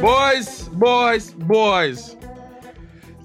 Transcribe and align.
Boys, 0.00 0.68
boys, 0.72 1.34
boys. 1.36 2.16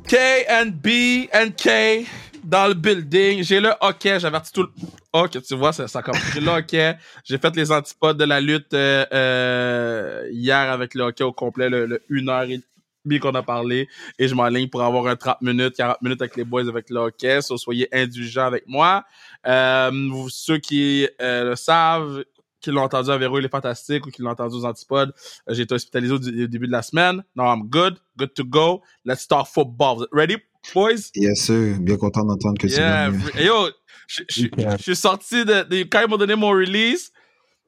K 0.09 0.45
and 0.49 0.81
B 0.81 1.29
and 1.33 1.55
K 1.55 2.05
dans 2.43 2.67
le 2.67 2.73
building. 2.73 3.43
J'ai 3.43 3.61
le 3.61 3.71
hockey, 3.79 4.19
j'avertis 4.19 4.51
tout 4.51 4.63
le... 4.63 4.69
Ok, 5.13 5.41
tu 5.41 5.55
vois, 5.55 5.71
ça, 5.71 5.87
ça 5.87 6.01
commence. 6.01 6.21
J'ai 6.33 6.41
le 6.41 6.49
hockey. 6.49 6.97
J'ai 7.23 7.37
fait 7.37 7.55
les 7.55 7.71
antipodes 7.71 8.17
de 8.17 8.25
la 8.25 8.41
lutte 8.41 8.73
euh, 8.73 9.05
euh, 9.13 10.27
hier 10.31 10.57
avec 10.57 10.95
le 10.95 11.03
hockey 11.03 11.23
au 11.23 11.31
complet, 11.31 11.69
le, 11.69 11.85
le 11.85 12.01
1 12.11 12.27
heure 12.27 12.43
et 12.43 12.59
demie 13.05 13.19
qu'on 13.19 13.35
a 13.35 13.41
parlé. 13.41 13.87
Et 14.19 14.27
je 14.27 14.35
m'enligne 14.35 14.67
pour 14.67 14.83
avoir 14.83 15.07
un 15.07 15.15
30 15.15 15.41
minutes, 15.41 15.77
40 15.77 16.01
minutes 16.01 16.21
avec 16.21 16.35
les 16.35 16.43
boys 16.43 16.67
avec 16.67 16.89
le 16.89 16.97
hockey. 16.99 17.41
So, 17.41 17.57
soyez 17.57 17.87
indulgents 17.93 18.47
avec 18.47 18.67
moi. 18.67 19.05
Euh, 19.47 19.91
ceux 20.29 20.57
qui 20.57 21.07
euh, 21.21 21.51
le 21.51 21.55
savent, 21.55 22.25
qui 22.65 22.71
l'ont 22.71 22.81
entendu 22.81 23.11
à 23.11 23.17
Véro, 23.17 23.37
il 23.37 23.45
est 23.45 23.49
fantastique, 23.49 24.07
ou 24.07 24.09
qui 24.09 24.23
l'ont 24.23 24.31
entendu 24.31 24.55
aux 24.55 24.65
antipodes, 24.65 25.13
euh, 25.47 25.53
j'ai 25.53 25.63
été 25.63 25.75
hospitalisé 25.75 26.13
au, 26.13 26.17
au, 26.17 26.47
début 26.47 26.65
de 26.65 26.71
la 26.71 26.81
semaine. 26.81 27.23
Now 27.35 27.45
I'm 27.45 27.69
good, 27.69 27.97
good 28.17 28.33
to 28.33 28.43
go. 28.43 28.81
Let's 29.05 29.21
start 29.21 29.47
football. 29.47 30.07
Ready, 30.11 30.37
boys? 30.73 31.11
Yes, 31.15 31.41
sir. 31.41 31.77
Bien 31.79 31.97
content 31.97 32.25
d'entendre 32.25 32.57
que 32.57 32.67
yeah. 32.67 33.11
tu 33.11 33.43
Yo, 33.43 33.69
je 34.07 34.77
suis 34.81 34.95
sorti 34.95 35.45
de, 35.45 35.63
de, 35.63 35.83
Quand 35.83 36.01
ils 36.01 36.09
m'ont 36.09 36.17
donné 36.17 36.35
mon 36.35 36.49
release, 36.49 37.11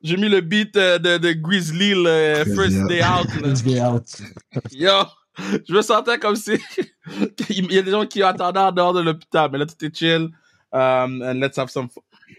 j'ai 0.01 0.17
mis 0.17 0.29
le 0.29 0.41
beat 0.41 0.73
de, 0.73 1.17
de 1.17 1.33
Grizzly, 1.33 1.93
le 1.95 2.43
First 2.55 2.87
Day 2.87 3.03
Out. 3.03 3.29
First 3.29 3.65
Day 3.65 3.81
Out. 3.81 4.21
Yo, 4.71 5.03
je 5.67 5.73
me 5.73 5.81
sentais 5.83 6.17
comme 6.17 6.35
si... 6.35 6.53
il 7.49 7.71
y 7.71 7.77
a 7.77 7.83
des 7.83 7.91
gens 7.91 8.05
qui 8.07 8.23
attendaient 8.23 8.59
en 8.59 8.71
dehors 8.71 8.93
de 8.93 9.01
l'hôpital, 9.01 9.49
mais 9.51 9.59
là, 9.59 9.67
tout 9.67 9.85
est 9.85 9.95
chill. 9.95 10.29
Um, 10.73 11.21
and 11.21 11.39
let's 11.39 11.57
have 11.57 11.69
some, 11.69 11.87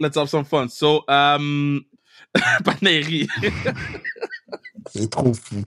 let's 0.01 0.17
have 0.17 0.29
some 0.29 0.45
fun. 0.45 0.69
So, 0.69 1.05
um, 1.09 1.85
Paneri. 2.65 3.29
C'est 4.91 5.11
trop 5.11 5.35
fou. 5.35 5.63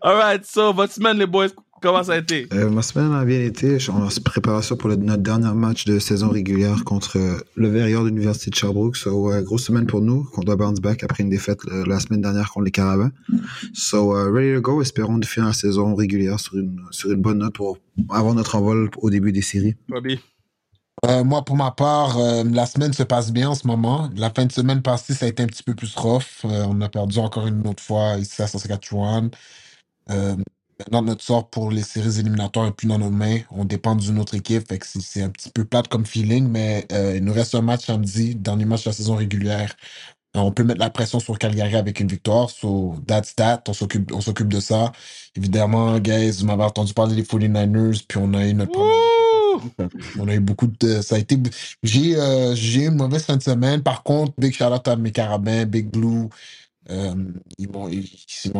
Alright, 0.00 0.44
so, 0.44 0.72
votre 0.72 0.92
semaine, 0.92 1.18
les 1.18 1.26
boys, 1.26 1.48
comment 1.82 2.02
ça 2.02 2.14
a 2.14 2.18
été? 2.18 2.46
Euh, 2.52 2.70
ma 2.70 2.82
semaine 2.82 3.12
a 3.12 3.24
bien 3.24 3.40
été. 3.40 3.76
On 3.90 4.08
se 4.08 4.20
prépare 4.20 4.62
ça 4.64 4.76
pour 4.76 4.88
le, 4.88 4.96
notre 4.96 5.22
dernier 5.22 5.52
match 5.52 5.84
de 5.84 5.98
saison 5.98 6.30
régulière 6.30 6.84
contre 6.84 7.18
euh, 7.18 7.38
le 7.54 7.68
Verrier 7.68 7.96
de 7.96 8.06
l'Université 8.06 8.50
de 8.50 8.54
Sherbrooke. 8.54 8.96
So, 8.96 9.32
uh, 9.34 9.42
grosse 9.42 9.64
semaine 9.64 9.86
pour 9.86 10.00
nous, 10.00 10.24
qu'on 10.24 10.42
doit 10.42 10.56
bounce 10.56 10.80
back 10.80 11.02
après 11.04 11.22
une 11.22 11.30
défaite 11.30 11.60
euh, 11.68 11.84
la 11.86 12.00
semaine 12.00 12.22
dernière 12.22 12.50
contre 12.50 12.64
les 12.64 12.70
Carabins. 12.70 13.12
So, 13.74 14.16
uh, 14.16 14.30
ready 14.30 14.54
to 14.54 14.62
go. 14.62 14.80
Espérons 14.80 15.18
de 15.18 15.26
finir 15.26 15.48
la 15.48 15.54
saison 15.54 15.94
régulière 15.94 16.40
sur 16.40 16.56
une, 16.56 16.80
sur 16.90 17.10
une 17.10 17.20
bonne 17.20 17.38
note 17.38 17.54
pour 17.54 17.78
avoir 18.10 18.34
notre 18.34 18.54
envol 18.54 18.90
au 18.98 19.10
début 19.10 19.32
des 19.32 19.42
séries. 19.42 19.74
Bobby. 19.88 20.18
Euh, 21.06 21.22
moi, 21.24 21.44
pour 21.44 21.56
ma 21.56 21.70
part, 21.70 22.18
euh, 22.18 22.44
la 22.44 22.66
semaine 22.66 22.92
se 22.92 23.02
passe 23.02 23.30
bien 23.32 23.50
en 23.50 23.54
ce 23.54 23.66
moment. 23.66 24.10
La 24.16 24.30
fin 24.30 24.46
de 24.46 24.52
semaine 24.52 24.82
passée, 24.82 25.14
ça 25.14 25.26
a 25.26 25.28
été 25.28 25.42
un 25.42 25.46
petit 25.46 25.62
peu 25.62 25.74
plus 25.74 25.94
rough. 25.94 26.44
Euh, 26.44 26.64
on 26.68 26.80
a 26.80 26.88
perdu 26.88 27.18
encore 27.18 27.46
une 27.46 27.66
autre 27.66 27.82
fois 27.82 28.16
ici 28.18 28.42
à 28.42 28.46
Saskatchewan. 28.46 29.30
maintenant, 30.78 31.02
notre 31.02 31.22
sort 31.24 31.50
pour 31.50 31.70
les 31.70 31.82
séries 31.82 32.20
éliminatoires 32.20 32.66
est 32.66 32.72
plus 32.72 32.86
dans 32.88 32.98
nos 32.98 33.10
mains. 33.10 33.40
On 33.50 33.64
dépend 33.64 33.94
d'une 33.96 34.18
autre 34.18 34.34
équipe. 34.34 34.72
C'est 34.82 35.22
un 35.22 35.30
petit 35.30 35.50
peu 35.50 35.64
plate 35.64 35.88
comme 35.88 36.06
feeling, 36.06 36.48
mais 36.48 36.86
il 37.16 37.24
nous 37.24 37.32
reste 37.32 37.54
un 37.54 37.62
match 37.62 37.86
samedi, 37.86 38.34
dernier 38.34 38.64
match 38.64 38.84
de 38.84 38.90
la 38.90 38.94
saison 38.94 39.16
régulière. 39.16 39.74
on 40.34 40.52
peut 40.52 40.64
mettre 40.64 40.80
la 40.80 40.90
pression 40.90 41.20
sur 41.20 41.38
Calgary 41.38 41.76
avec 41.76 42.00
une 42.00 42.08
victoire. 42.08 42.50
So, 42.50 42.96
that's 43.06 43.34
that. 43.36 43.64
On 43.68 43.72
s'occupe, 43.74 44.12
on 44.12 44.20
s'occupe 44.20 44.48
de 44.48 44.60
ça. 44.60 44.92
Évidemment, 45.36 45.98
guys, 46.00 46.32
vous 46.40 46.46
m'avez 46.46 46.64
entendu 46.64 46.94
parler 46.94 47.16
des 47.16 47.24
49ers, 47.24 48.04
puis 48.08 48.18
on 48.22 48.34
a 48.34 48.46
eu 48.46 48.54
notre 48.54 48.72
on 50.18 50.28
a 50.28 50.34
eu 50.34 50.40
beaucoup 50.40 50.66
de. 50.66 51.00
Ça 51.02 51.16
a 51.16 51.18
été. 51.18 51.36
J'ai 51.82 52.16
euh, 52.16 52.54
j'ai 52.54 52.86
une 52.86 52.96
mauvaise 52.96 53.24
fin 53.24 53.36
de 53.36 53.42
semaine. 53.42 53.82
Par 53.82 54.02
contre, 54.02 54.32
big 54.38 54.54
out 54.62 54.86
à 54.86 54.96
mes 54.96 55.12
carabins, 55.12 55.64
Big 55.64 55.90
Blue. 55.90 56.28
Euh, 56.90 57.14
ils 57.58 57.68
m'ont 57.70 57.90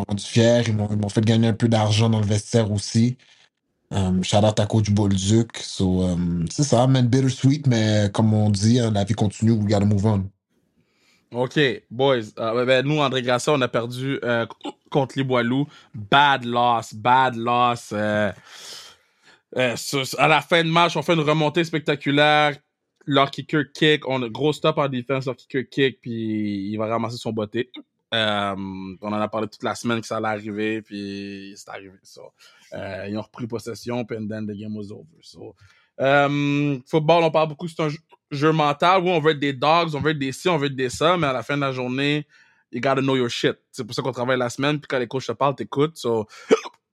rendu 0.07 0.23
fier. 0.23 0.69
Ils 0.69 0.75
m'ont 0.75 1.09
fait 1.09 1.25
gagner 1.25 1.49
un 1.49 1.55
peu 1.55 1.69
d'argent 1.69 2.11
dans 2.11 2.21
le 2.21 2.27
vestiaire 2.27 2.71
aussi. 2.71 3.17
Um, 3.91 4.23
shout 4.23 4.45
out 4.45 4.61
à 4.61 4.67
Coach 4.67 4.91
Bolduc. 4.91 5.57
So, 5.57 6.03
um, 6.03 6.45
c'est 6.51 6.65
ça, 6.65 6.87
man, 6.87 7.07
bittersweet, 7.07 7.67
mais 7.67 8.11
comme 8.13 8.35
on 8.35 8.51
dit, 8.51 8.79
hein, 8.79 8.91
la 8.91 9.05
vie 9.05 9.15
continue, 9.15 9.53
we 9.53 9.67
gotta 9.67 9.87
move 9.87 10.05
on. 10.05 10.31
OK, 11.33 11.59
boys. 11.91 12.33
Uh, 12.39 12.65
ben, 12.65 12.87
nous, 12.87 13.01
André 13.01 13.23
Grasset, 13.23 13.51
on 13.51 13.61
a 13.61 13.69
perdu 13.69 14.19
euh, 14.25 14.47
contre 14.91 15.17
les 15.17 15.25
Boilous. 15.25 15.67
Bad 15.95 16.45
loss, 16.45 16.95
bad 16.95 17.35
loss. 17.37 17.91
Euh, 17.93 18.33
euh, 19.57 19.75
à 20.19 20.29
la 20.29 20.41
fin 20.41 20.63
de 20.63 20.69
match, 20.69 20.97
on 20.97 21.03
fait 21.03 21.15
une 21.15 21.21
remontée 21.21 21.65
spectaculaire. 21.65 22.57
Leur 23.07 23.31
kicker 23.31 23.65
kick, 23.73 24.07
on 24.07 24.23
a 24.23 24.29
gros 24.29 24.53
stop 24.53 24.77
en 24.77 24.89
défense, 24.89 25.25
leur 25.25 25.37
kicker 25.37 25.67
kick, 25.69 26.01
puis 26.03 26.71
il 26.71 26.77
va 26.77 26.87
ramasser 26.87 27.17
son 27.17 27.33
botté. 27.33 27.71
Euh, 28.15 28.55
on 29.01 29.13
en 29.13 29.21
a 29.21 29.29
parlé 29.29 29.49
toute 29.49 29.63
la 29.63 29.75
semaine 29.75 30.01
que 30.01 30.07
ça 30.07 30.17
allait 30.17 30.29
arriver, 30.29 30.83
puis 30.83 31.55
c'est 31.57 31.71
arrivé. 31.71 31.93
Euh, 32.75 33.07
ils 33.09 33.17
ont 33.17 33.23
repris 33.23 33.47
possession, 33.47 34.05
puis 34.05 34.17
then 34.29 34.47
the 34.47 34.53
game 34.53 34.77
was 34.77 34.93
over. 34.93 35.55
Euh, 36.01 36.79
football, 36.87 37.25
on 37.25 37.31
parle 37.31 37.49
beaucoup, 37.49 37.69
c'est 37.69 37.83
un 37.83 37.89
jeu, 38.31 38.53
mental. 38.53 39.03
Oui, 39.03 39.11
on 39.11 39.21
veut 39.21 39.33
être 39.33 39.41
des 39.41 39.53
dogs, 39.53 39.95
on 39.95 40.01
veut 40.01 40.13
être 40.13 40.19
des 40.19 40.33
ci, 40.33 40.49
on 40.49 40.57
veut 40.57 40.67
être 40.67 40.77
des 40.77 40.91
ça, 40.91 41.17
mais 41.17 41.27
à 41.27 41.33
la 41.33 41.43
fin 41.43 41.57
de 41.57 41.63
la 41.63 41.73
journée, 41.73 42.27
you 42.73 42.81
gotta 42.81 43.01
know 43.01 43.17
your 43.17 43.29
shit. 43.29 43.57
C'est 43.73 43.85
pour 43.85 43.95
ça 43.95 44.03
qu'on 44.03 44.13
travaille 44.13 44.39
la 44.39 44.51
semaine, 44.51 44.79
puis 44.79 44.87
quand 44.89 44.99
les 44.99 45.09
coachs 45.09 45.27
te 45.27 45.33
parlent, 45.33 45.55
t'écoutes. 45.55 45.97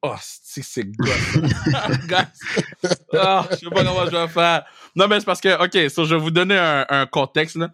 Oh, 0.07 0.15
c'est 0.21 0.85
gosse. 0.85 1.09
oh, 3.13 3.41
je 3.49 3.55
sais 3.55 3.69
pas 3.69 3.83
comment 3.83 4.05
je 4.05 4.11
vais 4.11 4.27
faire. 4.27 4.65
Non, 4.95 5.07
mais 5.07 5.19
c'est 5.19 5.25
parce 5.25 5.41
que, 5.41 5.63
OK, 5.63 5.89
so 5.89 6.05
je 6.05 6.13
vais 6.13 6.21
vous 6.21 6.31
donner 6.31 6.57
un, 6.57 6.85
un 6.89 7.05
contexte, 7.07 7.55
là. 7.55 7.71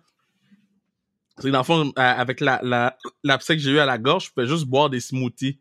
C'est 1.40 1.52
dans 1.52 1.60
le 1.60 1.64
fond, 1.66 1.88
euh, 1.88 1.92
avec 1.98 2.40
la, 2.40 2.60
la, 2.64 2.98
l'abcès 3.24 3.58
que 3.58 3.62
j'ai 3.62 3.72
eu 3.72 3.80
à 3.80 3.86
la 3.86 3.98
gorge, 3.98 4.28
je 4.28 4.32
peux 4.34 4.46
juste 4.46 4.66
boire 4.66 4.90
des 4.90 5.02
smoothies. 5.02 5.60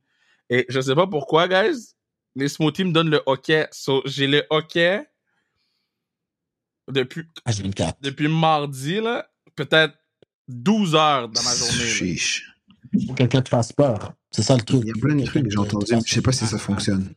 Et 0.48 0.66
je 0.68 0.80
sais 0.80 0.94
pas 0.94 1.06
pourquoi, 1.06 1.48
guys. 1.48 1.94
Les 2.36 2.48
smoothies 2.48 2.84
me 2.84 2.92
donnent 2.92 3.10
le 3.10 3.22
hockey. 3.26 3.66
So, 3.72 4.02
j'ai 4.04 4.28
le 4.28 4.44
hockey 4.50 5.04
depuis, 6.88 7.24
depuis 8.00 8.28
mardi, 8.28 9.00
là. 9.00 9.28
Peut-être 9.56 9.94
12 10.46 10.94
heures 10.94 11.28
dans 11.28 11.42
ma 11.42 11.54
journée. 11.54 11.86
Chiche. 11.86 12.49
Faut 12.92 13.12
que 13.12 13.18
quelqu'un 13.18 13.42
te 13.42 13.48
fasse 13.48 13.72
peur. 13.72 14.12
C'est 14.30 14.42
ça 14.42 14.56
le 14.56 14.62
truc. 14.62 14.80
Il 14.82 14.88
y 14.88 14.90
a 14.90 15.00
plein 15.00 15.14
de 15.14 15.24
trucs 15.24 15.44
que 15.44 15.50
j'ai 15.50 15.58
entendu, 15.58 15.94
je 16.04 16.14
sais 16.14 16.22
pas 16.22 16.32
si 16.32 16.46
ça 16.46 16.58
fonctionne. 16.58 17.12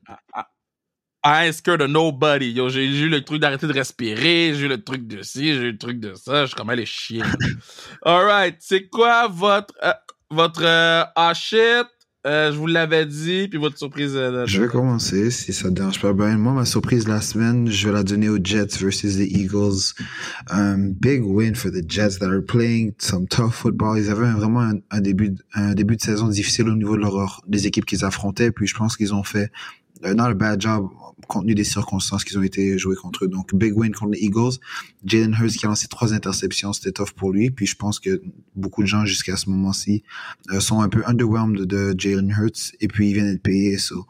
I 1.26 1.46
ain't 1.46 1.56
scared 1.56 1.82
of 1.82 1.90
nobody. 1.90 2.52
Yo, 2.52 2.68
j'ai 2.68 2.86
eu 2.86 3.08
le 3.08 3.24
truc 3.24 3.40
d'arrêter 3.40 3.66
de 3.66 3.74
respirer, 3.74 4.54
j'ai 4.54 4.66
eu 4.66 4.68
le 4.68 4.84
truc 4.84 5.08
de 5.08 5.22
ci, 5.24 5.54
j'ai 5.54 5.62
eu 5.62 5.72
le 5.72 5.78
truc 5.78 6.00
de 6.00 6.16
ça. 6.16 6.42
Je 6.42 6.48
suis 6.48 6.56
comme 6.56 6.70
elle 6.70 6.82
est 6.82 6.86
chienne. 6.86 7.34
Alright, 8.04 8.58
c'est 8.60 8.90
quoi 8.90 9.30
votre 9.30 9.74
euh, 9.84 9.94
votre 10.30 10.64
euh, 10.64 11.06
ah 11.16 11.34
shit? 11.34 11.88
Euh, 12.26 12.52
je 12.52 12.58
vous 12.58 12.68
l'avais 12.68 13.06
dit, 13.06 13.48
puis 13.50 13.60
votre 13.60 13.78
surprise. 13.78 14.16
Euh, 14.16 14.46
je 14.46 14.62
vais 14.62 14.68
commencer, 14.68 15.30
si 15.30 15.52
ça 15.52 15.70
te 15.70 15.74
dérange 15.74 16.00
pas. 16.00 16.14
Ben, 16.14 16.38
moi, 16.38 16.54
ma 16.54 16.66
surprise 16.66 17.08
la 17.08 17.20
semaine, 17.20 17.70
je 17.70 17.88
vais 17.88 17.94
la 17.94 18.04
donner 18.04 18.30
aux 18.30 18.40
Jets 18.42 18.78
versus 18.80 19.18
the 19.18 19.30
Eagles. 19.30 19.94
Um, 20.50 20.94
big 20.94 21.22
win 21.24 21.56
for 21.56 21.72
the 21.72 21.84
Jets 21.86 22.20
that 22.20 22.30
are 22.30 22.42
playing 22.42 22.94
some 22.98 23.28
tough 23.28 23.54
football. 23.54 24.00
Ils 24.00 24.10
avaient 24.10 24.32
vraiment 24.32 24.62
un, 24.62 24.76
un 24.90 25.02
début, 25.02 25.36
un 25.54 25.74
début 25.74 25.98
de 25.98 26.02
saison 26.02 26.28
difficile 26.28 26.70
au 26.70 26.76
niveau 26.76 26.96
de 26.96 27.02
leur, 27.02 27.42
des 27.48 27.68
équipes 27.68 27.86
qu'ils 27.86 28.06
affrontaient, 28.06 28.52
puis 28.52 28.68
je 28.68 28.76
pense 28.76 28.96
qu'ils 28.96 29.14
ont 29.14 29.24
fait 29.24 29.52
not 30.04 30.30
a 30.30 30.34
bad 30.34 30.60
job 30.62 30.90
compte 31.28 31.44
tenu 31.44 31.56
des 31.56 31.64
circonstances 31.64 32.24
qu'ils 32.24 32.38
ont 32.38 32.44
été 32.44 32.78
joués 32.78 32.96
contre 32.96 33.26
eux. 33.26 33.28
Donc, 33.28 33.54
big 33.54 33.78
win 33.78 33.92
contre 33.92 34.12
les 34.12 34.20
Eagles. 34.20 34.58
Jalen 35.06 35.36
Hurts 35.40 35.54
qui 35.54 35.66
a 35.66 35.70
lancé 35.70 35.88
trois 35.88 36.14
interceptions, 36.14 36.74
c'était 36.74 36.92
tough 36.92 37.12
pour 37.16 37.32
lui. 37.32 37.52
Puis 37.52 37.66
je 37.66 37.76
pense 37.76 38.00
que 38.00 38.22
beaucoup 38.56 38.82
de 38.82 38.88
gens 38.88 39.06
jusqu'à 39.06 39.36
ce 39.38 39.50
moment-ci 39.50 40.04
euh, 40.52 40.60
sont 40.60 40.82
un 40.82 40.90
peu 40.90 41.04
underwhelmed 41.06 41.66
de 41.66 41.96
Jalen 41.98 42.30
Hurts. 42.30 42.74
Et 42.80 42.88
puis, 42.88 43.10
ils 43.10 43.14
viennent 43.14 43.32
d'être 43.32 43.44
payés. 43.44 43.78
So, 43.78 44.06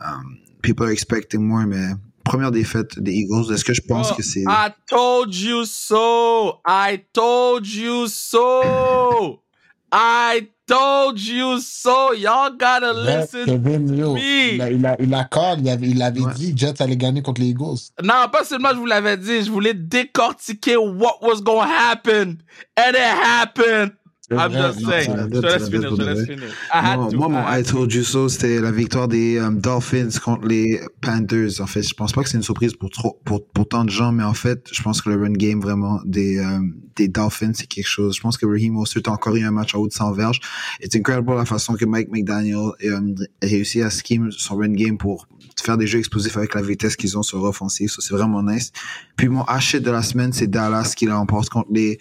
um, 0.00 0.36
people 0.62 0.86
are 0.86 0.92
expecting 0.92 1.40
more, 1.40 1.66
mais 1.66 1.90
première 2.24 2.50
défaite 2.50 2.98
des 2.98 3.12
Eagles. 3.12 3.52
Est-ce 3.52 3.64
que 3.64 3.74
je 3.74 3.82
pense 3.82 4.12
que 4.12 4.22
c'est... 4.22 4.42
I 4.42 4.70
told 4.86 5.34
you 5.34 5.64
so! 5.64 6.60
I 6.66 7.04
told 7.12 7.66
you 7.66 8.06
so! 8.06 9.42
I 9.90 10.48
told 10.68 11.18
you 11.18 11.58
so. 11.60 12.12
Y'all 12.12 12.50
gotta 12.50 12.92
listen 12.92 13.46
to 13.46 13.58
me. 13.58 14.54
Il, 14.54 14.62
a, 14.62 14.70
il, 14.70 14.86
a, 14.86 14.96
il 15.00 15.14
accorde, 15.14 15.60
il 15.60 15.70
avait, 15.70 15.88
il 15.88 16.02
avait 16.02 16.20
ouais. 16.20 16.34
dit 16.34 16.52
Jets 16.54 16.80
allait 16.80 16.96
gagner 16.96 17.22
contre 17.22 17.40
les 17.40 17.48
Eagles. 17.48 17.90
Non, 18.02 18.28
pas 18.30 18.44
seulement 18.44 18.70
je 18.70 18.76
vous 18.76 18.86
l'avais 18.86 19.16
dit, 19.16 19.42
je 19.42 19.50
voulais 19.50 19.74
décortiquer 19.74 20.76
what 20.76 21.18
was 21.22 21.40
going 21.40 21.66
to 21.66 21.72
happen. 21.72 22.38
And 22.76 22.90
it 22.90 22.96
happened. 22.96 23.92
I'm 24.30 24.52
just 24.52 24.84
saying. 24.84 25.16
Je 25.32 25.40
te 25.40 25.46
laisse 25.46 25.70
finir, 25.70 25.96
je 25.96 26.02
laisse 26.02 26.26
finir. 26.26 27.18
Moi, 27.18 27.28
mon 27.28 27.42
I 27.48 27.62
told 27.62 27.92
you 27.94 28.02
so, 28.02 28.28
c'était 28.28 28.60
la 28.60 28.70
victoire 28.70 29.08
des 29.08 29.38
um, 29.38 29.58
Dolphins 29.58 30.10
contre 30.22 30.46
les 30.46 30.80
Panthers. 31.00 31.60
En 31.60 31.66
fait, 31.66 31.82
je 31.82 31.94
pense 31.94 32.12
pas 32.12 32.22
que 32.22 32.28
c'est 32.28 32.36
une 32.36 32.42
surprise 32.42 32.74
pour 32.74 32.90
trop, 32.90 33.18
pour, 33.24 33.46
pour 33.46 33.66
tant 33.66 33.84
de 33.84 33.90
gens, 33.90 34.12
mais 34.12 34.24
en 34.24 34.34
fait, 34.34 34.68
je 34.70 34.82
pense 34.82 35.00
que 35.00 35.08
le 35.08 35.16
run 35.16 35.32
game 35.32 35.60
vraiment 35.60 36.00
des, 36.04 36.40
um, 36.40 36.74
des 36.96 37.08
Dolphins, 37.08 37.52
c'est 37.54 37.66
quelque 37.66 37.86
chose. 37.88 38.16
Je 38.16 38.20
pense 38.20 38.36
que 38.36 38.44
Raheem 38.44 38.74
Mostert 38.74 39.02
a 39.06 39.12
encore 39.12 39.34
eu 39.34 39.44
un 39.44 39.50
match 39.50 39.74
à 39.74 39.78
haut 39.78 39.88
de 39.88 39.94
100 39.94 40.12
verges. 40.12 40.40
C'est 40.80 40.96
incroyable 40.96 41.34
la 41.34 41.46
façon 41.46 41.74
que 41.74 41.86
Mike 41.86 42.10
McDaniel 42.10 42.72
um, 42.84 43.14
a 43.42 43.46
réussi 43.46 43.80
à 43.80 43.88
scheme 43.88 44.30
son 44.30 44.56
run 44.56 44.74
game 44.74 44.98
pour 44.98 45.26
faire 45.58 45.78
des 45.78 45.86
jeux 45.86 46.00
explosifs 46.00 46.36
avec 46.36 46.54
la 46.54 46.62
vitesse 46.62 46.96
qu'ils 46.96 47.16
ont 47.16 47.22
sur 47.22 47.42
offensive. 47.42 47.88
Ça, 47.88 48.02
c'est 48.02 48.14
vraiment 48.14 48.42
nice. 48.42 48.72
Puis 49.16 49.28
mon 49.28 49.42
hachette 49.44 49.82
de 49.82 49.90
la 49.90 50.02
semaine, 50.02 50.34
c'est 50.34 50.48
Dallas 50.48 50.92
qui 50.94 51.06
l'emporte 51.06 51.48
contre 51.48 51.68
les 51.72 51.98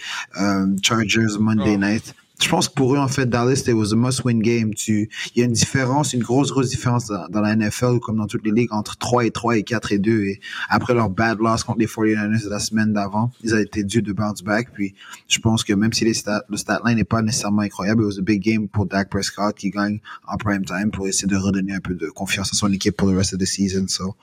Chargers 0.84 1.38
Monday 1.40 1.76
oh. 1.76 1.78
night. 1.78 2.17
Je 2.40 2.50
pense 2.50 2.70
que 2.70 2.74
pour 2.76 2.94
eux, 2.94 3.00
en 3.00 3.08
fait, 3.08 3.28
Dallas, 3.28 3.64
it 3.68 3.74
was 3.74 3.94
a 3.94 3.96
must-win 3.96 4.40
game. 4.40 4.74
Tu, 4.74 5.10
il 5.34 5.40
y 5.40 5.42
a 5.42 5.46
une 5.46 5.54
différence, 5.54 6.14
une 6.14 6.22
grosse, 6.22 6.52
grosse 6.52 6.70
différence 6.70 7.08
dans, 7.08 7.42
la 7.42 7.56
NFL, 7.56 8.00
comme 8.00 8.18
dans 8.18 8.28
toutes 8.28 8.46
les 8.46 8.52
ligues, 8.52 8.72
entre 8.72 8.96
3 8.98 9.26
et 9.26 9.32
3 9.32 9.58
et 9.58 9.64
4 9.64 9.92
et 9.92 9.98
2. 9.98 10.24
Et 10.24 10.40
après 10.70 10.94
leur 10.94 11.10
bad 11.10 11.40
loss 11.40 11.64
contre 11.64 11.80
les 11.80 11.88
49ers 11.88 12.44
de 12.44 12.50
la 12.50 12.60
semaine 12.60 12.94
d'avant, 12.94 13.32
ils 13.44 13.56
ont 13.56 13.58
été 13.58 13.84
dû 13.84 14.04
de 14.04 14.14
bounce 14.14 14.44
back. 14.44 14.70
Puis, 14.72 14.94
je 15.28 15.40
pense 15.40 15.64
que 15.64 15.74
même 15.74 15.94
si 15.94 16.06
les 16.06 16.14
stats, 16.14 16.44
le 16.48 16.58
stat 16.58 16.80
line 16.86 16.98
n'est 16.98 17.04
pas 17.04 17.24
nécessairement 17.24 17.64
incroyable, 17.64 18.04
it 18.04 18.06
was 18.06 18.20
a 18.20 18.24
big 18.24 18.42
game 18.44 18.68
pour 18.68 18.86
Dak 18.86 19.10
Prescott 19.10 19.56
qui 19.56 19.72
gagne 19.72 20.00
en 20.28 20.38
prime 20.38 20.64
time 20.64 20.92
pour 20.92 21.08
essayer 21.08 21.28
de 21.28 21.38
redonner 21.38 21.74
un 21.74 21.80
peu 21.80 21.96
de 21.96 22.08
confiance 22.10 22.54
à 22.54 22.56
son 22.56 22.72
équipe 22.72 22.96
pour 22.96 23.10
le 23.10 23.18
reste 23.18 23.34
de 23.34 23.40
la 23.40 23.46
season. 23.48 23.88
So, 23.88 24.16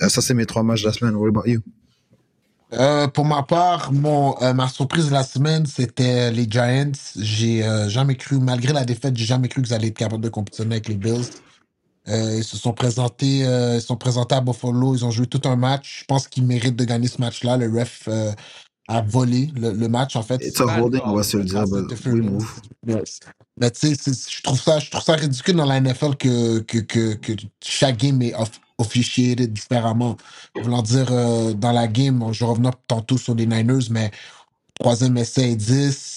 uh, 0.00 0.08
ça, 0.08 0.20
c'est 0.20 0.34
mes 0.34 0.46
trois 0.46 0.62
matchs 0.62 0.82
de 0.82 0.86
la 0.86 0.92
semaine. 0.92 1.16
What 1.16 1.28
about 1.28 1.46
you? 1.46 1.62
Euh, 2.72 3.06
pour 3.06 3.24
ma 3.24 3.42
part, 3.42 3.92
mon, 3.92 4.40
euh, 4.42 4.52
ma 4.52 4.68
surprise 4.68 5.06
de 5.06 5.12
la 5.12 5.22
semaine, 5.22 5.66
c'était 5.66 6.32
les 6.32 6.46
Giants. 6.50 6.92
J'ai 7.16 7.64
euh, 7.64 7.88
jamais 7.88 8.16
cru, 8.16 8.38
malgré 8.38 8.72
la 8.72 8.84
défaite, 8.84 9.16
j'ai 9.16 9.24
jamais 9.24 9.48
cru 9.48 9.62
qu'ils 9.62 9.74
allaient 9.74 9.88
être 9.88 9.96
capables 9.96 10.22
de 10.22 10.28
compétitionner 10.28 10.76
avec 10.76 10.88
les 10.88 10.96
Bills. 10.96 11.26
Euh, 12.08 12.36
ils 12.38 12.44
se 12.44 12.56
sont 12.56 12.72
présentés, 12.72 13.38
ils 13.74 13.80
sont 13.80 13.96
présentés 13.96 14.34
à 14.34 14.40
Buffalo, 14.40 14.94
ils 14.94 15.04
ont 15.04 15.10
joué 15.10 15.26
tout 15.26 15.40
un 15.44 15.56
match. 15.56 16.00
Je 16.00 16.04
pense 16.06 16.28
qu'ils 16.28 16.44
méritent 16.44 16.76
de 16.76 16.84
gagner 16.84 17.08
ce 17.08 17.20
match-là. 17.20 17.56
Le 17.56 17.68
ref 17.68 18.08
a 18.88 19.00
volé 19.00 19.50
le, 19.56 19.72
le, 19.72 19.88
match, 19.88 20.14
en 20.14 20.22
fait. 20.22 20.36
It's 20.44 20.60
a 20.60 20.64
holding, 20.64 21.00
on 21.04 21.14
va 21.14 21.24
se 21.24 21.36
le 21.36 21.44
dire, 21.44 21.64
but 21.66 21.90
we 22.06 22.14
move. 22.14 22.60
Yes. 22.86 23.18
Mais 23.60 23.70
tu 23.72 23.94
sais, 23.96 24.12
je 24.12 24.42
trouve 24.42 24.60
ça, 24.60 24.78
je 24.78 24.90
trouve 24.90 25.02
ça 25.02 25.14
ridicule 25.14 25.56
dans 25.56 25.64
la 25.64 25.80
NFL 25.80 26.14
que, 26.16 26.60
que, 26.60 26.78
que, 26.78 27.14
que 27.14 27.32
chaque 27.64 27.96
game 27.96 28.22
est 28.22 28.34
off 28.34 28.60
officiated 28.78 29.52
différemment. 29.52 30.16
Voulant 30.54 30.82
dire, 30.82 31.08
euh, 31.10 31.52
dans 31.52 31.72
la 31.72 31.88
game, 31.88 32.32
je 32.32 32.44
revenais 32.44 32.70
tantôt 32.86 33.18
sur 33.18 33.34
les 33.34 33.46
Niners, 33.46 33.90
mais 33.90 34.10
troisième 34.78 35.16
essai 35.16 35.52
et 35.52 35.56
10, 35.56 36.16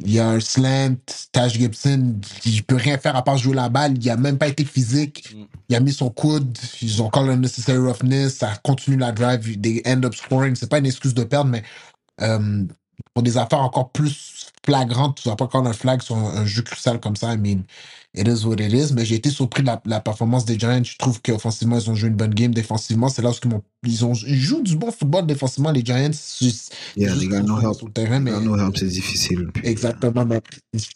il 0.00 0.12
y 0.12 0.18
a 0.18 0.28
un 0.28 0.40
slant, 0.40 0.96
Taj 1.32 1.54
Gibson, 1.54 2.16
il 2.44 2.64
peut 2.64 2.76
rien 2.76 2.98
faire 2.98 3.16
à 3.16 3.22
part 3.22 3.38
jouer 3.38 3.54
la 3.54 3.68
balle, 3.68 3.96
il 3.96 4.10
a 4.10 4.16
même 4.16 4.38
pas 4.38 4.48
été 4.48 4.64
physique, 4.64 5.34
mm. 5.34 5.44
il 5.68 5.76
a 5.76 5.80
mis 5.80 5.92
son 5.92 6.10
coude, 6.10 6.56
ils 6.82 7.02
ont 7.02 7.06
encore 7.06 7.24
le 7.24 7.36
necessary 7.36 7.78
roughness, 7.78 8.38
ça 8.38 8.54
continue 8.62 8.96
la 8.96 9.12
drive, 9.12 9.60
des 9.60 9.82
end 9.86 10.02
up 10.04 10.14
scoring, 10.14 10.54
c'est 10.54 10.68
pas 10.68 10.78
une 10.78 10.86
excuse 10.86 11.14
de 11.14 11.24
perdre, 11.24 11.50
mais 11.50 11.62
euh, 12.22 12.64
pour 13.14 13.22
des 13.22 13.36
affaires 13.38 13.60
encore 13.60 13.90
plus 13.90 14.35
flagrantes, 14.66 15.20
tu 15.22 15.28
vas 15.28 15.36
pas 15.36 15.44
encore 15.44 15.66
un 15.66 15.72
flag 15.72 16.02
sur 16.02 16.16
un, 16.16 16.36
un, 16.36 16.44
jeu 16.44 16.62
crucial 16.62 17.00
comme 17.00 17.16
ça, 17.16 17.34
I 17.34 17.38
mean, 17.38 17.62
it 18.16 18.26
is 18.26 18.44
what 18.44 18.56
it 18.56 18.72
is, 18.72 18.92
mais 18.94 19.04
j'ai 19.04 19.14
été 19.16 19.30
surpris 19.30 19.62
de 19.62 19.66
la, 19.68 19.80
la, 19.84 20.00
performance 20.00 20.44
des 20.44 20.58
Giants. 20.58 20.82
Je 20.82 20.96
trouve 20.96 21.20
qu'offensivement, 21.20 21.78
ils 21.78 21.90
ont 21.90 21.94
joué 21.94 22.08
une 22.08 22.16
bonne 22.16 22.34
game. 22.34 22.52
Défensivement, 22.52 23.08
c'est 23.08 23.22
là 23.22 23.30
où 23.30 23.62
ils, 23.84 24.04
ont, 24.04 24.12
ils 24.14 24.40
jouent 24.40 24.62
du 24.62 24.76
bon 24.76 24.90
football 24.90 25.26
défensivement, 25.26 25.70
les 25.70 25.84
Giants. 25.84 26.10
Yeah, 26.96 27.14
no 27.42 27.60
help. 27.60 27.76
Sur 27.76 27.86
le 27.86 27.92
terrain, 27.92 28.20
mais, 28.20 28.32
no 28.40 28.56
help, 28.56 28.76
c'est 28.76 28.86
difficile. 28.86 29.48
Exactement. 29.62 30.26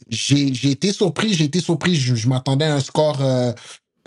J'ai 0.09 0.71
été 0.71 0.93
surpris, 0.93 1.35
j'ai 1.35 1.45
été 1.45 1.61
surpris. 1.61 1.95
Je, 1.95 2.15
je 2.15 2.29
m'attendais 2.29 2.65
à 2.65 2.75
un 2.75 2.81
score 2.81 3.19
euh, 3.21 3.53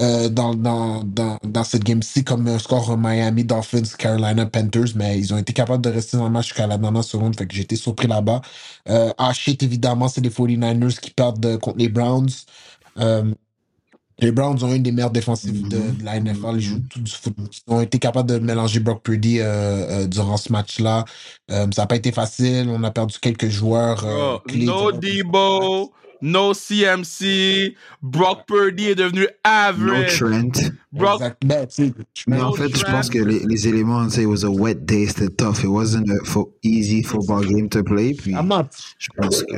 euh, 0.02 0.30
dans, 0.30 0.56
dans, 0.56 1.04
dans, 1.04 1.38
dans 1.44 1.64
cette 1.64 1.84
game-ci 1.84 2.24
comme 2.24 2.48
un 2.48 2.60
score 2.60 2.98
Miami 2.98 3.44
Dolphins, 3.44 3.84
Carolina 3.98 4.46
Panthers, 4.46 4.96
mais 4.96 5.20
ils 5.20 5.34
ont 5.34 5.38
été 5.38 5.54
capables 5.54 5.84
de 5.84 5.90
rester 5.90 6.18
dans 6.18 6.26
le 6.26 6.32
match 6.32 6.48
jusqu'à 6.48 6.68
la 6.68 6.78
dernière 6.78 7.04
seconde, 7.04 7.38
fait 7.38 7.46
que 7.46 7.56
j'ai 7.56 7.62
été 7.62 7.76
surpris 7.76 8.08
là-bas. 8.08 8.42
Euh, 8.90 9.12
ah 9.18 9.34
shit, 9.34 9.62
évidemment, 9.64 10.08
c'est 10.08 10.22
les 10.22 10.30
49ers 10.30 11.00
qui 11.00 11.12
perdent 11.12 11.58
contre 11.60 11.78
les 11.78 11.90
Browns. 11.90 12.30
Euh, 13.00 13.34
les 14.20 14.32
Browns 14.32 14.64
ont 14.64 14.74
une 14.74 14.84
des 14.84 14.92
meilleures 14.92 15.12
défensives 15.12 15.68
de, 15.68 15.78
de, 15.78 16.06
la 16.06 16.20
NFL. 16.20 16.56
Ils 16.56 16.62
jouent 16.62 16.84
tout 16.90 17.02
du 17.02 17.12
football. 17.12 17.48
Ils 17.68 17.74
ont 17.74 17.82
été 17.82 18.00
capables 18.00 18.30
de 18.30 18.40
mélanger 18.40 18.80
Brock 18.80 19.02
Purdy 19.04 19.40
euh, 19.40 19.44
euh, 19.46 20.08
durant 20.08 20.38
ce 20.38 20.52
match-là. 20.52 21.04
Euh, 21.52 21.68
ça 21.74 21.84
n'a 21.84 21.88
pas 21.88 21.96
été 21.96 22.12
facile. 22.12 22.68
On 22.70 22.84
a 22.84 22.92
perdu 22.92 23.18
quelques 23.20 23.50
joueurs. 23.50 24.06
Oh, 24.08 24.40
no 24.56 24.92
Debo, 24.92 25.92
no 26.24 26.54
CMC. 26.54 27.76
Brock 28.02 28.48
Purdy 28.48 28.90
est 28.90 28.96
devenu 28.96 29.28
average. 29.44 30.22
No 30.22 30.30
Trent. 30.30 30.72
Brock... 30.92 31.22
Ben, 31.44 31.68
mais 32.28 32.42
en 32.42 32.54
fait, 32.54 32.76
je 32.76 32.86
pense 32.86 33.10
que 33.10 33.20
les, 33.20 33.40
les 33.40 33.68
éléments, 33.68 34.08
it 34.08 34.26
was 34.26 34.46
a 34.46 34.50
wet 34.50 34.86
day, 34.86 35.08
c'était 35.08 35.30
tough. 35.30 35.64
It 35.64 35.70
wasn't 35.70 36.10
a 36.10 36.24
fo 36.24 36.54
easy 36.64 37.04
football 37.04 37.46
game 37.46 37.68
to 37.70 37.84
play. 37.84 38.14
Puis, 38.14 38.32
I'm 38.32 38.48
not, 38.48 38.70
je 38.98 39.10
pense 39.18 39.44
que. 39.44 39.56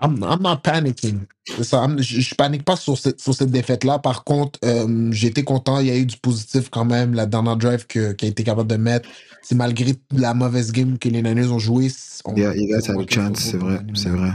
I'm, 0.00 0.22
I'm 0.22 0.42
not 0.42 0.58
panicking. 0.62 1.26
Ça, 1.62 1.86
je, 1.98 2.20
je 2.20 2.34
panique 2.34 2.64
pas 2.64 2.76
sur 2.76 2.96
cette, 2.96 3.20
sur 3.20 3.34
cette 3.34 3.50
défaite-là. 3.50 3.98
Par 3.98 4.24
contre, 4.24 4.58
euh, 4.64 5.08
j'ai 5.12 5.28
été 5.28 5.44
content. 5.44 5.80
Il 5.80 5.86
y 5.86 5.90
a 5.90 5.96
eu 5.96 6.06
du 6.06 6.16
positif 6.16 6.70
quand 6.70 6.84
même. 6.84 7.14
La 7.14 7.26
dernière 7.26 7.56
drive 7.56 7.86
que, 7.86 8.12
qui 8.12 8.26
a 8.26 8.28
été 8.28 8.42
capable 8.42 8.70
de 8.70 8.76
mettre, 8.76 9.08
c'est 9.42 9.54
malgré 9.54 9.94
la 10.12 10.34
mauvaise 10.34 10.72
game 10.72 10.98
que 10.98 11.08
les 11.08 11.22
Niners 11.22 11.52
ont 11.52 11.58
joué. 11.58 11.88
On, 12.24 12.34
yeah, 12.34 12.54
you 12.54 12.66
guys 12.66 12.88
had 12.88 12.96
a 12.96 13.06
chance, 13.08 13.38
c'est 13.38 13.58
vrai, 13.58 13.80
c'est 13.94 14.08
vrai. 14.08 14.32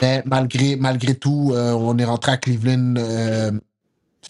Mais 0.00 0.22
malgré, 0.26 1.14
tout, 1.14 1.52
euh, 1.52 1.72
on 1.72 1.96
est 1.98 2.04
rentré 2.04 2.32
à 2.32 2.36
Cleveland 2.36 2.94
euh, 2.96 3.52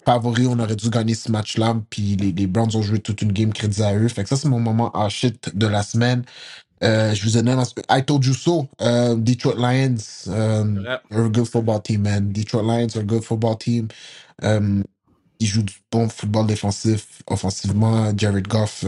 favori. 0.05 0.47
On 0.47 0.59
aurait 0.59 0.75
dû 0.75 0.89
gagner 0.89 1.15
ce 1.15 1.31
match-là. 1.31 1.75
Puis 1.89 2.15
les, 2.15 2.47
Browns 2.47 2.75
ont 2.75 2.81
joué 2.81 2.99
toute 2.99 3.21
une 3.21 3.31
game 3.31 3.51
crédit 3.51 3.81
à 3.81 3.95
eux. 3.95 4.07
Fait 4.07 4.23
que 4.23 4.29
ça, 4.29 4.37
c'est 4.37 4.47
mon 4.47 4.59
moment 4.59 4.91
à 4.91 5.09
shit 5.09 5.55
de 5.55 5.67
la 5.67 5.83
semaine. 5.83 6.23
Euh, 6.83 7.13
je 7.13 7.23
vous 7.23 7.37
ai 7.37 7.41
donné 7.41 7.63
I 7.89 8.03
told 8.03 8.25
you 8.25 8.33
so. 8.33 8.67
Detroit 8.79 9.55
Lions 9.55 10.27
are 10.27 11.25
a 11.25 11.29
good 11.29 11.47
football 11.47 11.81
team, 11.81 12.01
man. 12.01 12.31
Detroit 12.31 12.63
Lions 12.63 12.95
are 12.95 13.01
a 13.01 13.05
good 13.05 13.23
football 13.23 13.57
team. 13.57 13.87
Ils 15.39 15.47
jouent 15.47 15.63
du 15.63 15.73
bon 15.91 16.07
football 16.09 16.45
défensif, 16.45 17.21
offensivement. 17.27 18.13
Jared 18.15 18.47
Goff, 18.47 18.85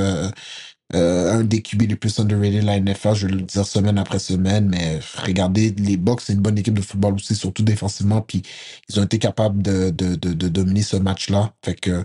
euh, 0.93 1.39
un 1.39 1.43
des 1.43 1.61
QB 1.61 1.83
les 1.89 1.95
plus 1.95 2.19
underrated 2.19 2.61
de 2.61 2.65
la 2.65 2.79
NFL, 2.79 3.15
je 3.15 3.27
vais 3.27 3.33
le 3.33 3.41
dire 3.41 3.65
semaine 3.65 3.97
après 3.97 4.19
semaine, 4.19 4.67
mais 4.69 4.99
regardez, 5.23 5.71
les 5.79 5.97
Bucks, 5.97 6.21
c'est 6.21 6.33
une 6.33 6.41
bonne 6.41 6.57
équipe 6.57 6.75
de 6.75 6.81
football 6.81 7.15
aussi, 7.15 7.35
surtout 7.35 7.63
défensivement, 7.63 8.21
puis 8.21 8.43
ils 8.89 8.99
ont 8.99 9.03
été 9.03 9.17
capables 9.17 9.63
de, 9.63 9.89
de, 9.89 10.15
de, 10.15 10.33
de 10.33 10.47
dominer 10.47 10.83
ce 10.83 10.97
match-là. 10.97 11.53
Fait 11.63 11.73
que 11.73 12.03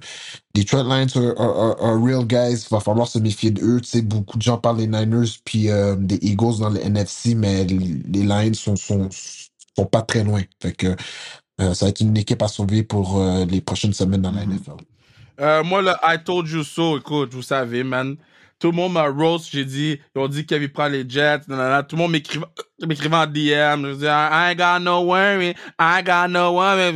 Detroit 0.54 0.84
Lions 0.84 1.14
are, 1.14 1.38
are, 1.38 1.76
are, 1.82 2.02
real 2.02 2.24
guys, 2.24 2.64
il 2.64 2.70
va 2.70 2.80
falloir 2.80 3.06
se 3.06 3.18
méfier 3.18 3.50
d'eux. 3.50 3.80
Tu 3.80 3.88
sais, 3.88 4.02
beaucoup 4.02 4.38
de 4.38 4.42
gens 4.42 4.56
parlent 4.56 4.78
des 4.78 4.86
Niners 4.86 5.28
puis 5.44 5.70
euh, 5.70 5.94
des 5.96 6.18
Eagles 6.22 6.58
dans 6.60 6.70
le 6.70 6.80
NFC, 6.80 7.34
mais 7.34 7.64
les 7.64 8.22
Lions 8.22 8.54
sont, 8.54 8.76
sont, 8.76 9.08
sont 9.10 9.86
pas 9.86 10.02
très 10.02 10.24
loin. 10.24 10.42
Fait 10.62 10.72
que 10.72 10.96
euh, 11.60 11.74
ça 11.74 11.84
va 11.84 11.90
être 11.90 12.00
une 12.00 12.16
équipe 12.16 12.42
à 12.42 12.48
sauver 12.48 12.82
pour 12.82 13.22
les 13.46 13.60
prochaines 13.60 13.92
semaines 13.92 14.22
dans 14.22 14.32
la 14.32 14.46
NFL. 14.46 14.82
Euh, 15.40 15.64
moi, 15.64 15.80
le 15.80 15.92
I 16.02 16.18
told 16.22 16.48
you 16.48 16.62
so, 16.62 16.98
écoute, 16.98 17.32
vous 17.32 17.42
savez, 17.42 17.82
man. 17.82 18.16
Tout 18.60 18.72
le 18.72 18.76
monde 18.76 18.92
m'a 18.92 19.08
roast, 19.08 19.48
j'ai 19.50 19.64
dit, 19.64 19.98
ils 20.14 20.20
ont 20.20 20.28
dit 20.28 20.44
qu'il 20.44 20.70
prend 20.70 20.86
les 20.86 21.08
Jets, 21.08 21.40
nanana. 21.48 21.82
tout 21.82 21.96
le 21.96 22.02
monde 22.02 22.12
m'écrivait, 22.12 22.44
en 23.16 23.26
DM, 23.26 23.86
je 23.86 23.94
dis, 23.94 24.04
I 24.04 24.50
ain't 24.50 24.58
got 24.58 24.80
no 24.80 25.02
worry, 25.02 25.54
I 25.78 25.98
ain't 25.98 26.06
got 26.06 26.28
no 26.28 26.52
worry, 26.52 26.90
I 26.90 26.92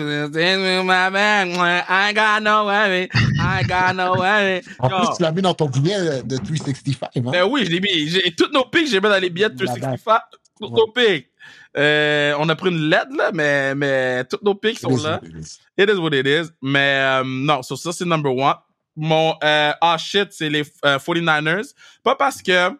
ain't 2.10 2.14
got 2.14 2.42
no 2.42 2.66
worry, 2.66 3.08
I 3.40 3.60
ain't 3.60 3.66
got 3.66 3.94
no 3.94 4.14
worry. 4.14 4.60
En 4.78 4.90
plus, 4.90 5.16
tu 5.16 5.22
l'as 5.22 5.32
mis 5.32 5.40
dans 5.40 5.54
ton 5.54 5.70
billet 5.70 6.22
de 6.22 6.36
365, 6.36 7.08
hein? 7.16 7.22
Ben 7.32 7.44
oui, 7.44 7.64
je 7.64 7.70
l'ai 7.70 7.80
mis, 7.80 8.10
j'ai, 8.10 8.30
toutes 8.36 8.52
nos 8.52 8.66
pics, 8.66 8.88
j'ai 8.88 9.00
mis 9.00 9.08
dans 9.08 9.18
les 9.18 9.30
billets 9.30 9.48
de 9.48 9.56
365, 9.56 10.20
toutes 10.60 10.70
nos 10.70 10.88
pics. 10.88 11.30
Euh, 11.76 12.34
on 12.38 12.48
a 12.50 12.56
pris 12.56 12.70
une 12.70 12.90
lettre, 12.90 13.16
là, 13.16 13.30
mais, 13.32 13.74
mais 13.74 14.24
toutes 14.24 14.42
nos 14.42 14.54
pics 14.54 14.78
sont 14.78 15.02
là. 15.02 15.18
It 15.78 15.88
is 15.88 15.98
what 15.98 16.14
it 16.14 16.26
is. 16.26 16.50
Mais 16.60 17.00
euh, 17.00 17.24
non, 17.24 17.62
sur 17.62 17.78
ça, 17.78 17.90
c'est 17.90 18.04
number 18.04 18.32
one 18.36 18.54
mon 18.96 19.34
euh, 19.42 19.72
ah 19.80 19.96
shit, 19.98 20.32
c'est 20.32 20.48
les 20.48 20.62
euh, 20.84 20.98
49ers. 20.98 21.74
Pas 22.02 22.14
parce 22.14 22.42
que 22.42 22.70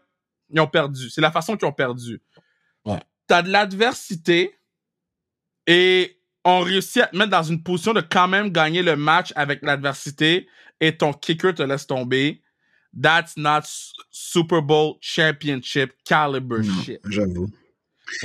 ils 0.51 0.61
ont 0.61 0.67
perdu, 0.67 1.11
c'est 1.11 1.21
la 1.21 1.31
façon 1.31 1.57
qu'ils 1.57 1.67
ont 1.67 1.73
perdu. 1.73 2.21
Ouais. 2.85 3.01
T'as 3.27 3.43
de 3.43 3.51
l'adversité 3.51 4.55
et 5.67 6.21
on 6.45 6.61
réussit 6.61 7.03
à 7.03 7.07
te 7.07 7.17
mettre 7.17 7.31
dans 7.31 7.43
une 7.43 7.63
position 7.63 7.93
de 7.93 8.03
quand 8.03 8.29
même 8.29 8.51
gagner 8.51 8.83
le 8.83 8.97
match 8.97 9.33
avec 9.35 9.63
l'adversité 9.63 10.47
et 10.81 10.97
ton 10.97 11.13
kicker 11.13 11.55
te 11.55 11.63
laisse 11.63 11.87
tomber. 11.87 12.43
That's 13.01 13.37
not 13.37 13.63
Super 14.11 14.63
Bowl 14.63 14.99
championship 15.01 15.93
caliber 16.05 16.61
non, 16.61 16.83
shit. 16.83 17.01
J'avoue. 17.09 17.49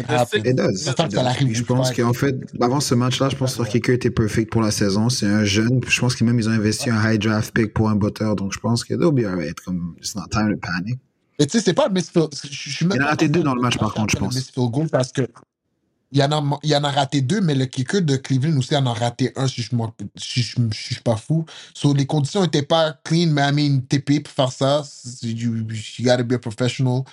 Ah, 0.08 0.26
It 0.34 0.56
does. 0.56 0.86
Je 0.86 1.64
pense 1.64 1.92
qu'en 1.92 2.14
fait, 2.14 2.36
avant 2.60 2.80
ce 2.80 2.96
match-là, 2.96 3.30
je 3.30 3.36
pense 3.36 3.54
que 3.54 3.60
leur 3.60 3.70
kicker 3.70 3.94
était 3.94 4.12
perfect 4.12 4.52
pour 4.52 4.62
la 4.62 4.72
saison. 4.72 5.10
C'est 5.10 5.28
un 5.28 5.44
jeune. 5.44 5.80
Je 5.88 6.00
pense 6.00 6.16
qu'ils 6.16 6.28
même 6.28 6.40
ils 6.40 6.50
ont 6.50 6.54
investi 6.54 6.90
un 6.90 7.12
high 7.12 7.22
draft 7.22 7.54
pick 7.54 7.74
pour 7.74 7.90
un 7.90 7.96
botteur. 7.96 8.36
Donc 8.36 8.54
je 8.54 8.60
pense 8.60 8.84
que 8.84 8.94
they'll 8.94 9.12
be 9.12 9.26
alright. 9.26 9.60
Comme 9.62 9.96
it's 9.98 10.16
not 10.16 10.28
time 10.32 10.54
to 10.54 10.60
panic. 10.60 11.00
Et 11.40 11.46
tu 11.48 11.58
sais, 11.58 11.64
c'est 11.64 11.74
pas 11.74 11.88
un 11.88 11.90
miss 11.90 12.12
Il 12.14 12.88
en 12.88 13.06
a 13.06 13.06
raté 13.08 13.30
deux 13.30 13.44
dans 13.44 13.56
le 13.56 13.62
match 13.62 13.78
par 13.78 13.94
contre, 13.94 14.14
je 14.14 14.18
pense. 14.18 14.52
Goal 14.56 14.90
parce 14.90 15.12
que 15.12 15.28
il 16.12 16.18
y, 16.18 16.24
en 16.24 16.32
a, 16.32 16.60
il 16.64 16.70
y 16.72 16.76
en 16.76 16.84
a 16.84 16.90
raté 16.90 17.22
deux, 17.22 17.40
mais 17.40 17.54
le 17.54 17.66
kicker 17.66 18.02
de 18.02 18.16
Cleveland 18.16 18.58
aussi 18.58 18.76
en 18.76 18.86
a 18.88 18.94
raté 18.94 19.32
un, 19.36 19.48
si 19.48 19.62
je 19.62 19.76
ne 19.76 19.86
si 20.16 20.42
je, 20.42 20.58
je, 20.72 20.78
suis 20.78 21.02
pas 21.02 21.16
fou. 21.16 21.46
So, 21.76 21.94
les 21.94 22.08
conditions 22.08 22.42
n'étaient 22.42 22.64
pas 22.64 22.94
clean, 23.04 23.28
mais 23.28 23.48
I 23.48 23.52
mean, 23.52 23.82
payé 23.82 24.20
pour 24.20 24.34
faire 24.34 24.52
ça. 24.52 24.84
You, 25.22 25.58
you 25.58 26.04
gotta 26.04 26.24
be 26.24 26.34
a 26.34 26.40
professional. 26.40 27.04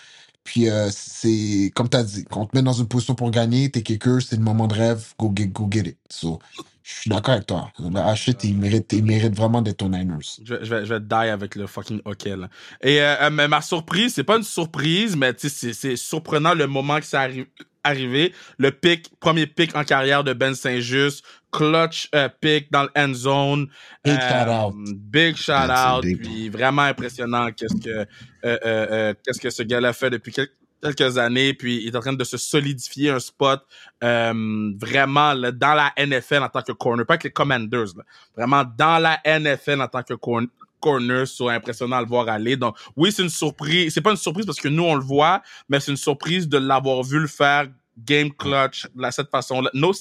Puis 0.46 0.70
euh, 0.70 0.88
c'est 0.92 1.72
comme 1.74 1.88
tu 1.88 1.96
as 1.96 2.04
dit, 2.04 2.24
quand 2.30 2.42
on 2.42 2.46
te 2.46 2.56
met 2.56 2.62
dans 2.62 2.72
une 2.72 2.86
position 2.86 3.16
pour 3.16 3.32
gagner, 3.32 3.68
t'es 3.68 3.82
kicker, 3.82 4.22
c'est 4.22 4.36
le 4.36 4.42
moment 4.42 4.68
de 4.68 4.74
rêve, 4.74 5.12
go 5.18 5.32
get, 5.36 5.48
go 5.48 5.68
get 5.68 5.80
it. 5.80 5.98
So, 6.08 6.38
je 6.84 6.92
suis 7.00 7.10
d'accord 7.10 7.34
avec 7.34 7.46
toi. 7.46 7.72
Hachette, 7.96 8.44
il 8.44 8.56
mérite, 8.56 8.92
il 8.92 9.04
mérite 9.04 9.34
vraiment 9.34 9.60
d'être 9.60 9.78
ton 9.78 9.88
Niners. 9.88 10.38
Je, 10.44 10.54
vais, 10.54 10.86
je 10.86 10.94
vais 10.94 11.00
die 11.00 11.14
avec 11.14 11.56
le 11.56 11.66
fucking 11.66 12.00
hockey. 12.04 12.36
Et 12.80 13.02
euh, 13.02 13.28
mais 13.30 13.48
ma 13.48 13.60
surprise, 13.60 14.14
c'est 14.14 14.22
pas 14.22 14.36
une 14.36 14.44
surprise, 14.44 15.16
mais 15.16 15.34
c'est 15.36 15.96
surprenant 15.96 16.54
le 16.54 16.68
moment 16.68 17.00
que 17.00 17.06
ça 17.06 17.22
arrive 17.22 17.46
arrivé. 17.82 18.32
Le 18.58 18.70
pick, 18.70 19.10
premier 19.18 19.46
pick 19.46 19.74
en 19.76 19.84
carrière 19.84 20.22
de 20.22 20.32
Ben 20.32 20.54
Saint-Just, 20.54 21.24
clutch 21.56 22.08
euh, 22.14 22.28
pick 22.40 22.70
dans 22.70 22.82
le 22.84 22.90
end 22.96 23.14
zone. 23.14 23.66
Big 24.04 24.14
Euh, 24.20 24.28
shout 24.28 24.50
out. 24.50 24.74
Big 24.96 25.36
shout 25.36 25.52
out. 25.70 26.02
big 26.02 26.20
Puis 26.22 26.48
vraiment 26.48 26.82
impressionnant 26.82 27.50
qu'est-ce 27.52 27.74
que 27.82 27.88
euh, 27.90 28.04
euh, 28.44 28.58
euh, 28.64 29.14
qu'est-ce 29.24 29.40
que 29.40 29.50
ce 29.50 29.62
gars-là 29.62 29.92
fait 29.92 30.10
depuis 30.10 30.32
quel- 30.32 30.48
quelques 30.82 31.16
années. 31.18 31.54
Puis 31.54 31.82
il 31.82 31.88
est 31.88 31.96
en 31.96 32.00
train 32.00 32.12
de 32.12 32.24
se 32.24 32.36
solidifier 32.36 33.10
un 33.10 33.18
spot 33.18 33.62
euh, 34.04 34.72
vraiment 34.78 35.32
là, 35.32 35.50
dans 35.52 35.74
la 35.74 35.92
NFL 35.96 36.42
en 36.42 36.48
tant 36.48 36.62
que 36.62 36.72
corner, 36.72 37.06
pas 37.06 37.14
avec 37.14 37.24
les 37.24 37.30
Commanders. 37.30 37.96
Là. 37.96 38.04
Vraiment 38.36 38.64
dans 38.76 38.98
la 38.98 39.18
NFL 39.24 39.80
en 39.80 39.88
tant 39.88 40.02
que 40.02 40.14
corner 40.14 40.48
corner, 40.78 41.26
c'est 41.26 41.48
impressionnant 41.48 41.96
à 41.96 42.02
le 42.02 42.06
voir 42.06 42.28
aller. 42.28 42.54
Donc, 42.54 42.76
oui, 42.96 43.10
c'est 43.10 43.22
une 43.22 43.30
surprise. 43.30 43.92
C'est 43.94 44.02
pas 44.02 44.10
une 44.10 44.16
surprise 44.18 44.44
parce 44.44 44.60
que 44.60 44.68
nous, 44.68 44.84
on 44.84 44.94
le 44.94 45.02
voit, 45.02 45.42
mais 45.70 45.80
c'est 45.80 45.90
une 45.90 45.96
surprise 45.96 46.46
de 46.48 46.58
l'avoir 46.58 47.02
vu 47.02 47.18
le 47.18 47.26
faire 47.26 47.66
game 47.98 48.30
clutch 48.30 48.86
de 48.94 49.10
cette 49.10 49.30
façon-là. 49.30 49.70
No, 49.72 49.92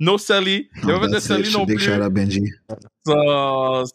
no 0.00 0.18
Sally. 0.18 0.68
Il 0.82 0.86
n'y 0.86 0.92
a 0.92 0.94
pas 0.98 1.02
fait 1.02 1.06
de 1.08 1.12
That's 1.12 1.24
Sally 1.24 1.48
it. 1.48 1.54
non 1.56 1.64
Big 1.64 1.76
plus. 1.76 1.84
shout 1.86 2.00
out 2.02 2.12
Benji. 2.12 2.42
Ça, 3.06 3.14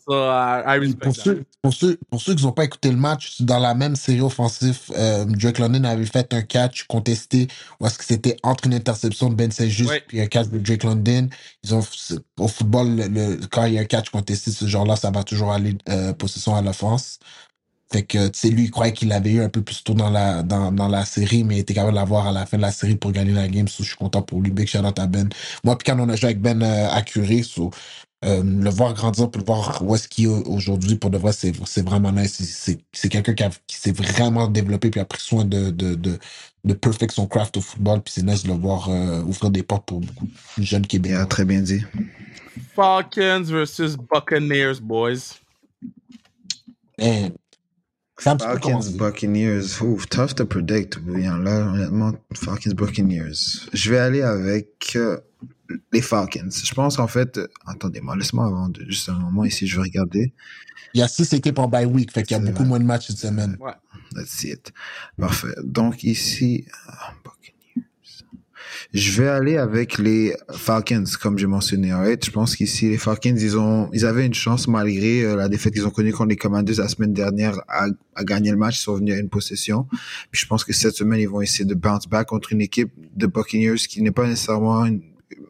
ça, 0.09 0.63
I, 0.67 0.79
respect 0.79 0.97
Pour 1.05 1.13
that. 1.15 1.21
ceux, 1.23 1.43
pour, 1.61 1.73
ceux, 1.73 1.97
pour 2.09 2.21
ceux 2.21 2.33
qui 2.35 2.43
n'ont 2.43 2.51
pas 2.51 2.63
écouté 2.63 2.89
le 2.89 2.97
match, 2.97 3.41
dans 3.41 3.59
la 3.59 3.75
même 3.75 3.95
série 3.95 4.21
offensive, 4.21 4.79
euh, 4.97 5.25
Drake 5.25 5.59
London 5.59 5.83
avait 5.83 6.05
fait 6.05 6.33
un 6.33 6.41
catch 6.41 6.85
contesté 6.85 7.47
où 7.79 7.85
est-ce 7.85 7.97
que 7.99 8.03
c'était 8.03 8.35
entre 8.41 8.65
une 8.65 8.73
interception 8.73 9.29
de 9.29 9.35
Ben 9.35 9.51
Saint-Just 9.51 9.89
Ouais. 9.89 10.03
puis 10.07 10.21
un 10.21 10.25
catch 10.27 10.47
de 10.47 10.57
Drake 10.57 10.83
London. 10.83 11.27
Ils 11.63 11.75
ont, 11.75 11.83
au 12.39 12.47
football, 12.47 12.95
le, 12.95 13.07
le- 13.07 13.39
quand 13.51 13.65
il 13.65 13.73
y 13.75 13.77
a 13.77 13.81
un 13.81 13.85
catch 13.85 14.09
contesté, 14.09 14.49
ce 14.51 14.65
genre-là, 14.65 14.95
ça 14.95 15.11
va 15.11 15.23
toujours 15.23 15.51
aller 15.51 15.75
euh, 15.89 16.13
possession 16.13 16.55
à 16.55 16.61
l'offense. 16.63 17.19
Fait 17.91 18.03
que, 18.03 18.27
tu 18.29 18.39
sais, 18.39 18.49
lui, 18.49 18.63
il 18.65 18.71
croyait 18.71 18.93
qu'il 18.93 19.09
l'avait 19.09 19.31
eu 19.31 19.41
un 19.41 19.49
peu 19.49 19.61
plus 19.61 19.83
tôt 19.83 19.93
dans 19.93 20.09
la, 20.09 20.43
dans, 20.43 20.71
dans 20.71 20.87
la 20.87 21.05
série, 21.05 21.43
mais 21.43 21.57
il 21.57 21.59
était 21.59 21.73
capable 21.75 21.93
de 21.93 21.97
l'avoir 21.99 22.27
à 22.27 22.31
la 22.31 22.45
fin 22.45 22.57
de 22.57 22.63
la 22.63 22.71
série 22.71 22.95
pour 22.95 23.11
gagner 23.11 23.33
la 23.33 23.47
game. 23.47 23.67
So, 23.67 23.83
je 23.83 23.89
suis 23.89 23.97
content 23.97 24.23
pour 24.23 24.41
lui. 24.41 24.51
Big 24.51 24.67
shout 24.67 24.79
out 24.79 24.97
à 24.99 25.07
Ben. 25.07 25.29
Moi, 25.63 25.77
puis 25.77 25.85
quand 25.91 25.99
on 25.99 26.09
a 26.09 26.15
joué 26.15 26.27
avec 26.31 26.41
Ben 26.41 26.61
euh, 26.63 26.89
à 26.89 27.01
Curé, 27.03 27.43
so, 27.43 27.71
euh, 28.25 28.43
le 28.43 28.69
voir 28.71 28.93
grandir, 28.95 29.29
pour 29.29 29.39
le 29.39 29.45
voir 29.45 29.81
où 29.83 29.93
est-ce 29.95 30.07
qu'il 30.07 30.25
est 30.25 30.27
aujourd'hui, 30.27 30.95
pour 30.95 31.11
de 31.11 31.17
vrai, 31.19 31.31
c'est 31.31 31.53
c'est 31.65 31.85
vraiment 31.85 32.11
nice. 32.11 32.33
C'est- 32.33 32.45
C'est 32.45 32.79
c'est 32.91 33.09
quelqu'un 33.09 33.33
qui, 33.35 33.43
a- 33.43 33.51
qui 33.67 33.75
s'est 33.77 33.91
vraiment 33.91 34.47
développé 34.47 34.89
puis 34.89 34.99
a 34.99 35.05
pris 35.05 35.21
soin 35.21 35.45
de, 35.45 35.69
de, 35.69 35.93
de, 35.95 36.17
de 36.63 36.73
perfect 36.73 37.13
son 37.13 37.27
craft 37.27 37.57
au 37.57 37.61
football. 37.61 38.01
Puis 38.01 38.13
c'est 38.15 38.23
nice 38.23 38.43
de 38.43 38.47
le 38.49 38.55
voir 38.55 38.89
euh, 38.89 39.21
ouvrir 39.23 39.51
des 39.51 39.63
portes 39.63 39.85
pour 39.85 39.99
beaucoup 40.01 40.25
de 40.57 40.63
jeunes 40.63 40.87
Québécois. 40.87 41.21
a 41.21 41.25
très 41.27 41.45
bien 41.45 41.61
dit. 41.61 41.83
Falcons 42.75 43.43
versus 43.43 43.95
Buccaneers, 43.95 44.81
boys. 44.81 45.39
Man. 46.97 47.33
Falcons. 48.17 48.91
Buccaneers. 48.97 49.81
Ouf, 49.81 50.07
tough 50.07 50.33
to 50.35 50.45
predict. 50.45 50.99
Bien, 50.99 51.37
là, 51.37 51.67
honnêtement, 51.67 52.13
Falcons, 52.33 52.73
Buccaneers. 52.73 53.67
Je 53.73 53.91
vais 53.91 53.99
aller 53.99 54.21
avec 54.21 54.93
euh, 54.95 55.17
les 55.91 56.01
Falcons. 56.01 56.49
Je 56.49 56.73
pense 56.73 56.97
en 56.99 57.07
fait. 57.07 57.37
euh, 57.37 57.47
Attendez-moi, 57.65 58.15
laisse-moi 58.15 58.45
avant 58.45 58.69
de, 58.69 58.85
juste 58.89 59.09
un 59.09 59.19
moment 59.19 59.43
ici, 59.45 59.67
je 59.67 59.75
vais 59.75 59.83
regarder. 59.83 60.33
Il 60.93 60.99
y 60.99 61.03
a 61.03 61.07
six 61.09 61.31
équipes 61.33 61.59
en 61.59 61.67
bye 61.67 61.85
week, 61.85 62.11
fait 62.11 62.23
qu'il 62.23 62.37
y 62.37 62.39
a 62.39 62.43
beaucoup 62.43 62.63
moins 62.63 62.79
de 62.79 62.85
matchs 62.85 63.07
cette 63.07 63.17
semaine. 63.17 63.57
Ouais. 63.59 63.73
Let's 64.15 64.29
see 64.29 64.51
it. 64.51 64.71
Parfait. 65.17 65.53
Donc 65.63 66.03
ici, 66.03 66.65
ah. 66.87 67.13
Je 68.93 69.21
vais 69.21 69.27
aller 69.27 69.57
avec 69.57 69.97
les 69.97 70.35
Falcons, 70.51 71.03
comme 71.21 71.37
j'ai 71.37 71.47
mentionné. 71.47 71.91
alright? 71.91 72.23
Je 72.23 72.31
pense 72.31 72.55
qu'ici, 72.55 72.89
les 72.89 72.97
Falcons, 72.97 73.35
ils 73.35 73.57
ont, 73.57 73.89
ils 73.93 74.05
avaient 74.05 74.25
une 74.25 74.33
chance 74.33 74.67
malgré 74.67 75.23
euh, 75.23 75.35
la 75.35 75.49
défaite 75.49 75.73
qu'ils 75.73 75.85
ont 75.85 75.91
connue 75.91 76.13
contre 76.13 76.29
les 76.29 76.35
Commanders 76.35 76.77
la 76.77 76.87
semaine 76.87 77.13
dernière 77.13 77.59
à, 77.67 77.87
à 78.15 78.23
gagner 78.23 78.51
le 78.51 78.57
match. 78.57 78.79
Ils 78.79 78.83
sont 78.83 78.95
venus 78.95 79.15
à 79.15 79.17
une 79.17 79.29
possession. 79.29 79.87
Puis 80.31 80.41
je 80.41 80.47
pense 80.47 80.63
que 80.63 80.73
cette 80.73 80.95
semaine, 80.95 81.19
ils 81.19 81.29
vont 81.29 81.41
essayer 81.41 81.65
de 81.65 81.75
bounce 81.75 82.07
back 82.07 82.27
contre 82.27 82.53
une 82.53 82.61
équipe 82.61 82.91
de 83.15 83.27
Buccaneers 83.27 83.77
qui 83.77 84.01
n'est 84.01 84.11
pas 84.11 84.27
nécessairement 84.27 84.85
une, 84.85 85.01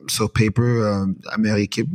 sur 0.07 0.31
paper 0.31 0.61
euh, 0.61 1.05
la 1.29 1.37
meilleure 1.37 1.57
équipe 1.57 1.89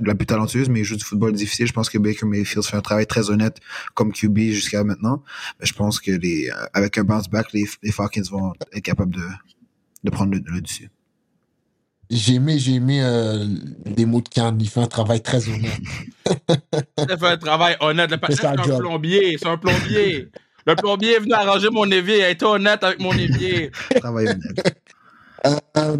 la 0.00 0.14
plus 0.14 0.26
talentueuse, 0.26 0.68
mais 0.68 0.80
ils 0.80 0.84
jouent 0.84 0.96
du 0.96 1.04
football 1.04 1.32
difficile. 1.32 1.66
Je 1.66 1.72
pense 1.72 1.90
que 1.90 1.98
Baker 1.98 2.26
Mayfield 2.26 2.64
fait 2.64 2.76
un 2.76 2.80
travail 2.80 3.06
très 3.06 3.30
honnête 3.30 3.58
comme 3.94 4.12
QB 4.12 4.38
jusqu'à 4.50 4.84
maintenant. 4.84 5.24
Mais 5.58 5.66
je 5.66 5.74
pense 5.74 6.00
que 6.00 6.12
les, 6.12 6.48
euh, 6.48 6.66
avec 6.72 6.98
un 6.98 7.04
bounce 7.04 7.28
back, 7.28 7.52
les 7.52 7.66
Falcons 7.90 8.22
vont 8.30 8.52
être 8.72 8.82
capables 8.82 9.14
de, 9.14 9.22
de 10.04 10.10
prendre 10.10 10.32
le, 10.32 10.42
le 10.44 10.60
dessus. 10.60 10.90
J'ai 12.10 12.34
aimé, 12.34 12.58
j'ai 12.58 12.74
aimé 12.74 13.00
euh, 13.02 13.46
des 13.86 14.04
mots 14.04 14.20
de 14.20 14.28
Cannes. 14.28 14.58
Il 14.60 14.68
fait 14.68 14.80
un 14.80 14.86
travail 14.86 15.22
très 15.22 15.48
honnête. 15.48 15.80
Il 16.98 17.18
fait 17.18 17.26
un 17.26 17.36
travail 17.38 17.76
honnête. 17.80 18.10
Le 18.10 18.18
C'est 18.34 18.44
un 18.44 18.62
job. 18.62 18.80
plombier. 18.80 19.36
C'est 19.38 19.48
un 19.48 19.56
plombier. 19.56 20.28
Le 20.66 20.76
plombier 20.76 21.16
est 21.16 21.20
venu 21.20 21.32
arranger 21.32 21.70
mon 21.70 21.90
évier. 21.90 22.18
Il 22.18 22.22
a 22.24 22.30
été 22.30 22.44
honnête 22.44 22.84
avec 22.84 23.00
mon 23.00 23.12
évier. 23.12 23.70
Travail 23.96 24.28
honnête. 24.28 24.82
Euh, 25.76 25.96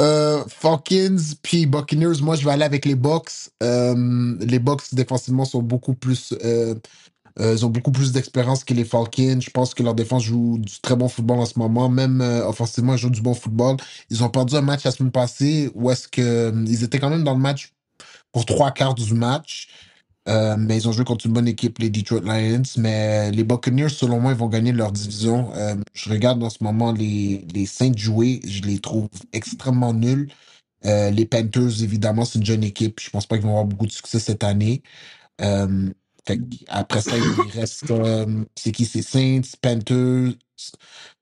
euh, 0.00 0.42
Falcons 0.48 1.18
puis 1.42 1.66
Buccaneers, 1.66 2.20
moi 2.22 2.34
je 2.34 2.44
vais 2.44 2.50
aller 2.50 2.64
avec 2.64 2.86
les 2.86 2.94
Bucks. 2.94 3.50
Euh, 3.62 4.34
les 4.40 4.58
Bucks 4.58 4.94
défensivement 4.94 5.44
sont 5.44 5.62
beaucoup 5.62 5.94
plus, 5.94 6.34
euh, 7.40 7.54
ils 7.56 7.64
ont 7.64 7.70
beaucoup 7.70 7.92
plus 7.92 8.12
d'expérience 8.12 8.64
que 8.64 8.74
les 8.74 8.84
Falcons. 8.84 9.40
Je 9.40 9.50
pense 9.50 9.74
que 9.74 9.82
leur 9.82 9.94
défense 9.94 10.24
joue 10.24 10.58
du 10.58 10.80
très 10.80 10.96
bon 10.96 11.08
football 11.08 11.38
en 11.38 11.46
ce 11.46 11.58
moment. 11.58 11.88
Même 11.88 12.20
euh, 12.20 12.46
offensivement, 12.46 12.94
ils 12.94 12.98
jouent 12.98 13.10
du 13.10 13.22
bon 13.22 13.34
football. 13.34 13.76
Ils 14.10 14.22
ont 14.22 14.28
perdu 14.28 14.54
un 14.56 14.60
match 14.60 14.84
la 14.84 14.90
semaine 14.90 15.12
passée 15.12 15.70
où 15.74 15.90
est-ce 15.90 16.08
que 16.08 16.20
euh, 16.22 16.64
ils 16.66 16.84
étaient 16.84 16.98
quand 16.98 17.10
même 17.10 17.24
dans 17.24 17.34
le 17.34 17.40
match 17.40 17.72
pour 18.32 18.44
trois 18.46 18.70
quarts 18.70 18.94
du 18.94 19.14
match. 19.14 19.68
Mais 20.26 20.76
ils 20.76 20.88
ont 20.88 20.92
joué 20.92 21.04
contre 21.04 21.26
une 21.26 21.32
bonne 21.32 21.48
équipe, 21.48 21.78
les 21.80 21.90
Detroit 21.90 22.20
Lions. 22.20 22.62
Mais 22.76 23.30
les 23.32 23.42
Buccaneers, 23.44 23.88
selon 23.88 24.20
moi, 24.20 24.32
ils 24.32 24.38
vont 24.38 24.46
gagner 24.48 24.72
leur 24.72 24.92
division. 24.92 25.50
Je 25.94 26.10
regarde 26.10 26.42
en 26.44 26.50
ce 26.50 26.62
moment 26.62 26.92
les, 26.92 27.44
les 27.52 27.66
Saints 27.66 27.96
jouer. 27.96 28.40
Je 28.46 28.62
les 28.62 28.78
trouve 28.78 29.08
extrêmement 29.32 29.92
nuls. 29.92 30.30
Les 30.84 31.26
Panthers, 31.26 31.82
évidemment, 31.82 32.24
c'est 32.24 32.38
une 32.38 32.46
jeune 32.46 32.64
équipe. 32.64 33.00
Je 33.00 33.10
pense 33.10 33.26
pas 33.26 33.36
qu'ils 33.36 33.46
vont 33.46 33.50
avoir 33.52 33.66
beaucoup 33.66 33.86
de 33.86 33.92
succès 33.92 34.20
cette 34.20 34.44
année. 34.44 34.82
Fait 36.26 36.40
après 36.68 37.00
ça, 37.02 37.16
il 37.18 37.50
reste. 37.52 37.92
c'est 38.56 38.72
qui? 38.72 38.84
C'est 38.84 39.02
Saints, 39.02 39.42
Panthers, 39.60 40.34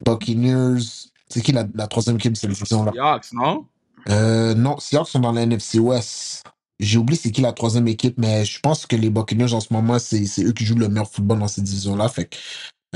Buccaneers. 0.05 0.83
C'est 1.29 1.43
qui 1.43 1.53
la, 1.53 1.67
la 1.75 1.87
troisième 1.87 2.17
équipe 2.17 2.33
de 2.33 2.39
cette 2.39 2.51
division-là? 2.51 2.93
Seahawks, 2.93 3.33
non? 3.33 3.67
euh, 4.09 4.55
non, 4.55 4.79
Seahawks 4.79 5.09
sont 5.09 5.21
dans 5.21 5.33
la 5.33 5.43
NFC 5.43 5.79
West. 5.79 6.45
J'ai 6.81 6.99
oublié 6.99 7.19
c'est 7.23 7.31
qui 7.31 7.41
la 7.43 7.53
troisième 7.53 7.87
équipe, 7.89 8.17
mais 8.19 8.45
je 8.45 8.59
pense 8.61 8.87
que 8.87 8.97
les 8.97 9.11
Buccaneers 9.11 9.53
en 9.53 9.61
ce 9.61 9.73
moment, 9.73 9.99
c'est 9.99 10.25
eux 10.43 10.53
qui 10.53 10.65
jouent 10.65 10.79
le 10.79 10.89
meilleur 10.89 11.11
football 11.11 11.39
dans 11.39 11.49
cette 11.49 11.65
division-là. 11.65 12.09
Fait 12.09 12.27
que 12.27 12.37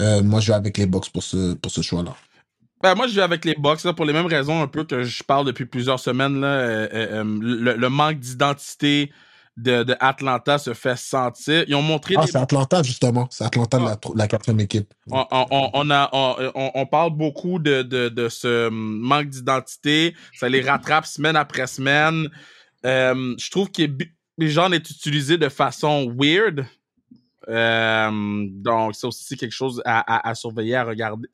euh, 0.00 0.22
moi, 0.22 0.40
je 0.40 0.48
vais 0.48 0.54
avec 0.54 0.78
les 0.78 0.86
Bucks 0.86 1.10
pour 1.10 1.22
ce, 1.22 1.54
pour 1.54 1.70
ce 1.70 1.82
choix-là. 1.82 2.16
Ben, 2.82 2.94
moi, 2.94 3.06
je 3.06 3.14
vais 3.14 3.22
avec 3.22 3.44
les 3.44 3.54
Bucks 3.54 3.82
pour 3.92 4.04
les 4.04 4.12
mêmes 4.12 4.26
raisons 4.26 4.62
un 4.62 4.66
peu 4.66 4.84
que 4.84 5.04
je 5.04 5.22
parle 5.22 5.46
depuis 5.46 5.64
plusieurs 5.66 6.00
semaines. 6.00 6.40
Là, 6.40 6.48
euh, 6.48 6.88
euh, 6.92 7.24
euh, 7.24 7.38
le, 7.40 7.76
le 7.76 7.88
manque 7.88 8.18
d'identité 8.18 9.12
de, 9.56 9.84
de 9.84 9.94
Atlanta 10.00 10.58
se 10.58 10.74
fait 10.74 10.96
sentir. 10.98 11.64
Ils 11.68 11.74
ont 11.74 11.82
montré 11.82 12.14
Ah, 12.18 12.24
des 12.24 12.32
c'est 12.32 12.38
Atlanta, 12.38 12.82
justement. 12.82 13.28
C'est 13.30 13.44
Atlanta, 13.44 13.78
Ah. 13.80 13.84
la, 13.90 13.96
tro- 13.96 14.14
la 14.16 14.26
quatrième 14.26 14.60
équipe. 14.60 14.92
on, 15.10 15.24
on- 15.30 15.70
on- 15.72 15.90
a, 15.90 16.08
on, 16.12 16.52
on- 16.74 16.86
parle 16.86 17.10
beaucoup 17.10 17.58
de, 17.58 17.82
de, 17.82 18.08
de 18.08 18.28
ce 18.28 18.68
manque 18.68 19.28
d'identité. 19.28 20.14
Ça 20.34 20.48
les 20.48 20.60
rattrape 20.60 21.06
semaine 21.06 21.36
après 21.36 21.66
semaine. 21.66 22.28
Euh, 22.84 23.34
je 23.38 23.50
trouve 23.50 23.70
que 23.70 23.82
les 24.38 24.50
gens 24.50 24.70
est 24.72 24.90
utilisé 24.90 25.38
de 25.38 25.48
façon 25.48 26.12
weird. 26.18 26.66
Euh, 27.48 28.46
donc, 28.50 28.94
c'est 28.94 29.06
aussi 29.06 29.36
quelque 29.36 29.52
chose 29.52 29.80
à, 29.84 30.00
à- 30.16 30.28
à 30.30 30.34
surveiller, 30.34 30.76
à 30.76 30.84
regarder. 30.84 31.28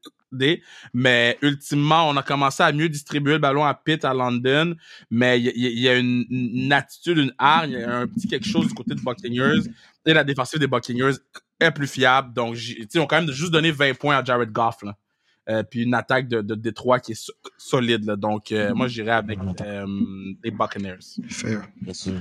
Mais 0.95 1.39
ultimement, 1.43 2.09
on 2.09 2.17
a 2.17 2.23
commencé 2.23 2.63
à 2.63 2.73
mieux 2.73 2.89
distribuer 2.89 3.33
le 3.33 3.39
ballon 3.39 3.65
à 3.65 3.75
Pitt 3.75 4.05
à 4.05 4.15
London. 4.15 4.75
Mais 5.11 5.41
il 5.41 5.47
y, 5.57 5.67
a- 5.67 5.71
y 5.71 5.89
a 5.89 5.97
une, 5.99 6.25
une 6.31 6.73
attitude, 6.73 7.19
une 7.19 7.33
hargne, 7.39 7.73
il 7.73 7.81
y 7.81 7.83
a 7.85 7.99
un 7.99 8.07
petit 8.07 8.29
quelque 8.29 8.47
chose 8.47 8.69
du 8.69 8.75
côté 8.75 8.95
de 8.95 9.01
Buccaneers. 9.01 9.63
Et 10.07 10.15
la 10.15 10.25
défensive 10.25 10.59
des 10.59 10.67
Buccaneers 10.67 11.15
est 11.59 11.71
plus 11.73 11.87
fiable. 11.87 12.33
Donc, 12.33 12.55
j'ai- 12.55 12.75
tu 12.77 12.83
sais, 12.83 12.89
ils 12.95 13.01
ont 13.01 13.07
quand 13.07 13.21
même 13.21 13.31
juste 13.33 13.53
donné 13.53 13.71
20 13.71 13.95
points 13.99 14.17
à 14.19 14.25
Jared 14.25 14.51
Goff. 14.51 14.83
Là. 14.83 14.97
Euh, 15.49 15.63
puis 15.65 15.83
une 15.83 15.95
attaque 15.95 16.29
de, 16.29 16.43
de 16.43 16.55
Détroit 16.55 17.01
qui 17.01 17.13
est 17.13 17.21
so- 17.21 17.33
solide. 17.59 18.05
Là. 18.05 18.15
Donc, 18.15 18.53
euh, 18.53 18.73
moi, 18.75 18.87
j'irais 18.89 19.11
avec 19.13 19.39
euh, 19.63 19.87
les 20.45 20.51
Buccaneers. 20.51 20.99
Fair. 21.29 21.63
Bien 21.81 21.95
sûr. 21.95 22.21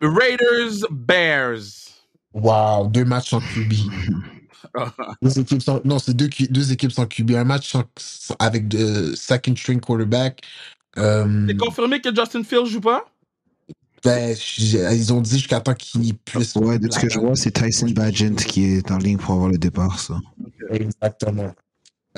Raiders, 0.00 0.86
Bears. 0.90 1.60
Wow, 2.32 2.88
deux 2.88 3.04
matchs 3.04 3.30
sans 3.30 3.40
QB. 3.40 3.72
deux 5.22 5.38
équipes 5.38 5.62
sans, 5.62 5.80
non, 5.84 5.98
c'est 5.98 6.14
deux, 6.14 6.28
deux 6.50 6.72
équipes 6.72 6.92
sans 6.92 7.06
QB. 7.06 7.32
Un 7.32 7.44
match 7.44 7.70
sans- 7.70 7.84
sans- 7.98 8.36
avec 8.38 8.68
de 8.68 9.14
second 9.16 9.54
string 9.56 9.80
quarterback. 9.80 10.40
Euh, 10.98 11.46
C'est 11.48 11.56
confirmé 11.56 12.00
que 12.00 12.14
Justin 12.14 12.44
Fields 12.44 12.66
joue 12.66 12.80
pas? 12.80 13.04
ben, 14.04 14.36
j'ai- 14.36 14.94
ils 14.94 15.12
ont 15.14 15.20
dit 15.22 15.38
jusqu'à 15.38 15.60
temps 15.60 15.72
qu'ils 15.74 16.14
puissent. 16.14 16.54
Ouais, 16.56 16.78
de 16.78 16.90
ce 16.92 16.98
que 16.98 17.08
je 17.08 17.18
vois, 17.18 17.34
c'est 17.36 17.52
Tyson 17.52 17.88
Bagent 17.88 18.36
qui 18.36 18.64
est 18.64 18.90
en 18.90 18.98
ligne 18.98 19.16
pour 19.16 19.34
avoir 19.34 19.48
le 19.48 19.56
départ, 19.56 19.98
ça. 19.98 20.18
Exactement. 20.70 21.54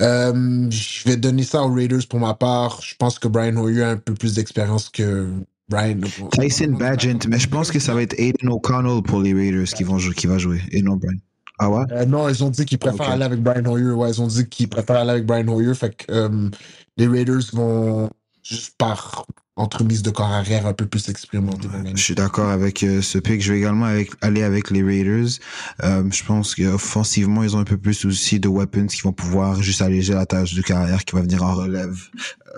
Euh, 0.00 0.68
je 0.70 1.08
vais 1.08 1.16
donner 1.16 1.44
ça 1.44 1.62
aux 1.62 1.72
Raiders 1.72 2.06
pour 2.08 2.18
ma 2.20 2.34
part. 2.34 2.82
Je 2.82 2.94
pense 2.96 3.18
que 3.18 3.28
Brian 3.28 3.56
Hoyer 3.56 3.82
a 3.84 3.90
un 3.90 3.96
peu 3.96 4.14
plus 4.14 4.34
d'expérience 4.34 4.88
que 4.90 5.30
Brian. 5.68 6.00
Tyson 6.32 6.72
Bagent, 6.78 7.26
mais 7.28 7.38
je 7.38 7.48
pense 7.48 7.70
que 7.70 7.78
ça 7.78 7.94
va 7.94 8.02
être 8.02 8.14
Aiden 8.18 8.48
O'Connell 8.50 9.02
pour 9.02 9.20
les 9.22 9.32
Raiders 9.32 9.66
qui, 9.68 9.84
vont 9.84 9.98
jouer, 9.98 10.14
qui 10.14 10.26
va 10.26 10.38
jouer, 10.38 10.60
et 10.72 10.82
non 10.82 10.96
Brian. 10.96 11.16
Ah 11.58 11.70
ouais? 11.70 11.84
Euh, 11.92 12.04
non, 12.04 12.28
ils 12.28 12.44
ont 12.44 12.50
dit 12.50 12.64
qu'ils 12.64 12.78
préfèrent 12.78 13.10
aller 13.10 13.24
avec 13.24 13.42
Brian 13.42 13.64
Hoyer. 13.64 13.90
Ouais, 13.90 14.10
ils 14.10 14.20
ont 14.20 14.26
dit 14.26 14.48
qu'ils 14.48 14.68
préfèrent 14.68 14.96
aller 14.96 15.10
avec 15.10 15.26
Brian 15.26 15.48
Hoyer. 15.48 15.74
Fait 15.74 15.94
que 15.94 16.04
euh, 16.10 16.50
les 16.96 17.06
Raiders 17.06 17.42
vont, 17.52 18.10
juste 18.42 18.74
par 18.76 19.26
entremise 19.56 20.02
de 20.02 20.10
corps 20.10 20.30
arrière 20.30 20.66
un 20.66 20.74
peu 20.74 20.86
plus 20.86 21.08
expérimenté, 21.08 21.66
Je 21.94 22.02
suis 22.02 22.14
d'accord 22.14 22.50
avec 22.50 22.82
euh, 22.82 23.00
ce 23.00 23.18
pick. 23.18 23.42
Je 23.42 23.52
vais 23.52 23.58
également 23.58 23.86
avec, 23.86 24.10
aller 24.20 24.42
avec 24.42 24.70
les 24.70 24.82
Raiders. 24.82 25.38
Euh, 25.82 26.04
je 26.10 26.24
pense 26.24 26.54
qu'offensivement, 26.54 27.42
ils 27.42 27.56
ont 27.56 27.60
un 27.60 27.64
peu 27.64 27.78
plus 27.78 28.04
aussi 28.04 28.38
de 28.38 28.48
weapons 28.48 28.86
qui 28.86 29.00
vont 29.00 29.14
pouvoir 29.14 29.62
juste 29.62 29.80
alléger 29.80 30.12
la 30.12 30.26
tâche 30.26 30.54
de 30.54 30.60
carrière 30.60 31.04
qui 31.04 31.16
va 31.16 31.22
venir 31.22 31.42
en 31.42 31.54
relève 31.54 31.96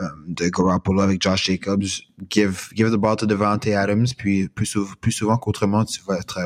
euh, 0.01 0.09
de 0.27 0.49
Garoppolo 0.49 1.01
avec 1.01 1.23
Josh 1.23 1.47
Jacobs. 1.47 1.85
Give, 2.29 2.69
give 2.75 2.91
the 2.91 2.97
ball 2.97 3.15
to 3.17 3.27
Devante 3.27 3.69
Adams, 3.69 4.09
puis 4.17 4.49
plus, 4.49 4.77
plus 5.01 5.13
souvent 5.13 5.37
qu'autrement, 5.37 5.85
tu 5.85 6.01
vas 6.07 6.17
être 6.17 6.41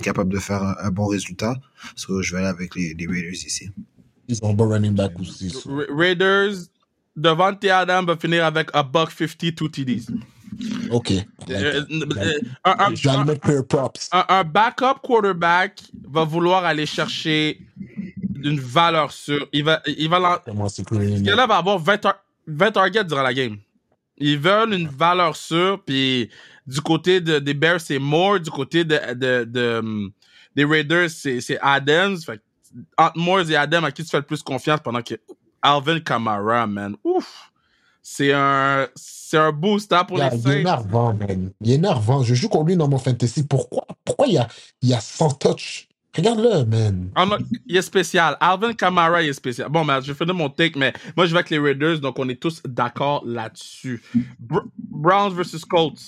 capable 0.00 0.32
de 0.32 0.38
faire 0.38 0.62
un, 0.62 0.76
un 0.80 0.90
bon 0.90 1.06
résultat. 1.06 1.56
So, 1.96 2.22
je 2.22 2.32
vais 2.32 2.38
aller 2.38 2.48
avec 2.48 2.74
les, 2.74 2.94
les 2.94 3.06
Raiders 3.06 3.32
ici. 3.32 3.70
Ils 4.28 4.38
ont 4.42 4.50
un 4.50 4.54
bon 4.54 4.68
running 4.68 4.92
back 4.94 5.18
aussi. 5.20 5.50
so. 5.50 5.82
Raiders, 5.90 6.52
Devante 7.16 7.64
Adam 7.64 8.04
va 8.04 8.16
finir 8.16 8.44
avec 8.44 8.68
a 8.74 8.82
buck 8.82 9.10
50, 9.10 9.54
two 9.54 9.68
TDs. 9.68 10.06
OK. 10.90 11.12
Euh, 11.12 11.82
euh, 11.90 12.40
un, 12.64 12.70
un- 12.78 12.92
un- 12.92 13.62
props. 13.62 14.08
un- 14.12 14.24
un 14.28 14.44
backup 14.44 15.00
quarterback 15.02 15.80
va 16.08 16.24
vouloir 16.24 16.64
aller 16.64 16.86
chercher 16.86 17.60
une 18.42 18.60
valeur 18.60 19.12
sûre. 19.12 19.46
Il 19.52 19.64
va, 19.64 19.82
il 19.86 20.08
va 20.08 20.18
lan- 20.18 20.38
gars-là 21.22 21.46
va 21.46 21.56
avoir 21.56 21.78
20, 21.78 21.98
tar- 21.98 22.24
20 22.46 22.70
targets 22.72 23.04
durant 23.04 23.22
la 23.22 23.34
game. 23.34 23.56
Ils 24.16 24.38
veulent 24.38 24.74
une 24.74 24.88
valeur 24.88 25.36
sûre, 25.36 25.80
puis 25.84 26.28
du 26.66 26.80
côté 26.80 27.20
de, 27.20 27.38
des 27.38 27.54
Bears, 27.54 27.80
c'est 27.80 27.98
Moore. 27.98 28.40
Du 28.40 28.50
côté 28.50 28.84
de, 28.84 28.98
de, 29.14 29.44
de, 29.44 30.10
des 30.58 30.64
Raiders, 30.64 31.08
c'est 31.10 31.58
Adams. 31.62 32.18
Fait 32.20 32.40
entre 32.98 33.16
Moore 33.16 33.48
et 33.50 33.56
Adams, 33.56 33.84
à 33.84 33.92
qui 33.92 34.02
tu 34.02 34.10
fais 34.10 34.18
le 34.18 34.24
plus 34.24 34.42
confiance 34.42 34.80
pendant 34.82 35.02
que 35.02 35.14
Alvin 35.62 36.00
Kamara, 36.00 36.66
man. 36.66 36.96
Ouf! 37.04 37.50
C'est 38.02 38.32
un, 38.32 38.88
c'est 38.96 39.38
un 39.38 39.52
boost 39.52 39.92
hein, 39.92 40.04
pour 40.04 40.18
Yeah, 40.18 40.30
les 40.30 40.36
il 40.36 40.40
est 40.40 40.42
Saints. 40.52 40.58
énervant, 40.60 41.14
man. 41.14 41.50
Il 41.62 41.70
est 41.70 41.74
énervant. 41.74 42.22
Je 42.22 42.34
joue 42.34 42.48
contre 42.48 42.66
lui 42.66 42.76
dans 42.76 42.88
mon 42.88 42.98
fantasy. 42.98 43.44
Pourquoi, 43.46 43.86
pourquoi 44.04 44.26
il 44.26 44.34
y 44.34 44.38
a, 44.38 44.48
il 44.82 44.88
y 44.88 44.94
a 44.94 45.00
100 45.00 45.34
touch? 45.38 45.88
Regarde-le, 46.16 46.64
man. 46.64 47.10
Ah 47.14 47.26
non, 47.26 47.36
il 47.66 47.76
est 47.76 47.82
spécial. 47.82 48.36
Alvin 48.40 48.72
Kamara, 48.72 49.22
il 49.22 49.28
est 49.28 49.32
spécial. 49.34 49.68
Bon, 49.68 49.84
ben, 49.84 50.00
je 50.00 50.10
vais 50.12 50.18
finir 50.18 50.34
mon 50.34 50.48
take, 50.48 50.76
mais 50.78 50.92
moi, 51.16 51.26
je 51.26 51.32
vais 51.32 51.38
avec 51.38 51.50
les 51.50 51.58
Raiders, 51.58 52.00
donc 52.00 52.18
on 52.18 52.28
est 52.28 52.40
tous 52.40 52.60
d'accord 52.64 53.22
là-dessus. 53.26 54.02
Br- 54.44 54.64
Browns 54.78 55.34
versus 55.34 55.64
Colts. 55.64 56.00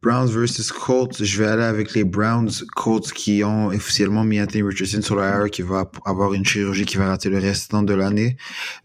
Browns 0.00 0.28
versus 0.28 0.70
Colts, 0.70 1.24
je 1.24 1.42
vais 1.42 1.48
aller 1.48 1.64
avec 1.64 1.92
les 1.92 2.04
Browns. 2.04 2.50
Colts 2.76 3.10
qui 3.10 3.42
ont 3.42 3.66
officiellement 3.66 4.22
mis 4.22 4.40
Anthony 4.40 4.62
Richardson 4.62 5.02
sur 5.02 5.16
la 5.16 5.48
qui 5.48 5.62
va 5.62 5.90
avoir 6.04 6.34
une 6.34 6.44
chirurgie 6.44 6.84
qui 6.84 6.98
va 6.98 7.08
rater 7.08 7.28
le 7.28 7.38
restant 7.38 7.82
de 7.82 7.94
l'année. 7.94 8.36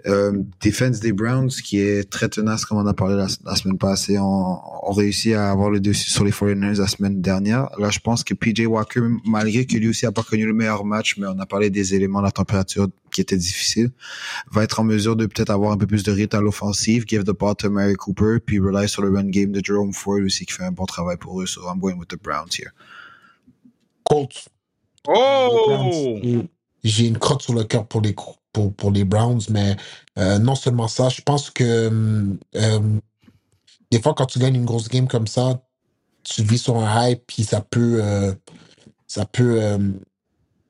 Euh, 0.07 0.31
defense 0.63 1.01
des 1.01 1.13
Browns 1.13 1.49
qui 1.49 1.79
est 1.79 2.09
très 2.09 2.29
tenace, 2.29 2.65
comme 2.65 2.79
on 2.79 2.87
a 2.87 2.95
parlé 2.95 3.15
la, 3.15 3.55
semaine 3.55 3.77
passée. 3.77 4.17
On, 4.17 4.57
on 4.81 4.91
réussit 4.91 5.35
à 5.35 5.51
avoir 5.51 5.69
le 5.69 5.79
dessus 5.79 6.09
sur 6.09 6.23
les 6.23 6.31
49ers 6.31 6.79
la 6.79 6.87
semaine 6.87 7.21
dernière. 7.21 7.69
Là, 7.77 7.91
je 7.91 7.99
pense 7.99 8.23
que 8.23 8.33
PJ 8.33 8.65
Walker, 8.65 9.01
malgré 9.23 9.67
que 9.67 9.77
lui 9.77 9.89
aussi 9.89 10.07
a 10.07 10.11
pas 10.11 10.23
connu 10.23 10.47
le 10.47 10.53
meilleur 10.53 10.83
match, 10.83 11.17
mais 11.19 11.27
on 11.27 11.37
a 11.37 11.45
parlé 11.45 11.69
des 11.69 11.93
éléments, 11.93 12.21
la 12.21 12.31
température 12.31 12.87
qui 13.11 13.21
était 13.21 13.37
difficile, 13.37 13.91
va 14.51 14.63
être 14.63 14.79
en 14.79 14.83
mesure 14.83 15.15
de 15.15 15.27
peut-être 15.27 15.51
avoir 15.51 15.71
un 15.73 15.77
peu 15.77 15.85
plus 15.85 16.01
de 16.01 16.11
rythme 16.11 16.37
à 16.37 16.41
l'offensive, 16.41 17.05
give 17.07 17.23
the 17.23 17.37
ball 17.37 17.55
to 17.55 17.69
Mary 17.69 17.93
Cooper, 17.93 18.39
puis 18.43 18.57
rely 18.57 18.89
sur 18.89 19.03
le 19.03 19.15
run 19.15 19.25
game 19.25 19.51
de 19.51 19.61
Jerome 19.63 19.93
Ford 19.93 20.17
aussi 20.25 20.47
qui 20.47 20.53
fait 20.53 20.63
un 20.63 20.71
bon 20.71 20.85
travail 20.85 21.02
pour 21.19 21.41
eux. 21.41 21.45
So 21.45 21.61
I'm 21.67 21.79
going 21.79 21.97
with 21.97 22.09
the 22.09 22.21
Browns 22.21 22.55
here. 22.57 22.73
Colts. 24.03 24.49
Oh! 25.07 26.19
J'ai 26.83 27.07
une 27.07 27.17
crotte 27.17 27.41
sur 27.41 27.53
le 27.53 27.63
cœur 27.63 27.87
pour 27.87 28.01
les, 28.01 28.15
pour, 28.51 28.73
pour 28.73 28.91
les 28.91 29.03
Browns, 29.05 29.41
mais 29.49 29.75
euh, 30.17 30.37
non 30.39 30.55
seulement 30.55 30.87
ça, 30.87 31.09
je 31.09 31.21
pense 31.21 31.49
que 31.49 31.87
hum, 31.87 32.37
euh, 32.55 32.99
des 33.93 34.01
fois, 34.01 34.15
quand 34.15 34.25
tu 34.25 34.39
gagnes 34.39 34.55
une 34.55 34.65
grosse 34.65 34.89
game 34.89 35.07
comme 35.07 35.27
ça, 35.27 35.61
tu 36.23 36.41
vis 36.41 36.57
sur 36.57 36.77
un 36.77 37.09
hype, 37.09 37.27
puis 37.27 37.43
ça 37.43 37.61
peut, 37.61 37.99
euh, 38.01 38.33
ça 39.05 39.25
peut, 39.25 39.61
euh, 39.61 39.91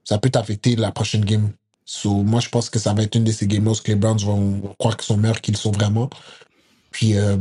ça 0.03 0.17
peut 0.17 0.29
t'affecter 0.29 0.75
la 0.75 0.91
prochaine 0.91 1.23
game. 1.23 1.51
So, 1.85 2.23
moi, 2.23 2.41
je 2.41 2.49
pense 2.49 2.69
que 2.69 2.79
ça 2.79 2.93
va 2.93 3.03
être 3.03 3.15
une 3.15 3.23
de 3.23 3.31
ces 3.31 3.47
games 3.47 3.67
où 3.67 3.73
les 3.85 3.95
Browns 3.95 4.19
vont 4.19 4.75
croire 4.77 4.97
qu'ils 4.97 5.05
sont 5.05 5.15
meilleurs 5.15 5.39
qu'ils 5.41 5.55
sont 5.55 5.71
vraiment. 5.71 6.09
Puis 6.91 7.17
euh, 7.17 7.37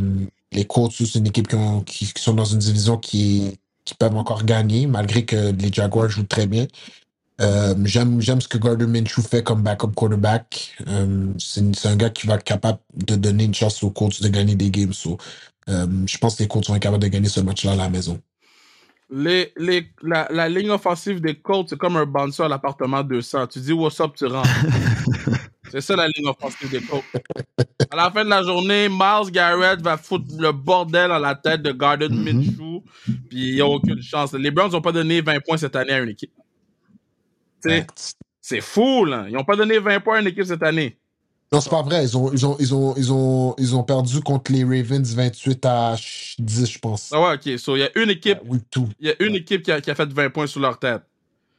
les 0.52 0.64
Colts, 0.66 0.92
c'est 0.92 1.14
une 1.18 1.26
équipe 1.26 1.48
qui, 1.48 1.54
ont- 1.56 1.80
qui- 1.82 2.12
qui 2.12 2.22
sont 2.22 2.34
dans 2.34 2.44
une 2.44 2.58
division 2.58 2.96
qui, 2.96 3.58
qui 3.84 3.94
peuvent 3.94 4.16
encore 4.16 4.44
gagner, 4.44 4.86
malgré 4.86 5.24
que 5.24 5.52
les 5.52 5.72
Jaguars 5.72 6.08
jouent 6.08 6.24
très 6.24 6.46
bien. 6.46 6.66
Euh, 7.40 7.74
j'aime, 7.84 8.20
j'aime 8.20 8.40
ce 8.40 8.46
que 8.46 8.58
Gardner 8.58 8.86
Minshew 8.86 9.22
fait 9.22 9.42
comme 9.42 9.62
backup 9.62 9.92
quarterback. 9.96 10.76
Euh, 10.86 11.26
c'est, 11.38 11.74
c'est 11.74 11.88
un 11.88 11.96
gars 11.96 12.10
qui 12.10 12.26
va 12.26 12.34
être 12.34 12.44
capable 12.44 12.78
de 12.94 13.16
donner 13.16 13.44
une 13.44 13.54
chance 13.54 13.82
aux 13.82 13.90
Colts 13.90 14.22
de 14.22 14.28
gagner 14.28 14.54
des 14.54 14.70
games. 14.70 14.92
So, 14.92 15.16
euh, 15.68 15.86
je 16.06 16.18
pense 16.18 16.36
que 16.36 16.42
les 16.42 16.48
Colts 16.48 16.68
vont 16.68 16.76
être 16.76 16.82
capables 16.82 17.02
de 17.02 17.08
gagner 17.08 17.28
ce 17.28 17.40
match-là 17.40 17.72
à 17.72 17.76
la 17.76 17.88
maison. 17.88 18.20
Les, 19.10 19.52
les, 19.56 19.88
la, 20.02 20.28
la 20.30 20.48
ligne 20.48 20.70
offensive 20.70 21.20
des 21.20 21.34
Colts, 21.34 21.68
c'est 21.70 21.78
comme 21.78 21.96
un 21.96 22.06
bouncer 22.06 22.42
à 22.44 22.48
l'appartement 22.48 23.02
200. 23.02 23.46
Tu 23.48 23.60
dis 23.60 23.72
what's 23.72 24.00
up, 24.00 24.12
tu 24.16 24.26
rentres? 24.26 24.48
c'est 25.72 25.80
ça 25.80 25.96
la 25.96 26.06
ligne 26.06 26.28
offensive 26.28 26.70
des 26.70 26.80
Colts. 26.82 27.02
À 27.90 27.96
la 27.96 28.10
fin 28.10 28.24
de 28.24 28.30
la 28.30 28.42
journée, 28.42 28.88
Miles 28.88 29.30
Garrett 29.32 29.80
va 29.82 29.96
foutre 29.96 30.26
le 30.38 30.52
bordel 30.52 31.08
dans 31.08 31.18
la 31.18 31.34
tête 31.34 31.62
de 31.62 31.72
Gardner 31.72 32.08
Mhm. 32.08 32.22
Minshew, 32.22 32.82
puis 33.28 33.48
il 33.48 33.54
n'y 33.56 33.60
a 33.60 33.66
aucune 33.66 34.00
chance. 34.02 34.32
Les 34.34 34.50
Browns 34.50 34.70
n'ont 34.72 34.80
pas 34.80 34.92
donné 34.92 35.20
20 35.20 35.40
points 35.44 35.56
cette 35.56 35.74
année 35.76 35.92
à 35.92 35.98
une 36.00 36.10
équipe. 36.10 36.30
C'est 38.40 38.60
fou, 38.60 39.04
là. 39.04 39.26
Ils 39.28 39.34
n'ont 39.34 39.44
pas 39.44 39.56
donné 39.56 39.78
20 39.78 40.00
points 40.00 40.16
à 40.16 40.20
une 40.20 40.26
équipe 40.26 40.44
cette 40.44 40.62
année. 40.62 40.98
Non, 41.52 41.60
c'est 41.60 41.70
pas 41.70 41.82
vrai. 41.82 42.02
Ils 42.02 42.16
ont, 42.16 42.32
ils 42.32 42.46
ont, 42.46 42.56
ils 42.58 42.74
ont, 42.74 42.94
ils 42.96 43.12
ont, 43.12 43.54
ils 43.58 43.76
ont 43.76 43.84
perdu 43.84 44.20
contre 44.20 44.50
les 44.52 44.64
Ravens 44.64 45.14
28 45.14 45.64
à 45.66 45.96
10, 46.38 46.70
je 46.72 46.78
pense. 46.78 47.10
Ah 47.12 47.20
ouais, 47.20 47.34
ok. 47.34 47.58
So, 47.58 47.76
il 47.76 47.80
y 47.80 47.82
a 47.84 47.90
une 47.98 48.10
équipe, 48.10 48.38
Oui, 48.46 48.58
tout. 48.70 48.88
il 48.98 49.08
y 49.08 49.10
a 49.10 49.22
une 49.22 49.34
équipe 49.34 49.62
qui 49.62 49.70
a, 49.70 49.80
qui 49.80 49.90
a 49.90 49.94
fait 49.94 50.10
20 50.10 50.30
points 50.30 50.46
sur 50.46 50.60
leur 50.60 50.78
tête. 50.78 51.02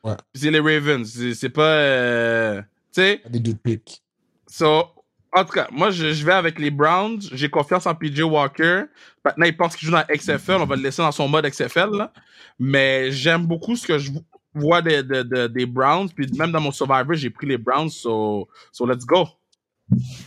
Ouais. 0.04 0.15
C'est 0.34 0.52
les 0.52 0.60
Ravens. 0.60 1.08
C'est 1.36 1.49
pas. 1.49 1.62
euh, 1.78 2.62
Tu 2.93 3.02
sais, 3.02 3.21
Des 3.30 3.39
deux 3.39 3.54
picks. 3.54 4.02
So, 4.56 4.84
en 5.36 5.44
tout 5.46 5.54
cas, 5.54 5.68
moi, 5.72 5.89
je, 5.89 6.13
je 6.13 6.24
vais 6.24 6.34
avec 6.34 6.60
les 6.60 6.70
Browns. 6.70 7.20
J'ai 7.32 7.50
confiance 7.50 7.88
en 7.88 7.96
PJ 7.96 8.22
Walker. 8.22 8.84
Maintenant, 9.26 9.46
il 9.48 9.58
pense 9.58 9.76
qu'il 9.76 9.88
joue 9.88 9.92
dans 9.94 10.04
XFL. 10.08 10.58
On 10.62 10.66
va 10.68 10.76
le 10.76 10.84
laisser 10.84 11.02
dans 11.02 11.12
son 11.12 11.28
mode 11.28 11.48
XFL. 11.50 11.89
là. 11.98 12.13
Mais 12.60 13.12
j'aime 13.12 13.48
beaucoup 13.48 13.76
ce 13.76 13.88
que 13.88 13.98
je 13.98 14.12
vois 14.54 14.84
des, 14.84 15.02
des, 15.02 15.24
des- 15.24 15.50
des 15.50 15.66
Browns. 15.66 16.08
Puis 16.16 16.30
même 16.38 16.52
dans 16.52 16.62
mon 16.62 16.72
Survivor, 16.72 17.16
j'ai 17.16 17.32
pris 17.32 17.48
les 17.48 17.58
Browns. 17.58 17.89
So, 17.89 18.48
so 18.72 18.86
let's 18.86 19.04
go. 19.06 19.28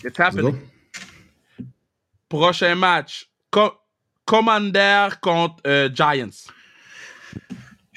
It's 0.04 0.18
happening. 0.18 0.50
go. 0.50 0.58
Prochain 2.28 2.74
match. 2.74 3.28
Co- 3.50 3.74
Commander 4.24 5.08
contre 5.20 5.62
euh, 5.68 5.88
Giants. 5.94 6.48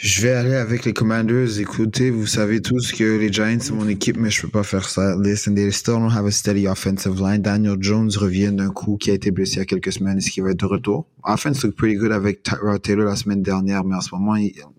Je 0.02 0.22
vais 0.22 0.32
aller 0.32 0.56
avec 0.56 0.86
les 0.86 0.94
Commanders. 0.94 1.60
Écoutez, 1.60 2.10
vous 2.10 2.26
savez 2.26 2.62
tous 2.62 2.94
que 2.94 3.18
les 3.18 3.34
Giants, 3.34 3.58
c'est 3.60 3.74
mon 3.74 3.90
équipe, 3.90 4.16
mais 4.16 4.30
je 4.30 4.44
peux 4.44 4.48
pas 4.48 4.64
faire 4.64 4.88
ça. 4.88 5.18
Listen, 5.22 5.56
they 5.56 5.70
still 5.74 5.96
don't 5.96 6.10
have 6.10 6.26
a 6.26 6.32
steady 6.32 6.70
offensive 6.70 7.20
line. 7.20 7.42
Daniel 7.42 7.76
Jones 7.82 8.10
revient 8.16 8.54
d'un 8.54 8.70
coup 8.70 8.96
qui 8.96 9.12
a 9.12 9.14
été 9.14 9.30
blessé 9.30 9.56
il 9.56 9.58
y 9.58 9.62
a 9.64 9.66
quelques 9.66 9.92
semaines. 9.92 10.18
Est-ce 10.18 10.32
qu'il 10.32 10.42
va 10.42 10.52
être 10.52 10.60
de 10.62 10.66
retour? 10.66 11.06
Offense 11.26 11.66
look 11.66 11.76
pretty 11.76 11.96
good 11.96 12.14
avec 12.14 12.44
Tyrod 12.44 12.82
Taylor 12.82 13.08
la 13.08 13.18
semaine 13.18 13.44
dernière, 13.44 13.84
mais 13.84 13.98
en 13.98 14.00
ce 14.00 14.16
moment, 14.16 14.36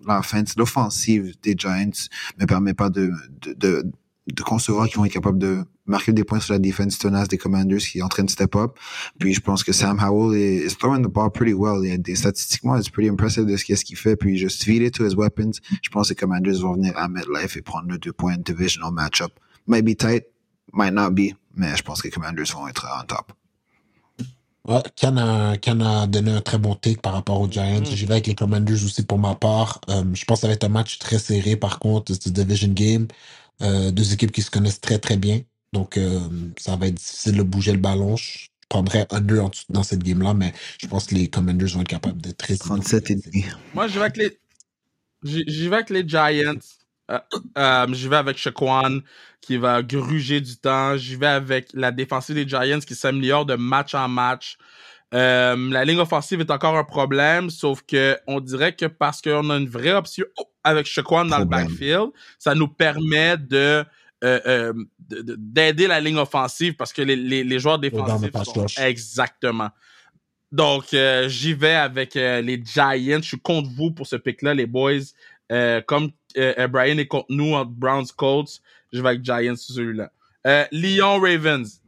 l'offense, 0.07 0.57
l'offensive 0.57 1.35
des 1.43 1.55
Giants 1.55 2.09
me 2.39 2.47
permet 2.47 2.73
pas 2.73 2.89
de, 2.89 3.11
de, 3.43 3.53
de, 3.53 3.93
de 4.33 4.43
concevoir 4.43 4.89
qu'ils 4.89 4.97
vont 4.97 5.05
être 5.05 5.13
capables 5.13 5.39
de 5.39 5.59
marquer 5.91 6.13
des 6.13 6.25
points 6.25 6.41
sur 6.41 6.55
la 6.55 6.59
défense 6.59 6.99
tenace 6.99 7.29
des 7.29 7.39
Commanders 7.39 7.79
qui 7.79 7.99
est 7.99 8.03
en 8.03 8.09
train 8.09 8.25
de 8.25 8.31
step 8.31 8.57
up. 8.57 8.79
Puis 9.19 9.35
je 9.35 9.41
pense 9.41 9.63
que 9.65 9.73
Sam 9.73 9.99
Howell 10.01 10.39
est 10.39 10.67
is 10.67 10.77
throwing 10.77 11.03
the 11.03 11.11
ball 11.11 11.31
pretty 11.31 11.53
well. 11.53 11.81
Il 11.83 11.91
y 11.91 11.93
a 11.93 11.99
des 11.99 12.17
statistiquement, 12.17 12.77
it's 12.77 12.89
pretty 12.89 13.09
impressive 13.09 13.47
de 13.47 13.57
ce 13.57 13.65
qu'est-ce 13.65 13.85
qu'il 13.85 13.97
fait. 13.97 14.17
Puis 14.17 14.39
just 14.39 14.65
feed 14.65 14.83
it 14.83 14.95
to 14.95 15.05
his 15.07 15.15
weapons. 15.15 15.53
Je 15.83 15.91
pense 15.91 16.09
que 16.09 16.15
les 16.15 16.17
Commanders 16.17 16.61
vont 16.61 16.75
venir 16.75 16.97
à 16.97 17.09
MetLife 17.09 17.57
et 17.57 17.63
prendre 17.63 17.89
le 17.89 17.99
deux 17.99 18.13
points 18.13 18.37
divisional 18.39 18.93
matchup. 18.93 19.33
Might 19.67 19.85
be 19.85 19.97
tight, 19.97 20.25
might 20.73 20.93
not 20.93 21.11
be, 21.11 21.35
mais 21.55 21.77
je 21.77 21.83
pense 21.83 22.01
que 22.01 22.09
les 22.09 22.13
Commanders 22.13 22.53
vont 22.55 22.69
être 22.69 22.87
on 22.99 23.05
top. 23.07 23.33
Ouais, 24.69 24.83
Ken 24.95 25.17
a, 25.17 25.57
Ken 25.57 25.81
a 25.81 26.07
donné 26.07 26.33
un 26.33 26.41
très 26.43 26.59
bon 26.59 26.75
take 26.75 27.01
par 27.01 27.15
rapport 27.15 27.41
aux 27.41 27.51
Giants. 27.51 27.81
Mm. 27.81 27.97
J'y 27.97 28.05
vais 28.05 28.13
avec 28.13 28.27
les 28.27 28.35
Commanders 28.35 28.85
aussi 28.85 29.03
pour 29.05 29.19
ma 29.19 29.35
part. 29.35 29.81
Euh, 29.89 30.05
je 30.13 30.25
pense 30.25 30.39
que 30.39 30.41
ça 30.43 30.47
va 30.49 30.53
être 30.53 30.65
un 30.65 30.69
match 30.69 30.99
très 30.99 31.19
serré 31.19 31.57
par 31.57 31.79
contre. 31.79 32.13
C'est 32.13 32.29
un 32.29 32.33
division 32.33 32.69
game. 32.69 33.09
Euh, 33.63 33.91
deux 33.91 34.13
équipes 34.13 34.33
qui 34.33 34.43
se 34.43 34.51
connaissent 34.51 34.81
très 34.81 34.99
très 34.99 35.17
bien. 35.17 35.41
Donc 35.73 35.97
euh, 35.97 36.21
ça 36.57 36.77
va 36.77 36.87
être 36.87 36.95
difficile 36.95 37.37
de 37.37 37.43
bouger 37.43 37.73
le 37.73 37.79
ballon. 37.79 38.17
Je 38.17 38.49
prendrais 38.69 39.07
en 39.11 39.21
dessous- 39.21 39.65
dans 39.69 39.83
cette 39.83 40.03
game-là, 40.03 40.35
mais 40.35 40.53
je 40.81 40.87
pense 40.87 41.07
que 41.07 41.15
les 41.15 41.29
Commanders 41.29 41.69
vont 41.69 41.83
être 41.83 41.89
capables 41.89 42.21
d'être 42.21 42.39
très 42.39 42.57
37 42.57 43.11
et 43.11 43.15
demi. 43.17 43.45
Moi, 43.75 43.89
je 43.89 43.95
vais 43.95 44.07
avec 44.07 44.17
les. 44.17 44.39
Vais 45.23 45.75
avec 45.75 45.91
les 45.91 46.09
Giants. 46.09 46.55
Euh, 47.11 47.19
euh, 47.59 47.87
j'y 47.93 48.09
vais 48.09 48.17
avec 48.17 48.39
Shaquan 48.39 49.01
qui 49.41 49.57
va 49.57 49.83
gruger 49.83 50.41
du 50.41 50.57
temps. 50.57 50.97
J'y 50.97 51.17
vais 51.17 51.27
avec 51.27 51.69
la 51.75 51.91
défensive 51.91 52.37
des 52.37 52.49
Giants 52.49 52.81
qui 52.81 52.95
s'améliore 52.95 53.45
de 53.45 53.57
match 53.57 53.95
en 53.95 54.09
match. 54.09 54.57
Euh, 55.13 55.71
la 55.71 55.85
ligne 55.85 55.99
offensive 55.99 56.41
est 56.41 56.51
encore 56.53 56.77
un 56.77 56.85
problème, 56.85 57.51
sauf 57.51 57.83
que 57.83 58.17
on 58.29 58.39
dirait 58.39 58.77
que 58.77 58.87
parce 58.87 59.21
qu'on 59.21 59.51
a 59.51 59.57
une 59.57 59.69
vraie 59.69 59.93
option 59.93 60.25
oh, 60.39 60.45
avec 60.63 60.87
Shaquan 60.87 61.25
dans 61.25 61.41
le 61.41 61.47
backfield, 61.47 62.11
ça 62.39 62.55
nous 62.55 62.69
permet 62.69 63.37
de 63.37 63.85
euh, 64.23 64.41
euh, 64.47 64.73
de- 65.09 65.23
de- 65.23 65.37
d'aider 65.39 65.87
la 65.87 66.01
ligne 66.01 66.19
offensive 66.19 66.75
parce 66.75 66.93
que 66.93 67.03
les, 67.03 67.17
les, 67.17 67.43
les 67.45 67.59
joueurs 67.59 67.79
le 67.79 67.89
défensifs 67.89 68.31
sont 68.45 68.67
exactement. 68.83 69.71
Donc 70.53 70.93
euh, 70.95 71.29
j'y 71.29 71.55
vais 71.55 71.75
avec 71.75 72.17
euh, 72.17 72.41
les 72.41 72.63
Giants. 72.65 73.21
Je 73.23 73.29
suis 73.29 73.41
contre 73.41 73.71
vous 73.71 73.91
pour 73.93 74.07
ce 74.07 74.17
pick-là, 74.17 74.55
les 74.55 74.67
boys. 74.67 75.01
Euh, 75.53 75.81
comme 75.81 76.11
euh, 76.37 76.69
Brian 76.69 76.99
est 76.99 77.07
contre 77.07 77.27
nous 77.31 77.55
entre 77.55 77.71
Browns 77.73 78.07
Colts, 78.17 78.61
je 78.93 79.01
vais 79.01 79.09
avec 79.11 79.25
Giants 79.25 79.57
sur 79.57 79.75
celui-là. 79.75 80.11
Euh, 80.47 80.65
Lyon 80.73 81.19
Ravens. 81.21 81.81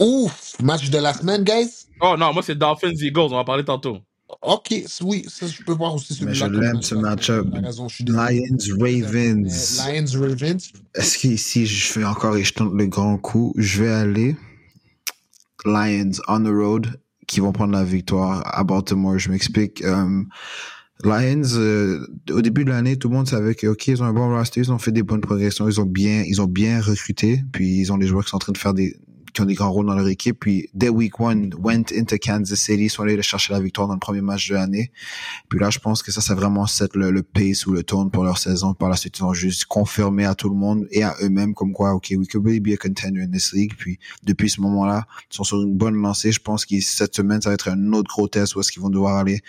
Ouf! 0.00 0.60
Match 0.60 0.90
de 0.90 0.98
la 0.98 1.12
semaine, 1.12 1.44
guys? 1.44 1.86
Oh 2.00 2.16
non, 2.18 2.32
moi 2.32 2.42
c'est 2.42 2.56
Dolphins 2.56 2.92
Eagles, 3.00 3.20
on 3.30 3.36
va 3.36 3.44
parler 3.44 3.64
tantôt. 3.64 3.98
Ok, 4.42 4.74
oui, 5.02 5.24
ça, 5.28 5.46
je 5.46 5.62
peux 5.62 5.72
voir 5.72 5.94
aussi 5.94 6.12
Mais 6.24 6.34
celui-là. 6.34 6.34
je 6.34 6.44
comme 6.52 6.60
l'aime, 6.60 6.82
ce 6.82 6.94
match-up. 6.94 7.46
je. 7.52 8.04
Lions, 8.04 8.78
Ravens. 8.80 9.82
Mais 9.86 10.00
Lions, 10.00 10.20
Ravens. 10.20 10.72
Est-ce 10.94 11.18
que 11.18 11.36
si 11.36 11.66
je 11.66 11.86
fais 11.92 12.04
encore 12.04 12.36
et 12.36 12.44
je 12.44 12.52
tente 12.54 12.72
le 12.74 12.86
grand 12.86 13.16
coup, 13.18 13.52
je 13.56 13.82
vais 13.82 13.90
aller 13.90 14.36
Lions 15.64 16.10
on 16.28 16.40
the 16.42 16.48
road 16.48 17.00
qui 17.26 17.40
vont 17.40 17.52
prendre 17.52 17.72
la 17.72 17.84
victoire 17.84 18.42
à 18.46 18.64
Baltimore. 18.64 19.18
Je 19.18 19.30
m'explique. 19.30 19.82
Euh, 19.82 20.22
Lions, 21.02 21.42
euh, 21.56 22.06
au 22.30 22.40
début 22.42 22.64
de 22.64 22.70
l'année, 22.70 22.96
tout 22.96 23.08
le 23.08 23.14
monde 23.14 23.28
savait 23.28 23.54
que 23.54 23.66
ok, 23.66 23.86
ils 23.88 24.02
ont 24.02 24.06
un 24.06 24.12
bon 24.12 24.28
roster, 24.28 24.60
ils 24.60 24.72
ont 24.72 24.78
fait 24.78 24.92
des 24.92 25.02
bonnes 25.02 25.20
progressions, 25.20 25.68
ils 25.68 25.80
ont 25.80 25.86
bien, 25.86 26.22
ils 26.26 26.40
ont 26.40 26.46
bien 26.46 26.80
recruté, 26.80 27.42
puis 27.52 27.78
ils 27.80 27.92
ont 27.92 27.98
des 27.98 28.06
joueurs 28.06 28.24
qui 28.24 28.30
sont 28.30 28.36
en 28.36 28.40
train 28.40 28.52
de 28.52 28.58
faire 28.58 28.74
des 28.74 28.96
qui 29.34 29.42
ont 29.42 29.44
des 29.44 29.54
grands 29.54 29.70
rôles 29.70 29.86
dans 29.86 29.94
leur 29.94 30.08
équipe. 30.08 30.38
Puis 30.40 30.68
dès 30.72 30.88
week 30.88 31.20
one, 31.20 31.52
went 31.58 31.86
into 31.94 32.16
Kansas 32.16 32.58
City, 32.58 32.88
sont 32.88 33.02
allés 33.02 33.20
chercher 33.20 33.52
la 33.52 33.60
victoire 33.60 33.88
dans 33.88 33.94
le 33.94 34.00
premier 34.00 34.20
match 34.20 34.48
de 34.48 34.54
l'année. 34.54 34.92
Puis 35.48 35.58
là, 35.58 35.70
je 35.70 35.78
pense 35.78 36.02
que 36.02 36.12
ça, 36.12 36.20
ça 36.20 36.34
vraiment 36.34 36.66
set 36.66 36.94
le, 36.94 37.10
le 37.10 37.22
pace 37.22 37.66
ou 37.66 37.72
le 37.72 37.82
tone 37.82 38.10
pour 38.10 38.24
leur 38.24 38.38
saison. 38.38 38.74
Par 38.74 38.88
la 38.88 38.96
suite, 38.96 39.18
ils 39.18 39.24
ont 39.24 39.34
juste 39.34 39.66
confirmé 39.66 40.24
à 40.24 40.34
tout 40.34 40.48
le 40.48 40.56
monde 40.56 40.86
et 40.90 41.02
à 41.02 41.14
eux-mêmes 41.22 41.54
comme 41.54 41.72
quoi, 41.72 41.92
OK, 41.92 42.14
we 42.16 42.28
could 42.28 42.44
really 42.44 42.60
be 42.60 42.72
a 42.72 42.76
contender 42.76 43.22
in 43.22 43.30
this 43.30 43.52
league. 43.52 43.72
Puis 43.76 43.98
depuis 44.22 44.48
ce 44.48 44.60
moment-là, 44.60 45.06
ils 45.30 45.36
sont 45.36 45.44
sur 45.44 45.60
une 45.60 45.76
bonne 45.76 46.00
lancée. 46.00 46.32
Je 46.32 46.40
pense 46.40 46.64
que 46.64 46.80
cette 46.80 47.14
semaine, 47.14 47.42
ça 47.42 47.50
va 47.50 47.54
être 47.54 47.68
un 47.68 47.92
autre 47.92 48.08
gros 48.08 48.28
test 48.28 48.54
où 48.54 48.60
est-ce 48.60 48.70
qu'ils 48.70 48.82
vont 48.82 48.90
devoir 48.90 49.16
aller 49.16 49.42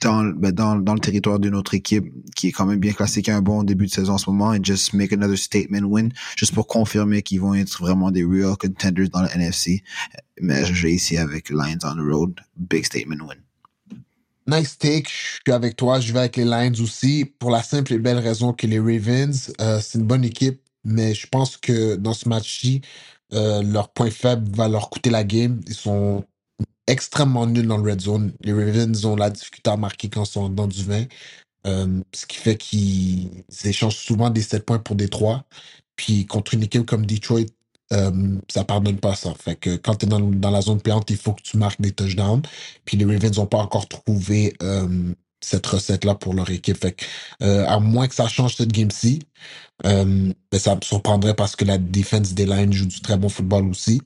dans, 0.00 0.24
ben, 0.24 0.52
dans, 0.52 0.76
dans 0.76 0.94
le 0.94 1.00
territoire 1.00 1.38
d'une 1.38 1.54
autre 1.54 1.74
équipe 1.74 2.06
qui 2.34 2.48
est 2.48 2.52
quand 2.52 2.66
même 2.66 2.78
bien 2.78 2.92
classée, 2.92 3.22
qui 3.22 3.30
a 3.30 3.36
un 3.36 3.42
bon 3.42 3.62
début 3.62 3.86
de 3.86 3.90
saison 3.90 4.14
en 4.14 4.18
ce 4.18 4.30
moment, 4.30 4.52
et 4.54 4.60
just 4.62 4.92
make 4.92 5.12
another 5.12 5.38
statement 5.38 5.86
win, 5.86 6.12
juste 6.36 6.54
pour 6.54 6.66
confirmer 6.66 7.22
qu'ils 7.22 7.40
vont 7.40 7.54
être 7.54 7.80
vraiment 7.80 8.10
des 8.10 8.24
real 8.24 8.56
contenders 8.56 9.08
dans 9.10 9.22
le 9.22 9.28
NFC. 9.34 9.82
Mais 10.40 10.64
je 10.64 10.82
vais 10.82 10.92
ici 10.92 11.16
avec 11.16 11.50
Lions 11.50 11.78
on 11.84 11.94
the 11.94 12.12
road, 12.12 12.40
big 12.56 12.84
statement 12.84 13.24
win. 13.26 13.38
Nice 14.46 14.78
take, 14.78 15.08
je 15.08 15.40
suis 15.44 15.52
avec 15.52 15.76
toi, 15.76 16.00
je 16.00 16.12
vais 16.12 16.20
avec 16.20 16.36
les 16.36 16.44
Lions 16.44 16.72
aussi, 16.80 17.24
pour 17.38 17.50
la 17.50 17.62
simple 17.62 17.92
et 17.92 17.98
belle 17.98 18.18
raison 18.18 18.52
que 18.52 18.66
les 18.66 18.80
Ravens, 18.80 19.52
euh, 19.60 19.80
c'est 19.80 19.98
une 19.98 20.06
bonne 20.06 20.24
équipe, 20.24 20.60
mais 20.84 21.14
je 21.14 21.26
pense 21.26 21.56
que 21.56 21.96
dans 21.96 22.14
ce 22.14 22.28
match-ci, 22.28 22.80
euh, 23.32 23.62
leur 23.62 23.92
point 23.92 24.10
faible 24.10 24.50
va 24.56 24.68
leur 24.68 24.90
coûter 24.90 25.10
la 25.10 25.24
game. 25.24 25.60
Ils 25.68 25.74
sont 25.74 26.24
extrêmement 26.90 27.46
nuls 27.46 27.66
dans 27.68 27.78
le 27.78 27.90
red 27.92 28.02
zone. 28.02 28.32
Les 28.42 28.52
Ravens 28.52 29.06
ont 29.06 29.16
la 29.16 29.30
difficulté 29.30 29.70
à 29.70 29.78
marquer 29.78 30.10
quand 30.10 30.24
ils 30.24 30.30
sont 30.30 30.50
dans 30.50 30.68
du 30.68 30.84
vin, 30.84 31.04
euh, 31.66 32.02
ce 32.14 32.26
qui 32.26 32.38
fait 32.38 32.56
qu'ils 32.56 33.30
échangent 33.64 33.96
souvent 33.96 34.30
des 34.30 34.42
7 34.42 34.66
points 34.66 34.80
pour 34.80 34.96
des 34.96 35.08
3. 35.08 35.44
Puis 35.96 36.26
contre 36.26 36.54
une 36.54 36.64
équipe 36.64 36.86
comme 36.86 37.06
Detroit, 37.06 37.42
euh, 37.92 38.38
ça 38.50 38.64
pardonne 38.64 38.98
pas 38.98 39.16
ça. 39.16 39.34
Quand 39.82 39.96
tu 39.96 40.06
es 40.06 40.08
dans, 40.08 40.20
dans 40.20 40.50
la 40.50 40.62
zone 40.62 40.80
payante, 40.82 41.10
il 41.10 41.16
faut 41.18 41.34
que 41.34 41.42
tu 41.42 41.58
marques 41.58 41.80
des 41.80 41.92
touchdowns. 41.92 42.42
Puis 42.84 42.96
les 42.98 43.06
Ravens 43.06 43.36
n'ont 43.38 43.46
pas 43.46 43.58
encore 43.58 43.88
trouvé 43.88 44.54
euh, 44.62 45.14
cette 45.40 45.66
recette-là 45.66 46.16
pour 46.16 46.34
leur 46.34 46.50
équipe. 46.50 46.84
Euh, 47.42 47.66
à 47.66 47.80
moins 47.80 48.08
que 48.08 48.14
ça 48.16 48.28
change 48.28 48.56
cette 48.56 48.72
game-ci, 48.72 49.20
ben, 49.84 50.34
ça 50.58 50.76
me 50.76 50.82
surprendrait 50.82 51.34
parce 51.34 51.56
que 51.56 51.64
la 51.64 51.78
défense 51.78 52.34
des 52.34 52.46
Lions 52.46 52.72
joue 52.72 52.86
du 52.86 53.00
très 53.00 53.16
bon 53.16 53.28
football 53.30 53.66
aussi. 53.68 54.02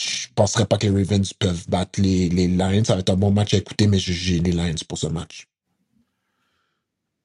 Je 0.00 0.28
penserais 0.34 0.64
pas 0.64 0.78
que 0.78 0.86
les 0.86 1.02
Ravens 1.02 1.32
peuvent 1.34 1.68
battre 1.68 2.00
les, 2.00 2.30
les 2.30 2.48
Lions. 2.48 2.84
Ça 2.84 2.94
va 2.94 3.00
être 3.00 3.10
un 3.10 3.16
bon 3.16 3.30
match 3.30 3.52
à 3.52 3.58
écouter, 3.58 3.86
mais 3.86 3.98
j'ai 3.98 4.38
les 4.38 4.52
Lions 4.52 4.74
pour 4.88 4.96
ce 4.96 5.06
match. 5.08 5.46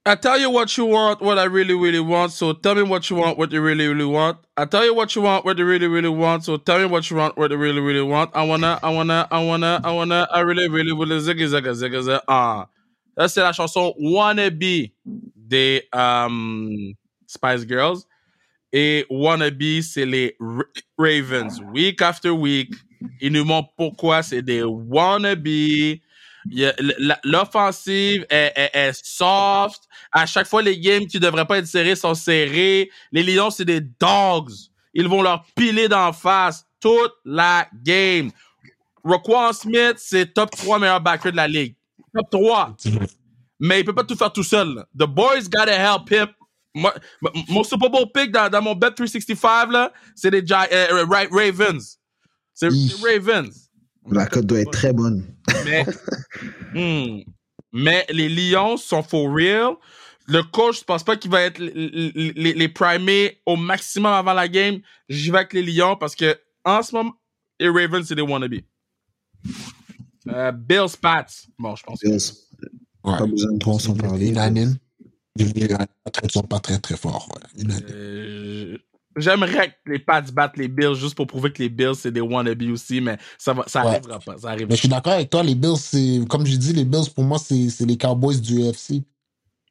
I 0.07 0.15
tell 0.15 0.37
you 0.39 0.51
what 0.51 0.77
you 0.77 0.85
want, 0.85 1.19
what 1.19 1.39
I 1.39 1.45
really, 1.45 1.73
really 1.73 1.99
want. 1.99 2.29
So 2.29 2.53
tell 2.53 2.75
me 2.75 2.83
what 2.83 3.09
you 3.09 3.15
want, 3.15 3.39
what 3.39 3.51
you 3.51 3.61
really, 3.61 3.87
really 3.87 4.05
want. 4.05 4.37
I 4.55 4.65
tell 4.65 4.85
you 4.85 4.93
what 4.93 5.15
you 5.15 5.23
want, 5.23 5.45
what 5.45 5.57
you 5.57 5.65
really, 5.65 5.87
really 5.87 6.09
want. 6.09 6.43
So 6.43 6.57
tell 6.57 6.77
me 6.77 6.85
what 6.85 7.09
you 7.09 7.17
want, 7.17 7.37
what 7.37 7.49
you 7.49 7.57
really, 7.57 7.79
really 7.79 8.03
want. 8.03 8.29
I 8.35 8.43
wanna, 8.43 8.77
I 8.83 8.89
wanna, 8.91 9.27
I 9.31 9.43
wanna, 9.43 9.81
I 9.83 9.91
wanna, 9.91 10.27
I 10.31 10.41
really, 10.41 10.67
really, 10.69 10.91
really, 10.91 11.19
zigga, 11.19 11.47
zigga, 11.47 11.73
zigga, 11.73 12.03
zigga. 12.03 12.21
Ah. 12.27 12.67
Là, 13.17 13.29
c'est 13.29 13.41
la 13.41 13.53
chanson 13.53 13.95
Wannabe 13.97 14.91
des 15.35 15.83
um, 15.93 16.93
Spice 17.25 17.65
Girls. 17.65 18.05
Et 18.73 19.05
Wannabe, 19.09 19.81
c'est 19.81 20.05
les 20.05 20.35
Ra- 20.39 20.63
Ravens. 20.97 21.61
Week 21.73 22.01
after 22.01 22.29
week, 22.29 22.73
ils 23.21 23.31
nous 23.31 23.45
montrent 23.45 23.71
pourquoi 23.77 24.21
c'est 24.23 24.41
des 24.41 24.63
Wannabe. 24.63 25.47
L'offensive 27.23 28.25
est, 28.29 28.53
est- 28.55 28.71
est 28.73 29.05
soft. 29.05 29.83
À 30.11 30.25
chaque 30.25 30.47
fois, 30.47 30.61
les 30.61 30.77
games 30.79 31.05
qui 31.07 31.19
devraient 31.19 31.45
pas 31.45 31.57
être 31.57 31.67
serrés 31.67 31.95
sont 31.95 32.13
serrés. 32.15 32.89
Les 33.11 33.23
Lions, 33.23 33.49
c'est 33.49 33.65
des 33.65 33.81
dogs. 33.81 34.51
Ils 34.93 35.07
vont 35.07 35.21
leur 35.21 35.45
piler 35.55 35.87
d'en 35.87 36.13
face 36.13 36.65
toute 36.79 37.13
la 37.25 37.67
game. 37.83 38.31
Roquan 39.03 39.53
Smith, 39.53 39.95
c'est 39.97 40.33
top 40.33 40.51
3 40.51 40.79
meilleurs 40.79 41.01
backers 41.01 41.31
de 41.31 41.37
la 41.37 41.47
ligue. 41.47 41.75
Top 42.13 42.29
3 42.31 42.75
mais 43.57 43.79
il 43.79 43.85
peut 43.85 43.95
pas 43.95 44.03
tout 44.03 44.17
faire 44.17 44.33
tout 44.33 44.43
seul. 44.43 44.83
The 44.99 45.05
boys 45.05 45.43
gotta 45.49 45.71
help 45.71 46.11
him. 46.11 46.27
Moi, 46.75 46.93
mon 47.49 47.63
Super 47.63 47.89
Bowl 47.89 48.05
pick 48.13 48.31
dans, 48.31 48.49
dans 48.49 48.61
mon 48.61 48.75
bet 48.75 48.91
365 48.91 49.71
là, 49.71 49.91
c'est 50.15 50.29
les 50.29 50.45
Gi- 50.45 50.53
euh, 50.71 51.05
Ra- 51.05 51.25
Ravens. 51.31 51.97
C'est 52.53 52.67
Ravens. 53.01 53.69
La 54.11 54.27
cote 54.27 54.45
doit 54.45 54.59
être 54.59 54.71
très 54.71 54.93
bonne. 54.93 55.25
Mais, 55.65 55.85
Hmm. 56.73 57.21
mais 57.71 58.05
les 58.09 58.27
Lions 58.29 58.77
sont 58.77 59.01
for 59.01 59.33
real. 59.33 59.75
Le 60.27 60.41
coach, 60.43 60.79
je 60.79 60.83
pense 60.83 61.03
pas 61.03 61.15
qu'il 61.15 61.31
va 61.31 61.41
être 61.43 61.59
les, 61.59 62.11
les, 62.35 62.53
les 62.53 62.69
primés 62.69 63.39
au 63.45 63.55
maximum 63.55 64.11
avant 64.11 64.33
la 64.33 64.47
game. 64.47 64.79
J'y 65.07 65.31
vais 65.31 65.37
avec 65.39 65.53
les 65.53 65.61
Lions 65.63 65.95
parce 65.95 66.15
que 66.15 66.37
en 66.65 66.81
ce 66.83 66.93
moment, 66.95 67.13
les 67.59 67.69
Ravens, 67.69 68.05
c'est 68.07 68.15
des 68.15 68.21
wannabes. 68.21 68.55
Euh, 70.27 70.51
Bills 70.51 70.97
Pats. 71.01 71.25
Bon, 71.59 71.75
je 71.75 71.83
pense 71.83 71.99
que 72.01 72.07
Bills. 72.07 72.31
Ouais. 73.03 73.17
Pas 73.17 73.25
besoin 73.27 73.53
de 73.53 73.59
trop 73.59 73.77
s'en 73.79 73.93
parler. 73.95 74.29
Unanime. 74.29 74.77
Les 75.35 75.67
Patriots 76.03 76.29
sont 76.29 76.43
pas 76.43 76.59
très 76.59 76.79
très 76.79 76.95
forts. 76.97 77.29
Ouais. 77.57 77.65
Euh, 77.91 78.77
J'aimerais 79.17 79.69
que 79.69 79.91
les 79.91 79.99
Pats 79.99 80.21
battent 80.21 80.57
les 80.57 80.67
Bills 80.67 80.95
juste 80.95 81.15
pour 81.15 81.27
prouver 81.27 81.51
que 81.51 81.61
les 81.63 81.69
Bills 81.69 81.95
c'est 81.95 82.11
des 82.11 82.21
wannabes 82.21 82.61
aussi, 82.63 82.99
mais 83.01 83.17
ça 83.37 83.53
va, 83.53 83.63
ça 83.67 83.81
Ouais. 83.85 83.91
arrivera 83.95 84.19
pas. 84.19 84.37
Ça 84.37 84.49
arrivera 84.49 84.67
Mais 84.69 84.75
je 84.75 84.79
suis 84.81 84.89
d'accord 84.89 85.13
avec 85.13 85.29
toi, 85.29 85.41
les 85.43 85.55
Bills, 85.55 85.77
c'est 85.77 86.19
comme 86.29 86.45
j'ai 86.45 86.57
dit, 86.57 86.73
les 86.73 86.85
Bills 86.85 87.09
pour 87.13 87.23
moi, 87.23 87.37
c'est 87.39 87.69
c'est 87.69 87.85
les 87.85 87.97
Cowboys 87.97 88.39
du 88.41 88.59
UFC. 88.61 89.03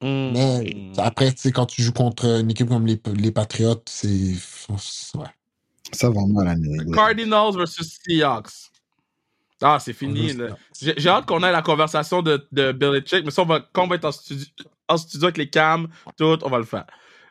Mm. 0.03 0.33
Mais 0.33 0.93
après, 0.99 1.33
tu 1.33 1.41
sais, 1.43 1.53
quand 1.53 1.67
tu 1.67 1.83
joues 1.83 1.93
contre 1.93 2.25
une 2.41 2.51
équipe 2.51 2.69
comme 2.69 2.87
les, 2.87 3.01
les 3.17 3.31
Patriots, 3.33 3.83
c'est. 3.87 4.09
Ouais. 5.15 5.27
Ça 5.93 6.11
va 6.11 6.27
mal 6.27 6.49
à 6.49 6.57
New 6.57 6.73
England. 6.81 6.93
Cardinals 6.93 7.57
versus 7.57 7.99
Seahawks. 8.07 8.51
Ah, 9.63 9.79
c'est 9.81 9.93
fini. 9.93 10.33
J'ai 10.81 10.95
j'ai 10.97 11.09
hâte 11.09 11.27
qu'on 11.27 11.43
ait 11.43 11.53
la 11.53 11.63
conversation 11.63 12.21
de, 12.23 12.47
de 12.53 12.73
Belichick, 12.73 13.25
mais 13.25 13.31
ça, 13.31 13.43
on 13.43 13.47
va, 13.47 13.61
quand 13.73 13.85
on 13.85 13.87
va 13.87 13.97
être 13.97 14.05
en 14.05 14.13
studio, 14.13 14.45
en 14.89 14.97
studio 14.97 15.27
avec 15.27 15.39
les 15.39 15.51
cams, 15.51 15.89
tout, 16.17 16.39
on 16.43 16.51
va 16.51 16.59
le 16.59 16.65
faire. 16.65 16.87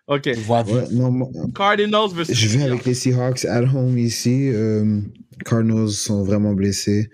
OK. 0.08 0.30
On 0.36 0.42
voit 0.42 0.64
Ouais, 0.64 0.88
non, 0.92 1.12
moi, 1.12 1.30
Cardinals 1.56 2.10
versus 2.14 2.36
je 2.36 2.48
vais 2.50 2.64
avec 2.64 2.86
les 2.86 2.94
Seahawks 2.94 3.46
at 3.46 3.64
home 3.64 3.98
ici. 3.98 4.50
Euh, 4.50 5.00
Cardinals 5.46 5.92
sont 5.92 6.24
vraiment 6.24 6.54
blessés. 6.54 7.10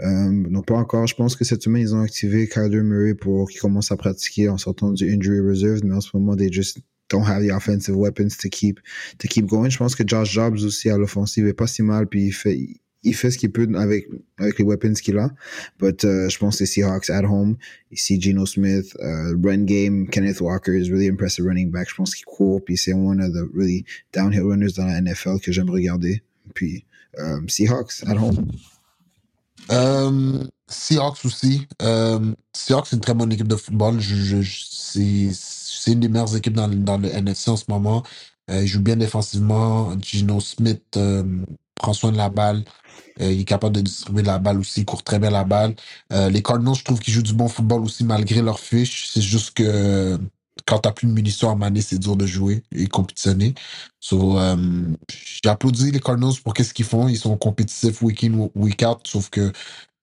Euh, 0.00 0.30
non, 0.30 0.62
pas 0.62 0.74
encore. 0.74 1.06
Je 1.06 1.14
pense 1.14 1.36
que 1.36 1.44
cette 1.44 1.62
semaine, 1.62 1.82
ils 1.82 1.94
ont 1.94 2.00
activé 2.00 2.48
Kyler 2.48 2.82
Murray 2.82 3.14
pour 3.14 3.48
qu'il 3.48 3.60
commence 3.60 3.92
à 3.92 3.96
pratiquer 3.96 4.48
en 4.48 4.58
sortant 4.58 4.90
du 4.90 5.08
injury 5.12 5.40
reserve, 5.40 5.80
mais 5.84 5.94
en 5.94 6.00
ce 6.00 6.10
moment, 6.14 6.36
they 6.36 6.52
just 6.52 6.78
don't 7.08 7.24
have 7.24 7.46
the 7.46 7.52
offensive 7.52 7.94
weapons 7.94 8.36
to 8.40 8.48
keep, 8.48 8.80
to 9.18 9.28
keep 9.28 9.46
going. 9.46 9.70
Je 9.70 9.78
pense 9.78 9.94
que 9.94 10.02
Josh 10.06 10.32
Jobs 10.32 10.64
aussi 10.64 10.90
à 10.90 10.98
l'offensive 10.98 11.46
est 11.46 11.52
pas 11.52 11.68
si 11.68 11.82
mal, 11.82 12.08
puis 12.08 12.26
il 12.26 12.32
fait, 12.32 12.58
il 13.04 13.14
fait 13.14 13.30
ce 13.30 13.38
qu'il 13.38 13.50
peut 13.50 13.68
avec, 13.76 14.08
avec 14.38 14.58
les 14.58 14.64
weapons 14.64 14.92
qu'il 14.94 15.18
a. 15.18 15.30
But 15.80 16.04
euh, 16.04 16.28
je 16.28 16.38
pense 16.38 16.58
que 16.58 16.62
les 16.62 16.66
Seahawks 16.66 17.10
at 17.10 17.24
home, 17.24 17.56
ici 17.90 18.20
Geno 18.20 18.46
Smith, 18.46 18.96
euh, 19.00 19.34
run 19.42 19.64
game, 19.64 20.08
Kenneth 20.08 20.40
Walker 20.40 20.72
is 20.76 20.90
really 20.90 21.08
impressive 21.08 21.44
running 21.44 21.70
back. 21.70 21.88
Je 21.90 21.94
pense 21.96 22.14
qu'il 22.14 22.24
court, 22.26 22.62
puis 22.64 22.76
c'est 22.76 22.92
one 22.92 23.20
of 23.20 23.32
the 23.32 23.44
really 23.54 23.84
downhill 24.12 24.42
runners 24.42 24.72
dans 24.76 24.86
la 24.86 25.00
NFL 25.00 25.40
que 25.40 25.50
j'aime 25.52 25.70
regarder. 25.70 26.22
Puis 26.54 26.84
euh, 27.18 27.40
Seahawks 27.48 28.04
at 28.06 28.16
home. 28.16 28.46
Euh, 29.70 30.44
Seahawks 30.68 31.24
aussi. 31.24 31.66
Seahawks, 31.80 32.86
c'est 32.86 32.96
une 32.96 33.02
très 33.02 33.14
bonne 33.14 33.32
équipe 33.32 33.48
de 33.48 33.56
football. 33.56 34.00
Je, 34.00 34.42
je- 34.42 35.30
c'est 35.74 35.92
une 35.92 36.00
des 36.00 36.08
meilleures 36.08 36.36
équipes 36.36 36.54
dans, 36.54 36.68
dans 36.68 36.98
le 36.98 37.08
NFC 37.08 37.50
en 37.50 37.56
ce 37.56 37.64
moment. 37.68 38.02
Euh, 38.50 38.62
ils 38.62 38.66
jouent 38.66 38.82
bien 38.82 38.96
défensivement. 38.96 39.96
Gino 40.00 40.40
Smith, 40.40 40.82
prend 41.74 41.92
soin 41.92 42.12
de 42.12 42.16
la 42.16 42.28
balle. 42.28 42.64
Euh, 43.20 43.30
il 43.30 43.40
est 43.40 43.44
capable 43.44 43.76
de 43.76 43.80
distribuer 43.82 44.22
la 44.22 44.38
balle 44.38 44.58
aussi, 44.58 44.80
il 44.80 44.84
court 44.84 45.02
très 45.02 45.18
bien 45.18 45.30
la 45.30 45.44
balle. 45.44 45.74
Euh, 46.12 46.28
les 46.30 46.42
Cardinals, 46.42 46.74
je 46.74 46.84
trouve 46.84 47.00
qu'ils 47.00 47.14
jouent 47.14 47.22
du 47.22 47.34
bon 47.34 47.48
football 47.48 47.82
aussi 47.82 48.04
malgré 48.04 48.42
leur 48.42 48.58
fiche. 48.58 49.10
C'est 49.12 49.22
juste 49.22 49.54
que 49.54 50.18
quand 50.66 50.78
t'as 50.78 50.92
plus 50.92 51.06
de 51.06 51.12
munitions 51.12 51.50
à 51.50 51.54
maner, 51.54 51.80
c'est 51.80 51.98
dur 51.98 52.16
de 52.16 52.26
jouer 52.26 52.62
et 52.74 52.86
compétitionner. 52.86 53.54
So, 54.00 54.38
euh, 54.38 54.56
j'ai 55.10 55.48
applaudi 55.48 55.90
les 55.90 56.00
Cardinals 56.00 56.34
pour 56.42 56.54
qu'est-ce 56.54 56.74
qu'ils 56.74 56.84
font. 56.84 57.08
Ils 57.08 57.16
sont 57.16 57.36
compétitifs 57.36 58.02
week 58.02 58.24
in, 58.24 58.48
week 58.54 58.82
out, 58.86 59.00
sauf 59.06 59.30
que 59.30 59.52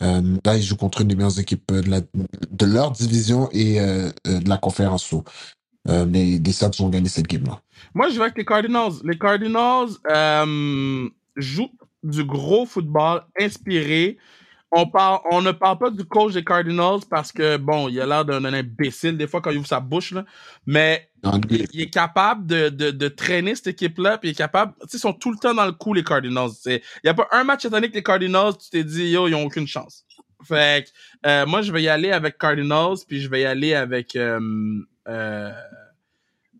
euh, 0.01 0.37
là, 0.45 0.57
ils 0.57 0.63
jouent 0.63 0.77
contre 0.77 1.01
une 1.01 1.09
des 1.09 1.15
meilleures 1.15 1.39
équipes 1.39 1.71
de, 1.71 2.65
leur 2.65 2.91
division 2.91 3.49
et 3.51 3.79
euh, 3.79 4.09
euh, 4.27 4.39
de 4.39 4.49
la 4.49 4.57
conférence. 4.57 5.03
So, 5.03 5.23
euh, 5.87 6.05
les, 6.05 6.39
les 6.39 6.63
ont 6.81 6.89
gagné 6.89 7.09
cette 7.09 7.27
game-là. 7.27 7.61
Moi, 7.93 8.09
je 8.09 8.15
vais 8.15 8.23
avec 8.23 8.37
les 8.37 8.45
Cardinals. 8.45 8.93
Les 9.03 9.17
Cardinals 9.17 9.89
euh, 10.09 11.09
jouent 11.35 11.71
du 12.03 12.23
gros 12.23 12.65
football 12.65 13.23
inspiré. 13.39 14.17
On, 14.71 14.85
parle, 14.87 15.19
on 15.31 15.41
ne 15.41 15.51
parle 15.51 15.79
pas 15.79 15.89
du 15.89 16.05
coach 16.05 16.33
des 16.33 16.43
Cardinals 16.43 16.99
parce 17.09 17.31
que, 17.31 17.57
bon, 17.57 17.89
il 17.89 17.99
a 17.99 18.05
l'air 18.05 18.23
d'un 18.23 18.45
imbécile 18.45 19.17
des 19.17 19.25
fois 19.25 19.41
quand 19.41 19.49
il 19.49 19.57
ouvre 19.57 19.67
sa 19.67 19.79
bouche, 19.79 20.11
là. 20.11 20.25
mais 20.67 21.09
il, 21.49 21.67
il 21.73 21.81
est 21.81 21.89
capable 21.89 22.45
de, 22.45 22.69
de, 22.69 22.91
de 22.91 23.07
traîner 23.07 23.55
cette 23.55 23.67
équipe-là, 23.67 24.19
puis 24.19 24.29
il 24.29 24.31
est 24.33 24.35
capable... 24.35 24.73
Tu 24.81 24.89
sais, 24.89 24.97
ils 24.97 24.99
sont 24.99 25.13
tout 25.13 25.31
le 25.31 25.37
temps 25.37 25.55
dans 25.55 25.65
le 25.65 25.71
coup, 25.71 25.95
les 25.95 26.03
Cardinals. 26.03 26.51
Il 26.67 26.81
n'y 27.03 27.09
a 27.09 27.15
pas 27.15 27.27
un 27.31 27.43
match 27.43 27.63
cette 27.63 27.73
année 27.73 27.89
que 27.89 27.95
les 27.95 28.03
Cardinals, 28.03 28.53
tu 28.57 28.69
t'es 28.69 28.83
dit, 28.83 29.09
yo, 29.09 29.27
ils 29.27 29.33
ont 29.33 29.43
aucune 29.43 29.67
chance. 29.67 30.05
Fait 30.43 30.85
que, 30.85 31.27
euh, 31.27 31.45
moi, 31.47 31.63
je 31.63 31.71
vais 31.71 31.81
y 31.81 31.89
aller 31.89 32.11
avec 32.11 32.37
Cardinals, 32.37 32.97
puis 33.07 33.21
je 33.21 33.29
vais 33.29 33.41
y 33.41 33.45
aller 33.45 33.73
avec... 33.73 34.15
euh, 34.15 34.39
euh, 35.07 35.51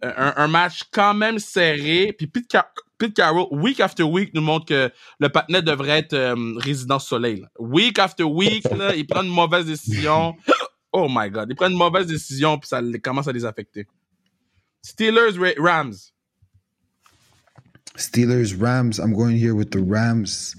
un, 0.01 0.33
un 0.35 0.47
match 0.47 0.83
quand 0.91 1.13
même 1.13 1.39
serré. 1.39 2.13
Puis 2.17 2.25
Pete, 2.27 2.47
Car- 2.47 2.71
Pete 2.99 3.15
Carroll, 3.15 3.47
week 3.51 3.79
after 3.79 4.03
week, 4.03 4.33
nous 4.33 4.41
montre 4.41 4.65
que 4.65 4.91
le 5.19 5.29
patinet 5.29 5.61
devrait 5.61 5.99
être 5.99 6.13
euh, 6.13 6.35
résidence 6.57 7.07
soleil. 7.07 7.45
Week 7.57 7.97
after 7.97 8.25
week, 8.25 8.65
là, 8.65 8.93
il 8.93 9.07
prend 9.07 9.23
une 9.23 9.29
mauvaise 9.29 9.65
décision. 9.65 10.35
Oh 10.91 11.07
my 11.09 11.29
God. 11.29 11.47
Il 11.49 11.55
prend 11.55 11.69
une 11.69 11.77
mauvaise 11.77 12.07
décision, 12.07 12.57
puis 12.59 12.67
ça 12.67 12.81
commence 13.01 13.27
à 13.27 13.31
les 13.31 13.45
affecter. 13.45 13.87
Steelers, 14.81 15.37
Ra- 15.37 15.53
Rams. 15.57 15.93
Steelers, 17.95 18.53
Rams. 18.59 18.99
I'm 18.99 19.13
going 19.13 19.37
here 19.37 19.53
with 19.53 19.71
the 19.71 19.81
Rams. 19.81 20.55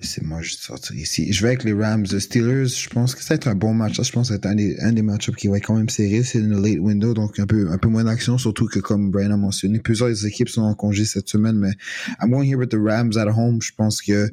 C'est 0.00 0.22
moi, 0.22 0.42
je 0.42 0.50
vais 0.50 0.56
sortir 0.58 0.96
ici. 0.96 1.32
Je 1.32 1.42
vais 1.42 1.48
avec 1.48 1.64
les 1.64 1.72
Rams. 1.72 2.04
Les 2.10 2.20
Steelers, 2.20 2.66
je 2.66 2.88
pense 2.90 3.14
que 3.14 3.22
ça 3.22 3.30
va 3.30 3.36
être 3.36 3.48
un 3.48 3.54
bon 3.54 3.72
match. 3.72 3.94
Je 4.02 4.12
pense 4.12 4.28
que 4.28 4.34
ça 4.34 4.34
va 4.34 4.36
être 4.36 4.46
un 4.46 4.54
des, 4.54 4.76
un 4.80 4.92
des 4.92 5.02
match-ups 5.02 5.36
qui 5.36 5.48
va 5.48 5.56
être 5.56 5.66
quand 5.66 5.76
même 5.76 5.88
serré. 5.88 6.22
C'est 6.22 6.40
une 6.40 6.60
late 6.60 6.78
window, 6.78 7.14
donc 7.14 7.38
un 7.38 7.46
peu, 7.46 7.70
un 7.70 7.78
peu 7.78 7.88
moins 7.88 8.04
d'action, 8.04 8.36
surtout 8.36 8.66
que 8.66 8.80
comme 8.80 9.10
Brian 9.10 9.30
a 9.30 9.36
mentionné, 9.36 9.78
plusieurs 9.78 10.26
équipes 10.26 10.48
sont 10.48 10.62
en 10.62 10.74
congé 10.74 11.04
cette 11.04 11.28
semaine, 11.28 11.56
mais 11.56 11.72
I'm 12.20 12.30
going 12.30 12.44
here 12.44 12.58
with 12.58 12.70
the 12.70 12.78
Rams 12.78 13.16
at 13.16 13.28
home. 13.30 13.62
Je 13.62 13.72
pense 13.76 14.02
que 14.02 14.28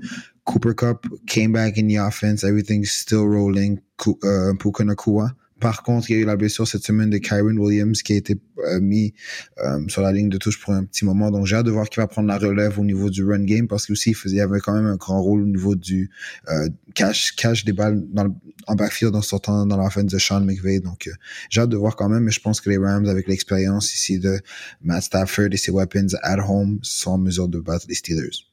Cooper 0.45 0.74
Cup 0.76 1.08
came 1.28 1.54
back 1.54 1.78
in 1.78 1.88
the 1.88 1.97
offense. 1.97 2.43
Everything's 2.43 2.91
still 2.91 3.26
rolling. 3.28 3.80
Euh, 4.24 4.54
Puka 4.56 4.84
Nakua. 4.84 5.32
Par 5.62 5.84
contre, 5.84 6.10
il 6.10 6.15
y 6.15 6.19
a 6.19 6.21
eu 6.24 6.26
la 6.26 6.36
blessure 6.36 6.67
cette 6.67 6.84
semaine 6.84 7.12
de 7.12 7.19
Kyron 7.19 7.56
Williams 7.56 8.02
qui 8.02 8.13
a 8.13 8.15
été 8.15 8.36
euh, 8.58 8.82
mis 8.82 9.13
euh, 9.60 9.88
sur 9.88 10.02
la 10.02 10.12
ligne 10.12 10.28
de 10.28 10.38
touche 10.38 10.60
pour 10.60 10.74
un 10.74 10.84
petit 10.84 11.06
moment. 11.06 11.30
Donc, 11.30 11.45
j'ai 11.45 11.56
hâte 11.56 11.67
de 11.67 11.71
voir 11.71 11.88
qui 11.88 12.00
va 12.00 12.08
prendre 12.08 12.28
la 12.28 12.38
relève 12.39 12.80
au 12.80 12.84
niveau 12.84 13.10
du 13.12 13.24
run 13.24 13.43
game 13.45 13.67
parce 13.67 13.86
qu'il 13.86 13.95
il 14.26 14.41
avait 14.41 14.60
quand 14.60 14.74
même 14.74 14.88
un 14.88 14.95
grand 14.95 15.21
rôle 15.21 15.43
au 15.43 15.45
niveau 15.45 15.76
du 15.76 16.10
euh, 16.50 16.67
cash, 16.95 17.34
cash 17.36 17.63
des 17.63 17.74
balles 17.74 18.04
dans 18.12 18.24
le- 18.26 18.34
en 18.67 18.76
backfield 18.76 19.15
en 19.15 19.21
sortant 19.21 19.65
dans 19.65 19.78
l'offense 19.78 20.06
de 20.06 20.17
Sean 20.17 20.41
McVay. 20.41 20.80
Donc, 20.80 21.08
euh, 21.08 21.12
j'ai 21.50 21.62
hâte 21.62 21.69
de 21.69 21.78
voir 21.78 21.95
quand 21.95 22.10
même, 22.10 22.24
mais 22.24 22.32
je 22.32 22.41
pense 22.41 22.60
que 22.60 22.69
les 22.69 22.78
Rams, 22.78 23.06
avec 23.08 23.28
l'expérience 23.28 23.93
ici 23.93 24.19
de 24.19 24.41
Matt 24.82 25.04
Stafford 25.04 25.50
et 25.52 25.58
ses 25.58 25.71
weapons 25.71 26.08
at 26.24 26.39
home, 26.39 26.80
sont 26.82 27.12
en 27.12 27.17
mesure 27.19 27.47
de 27.47 27.60
battre 27.60 27.86
les 27.88 27.95
Steelers. 27.95 28.47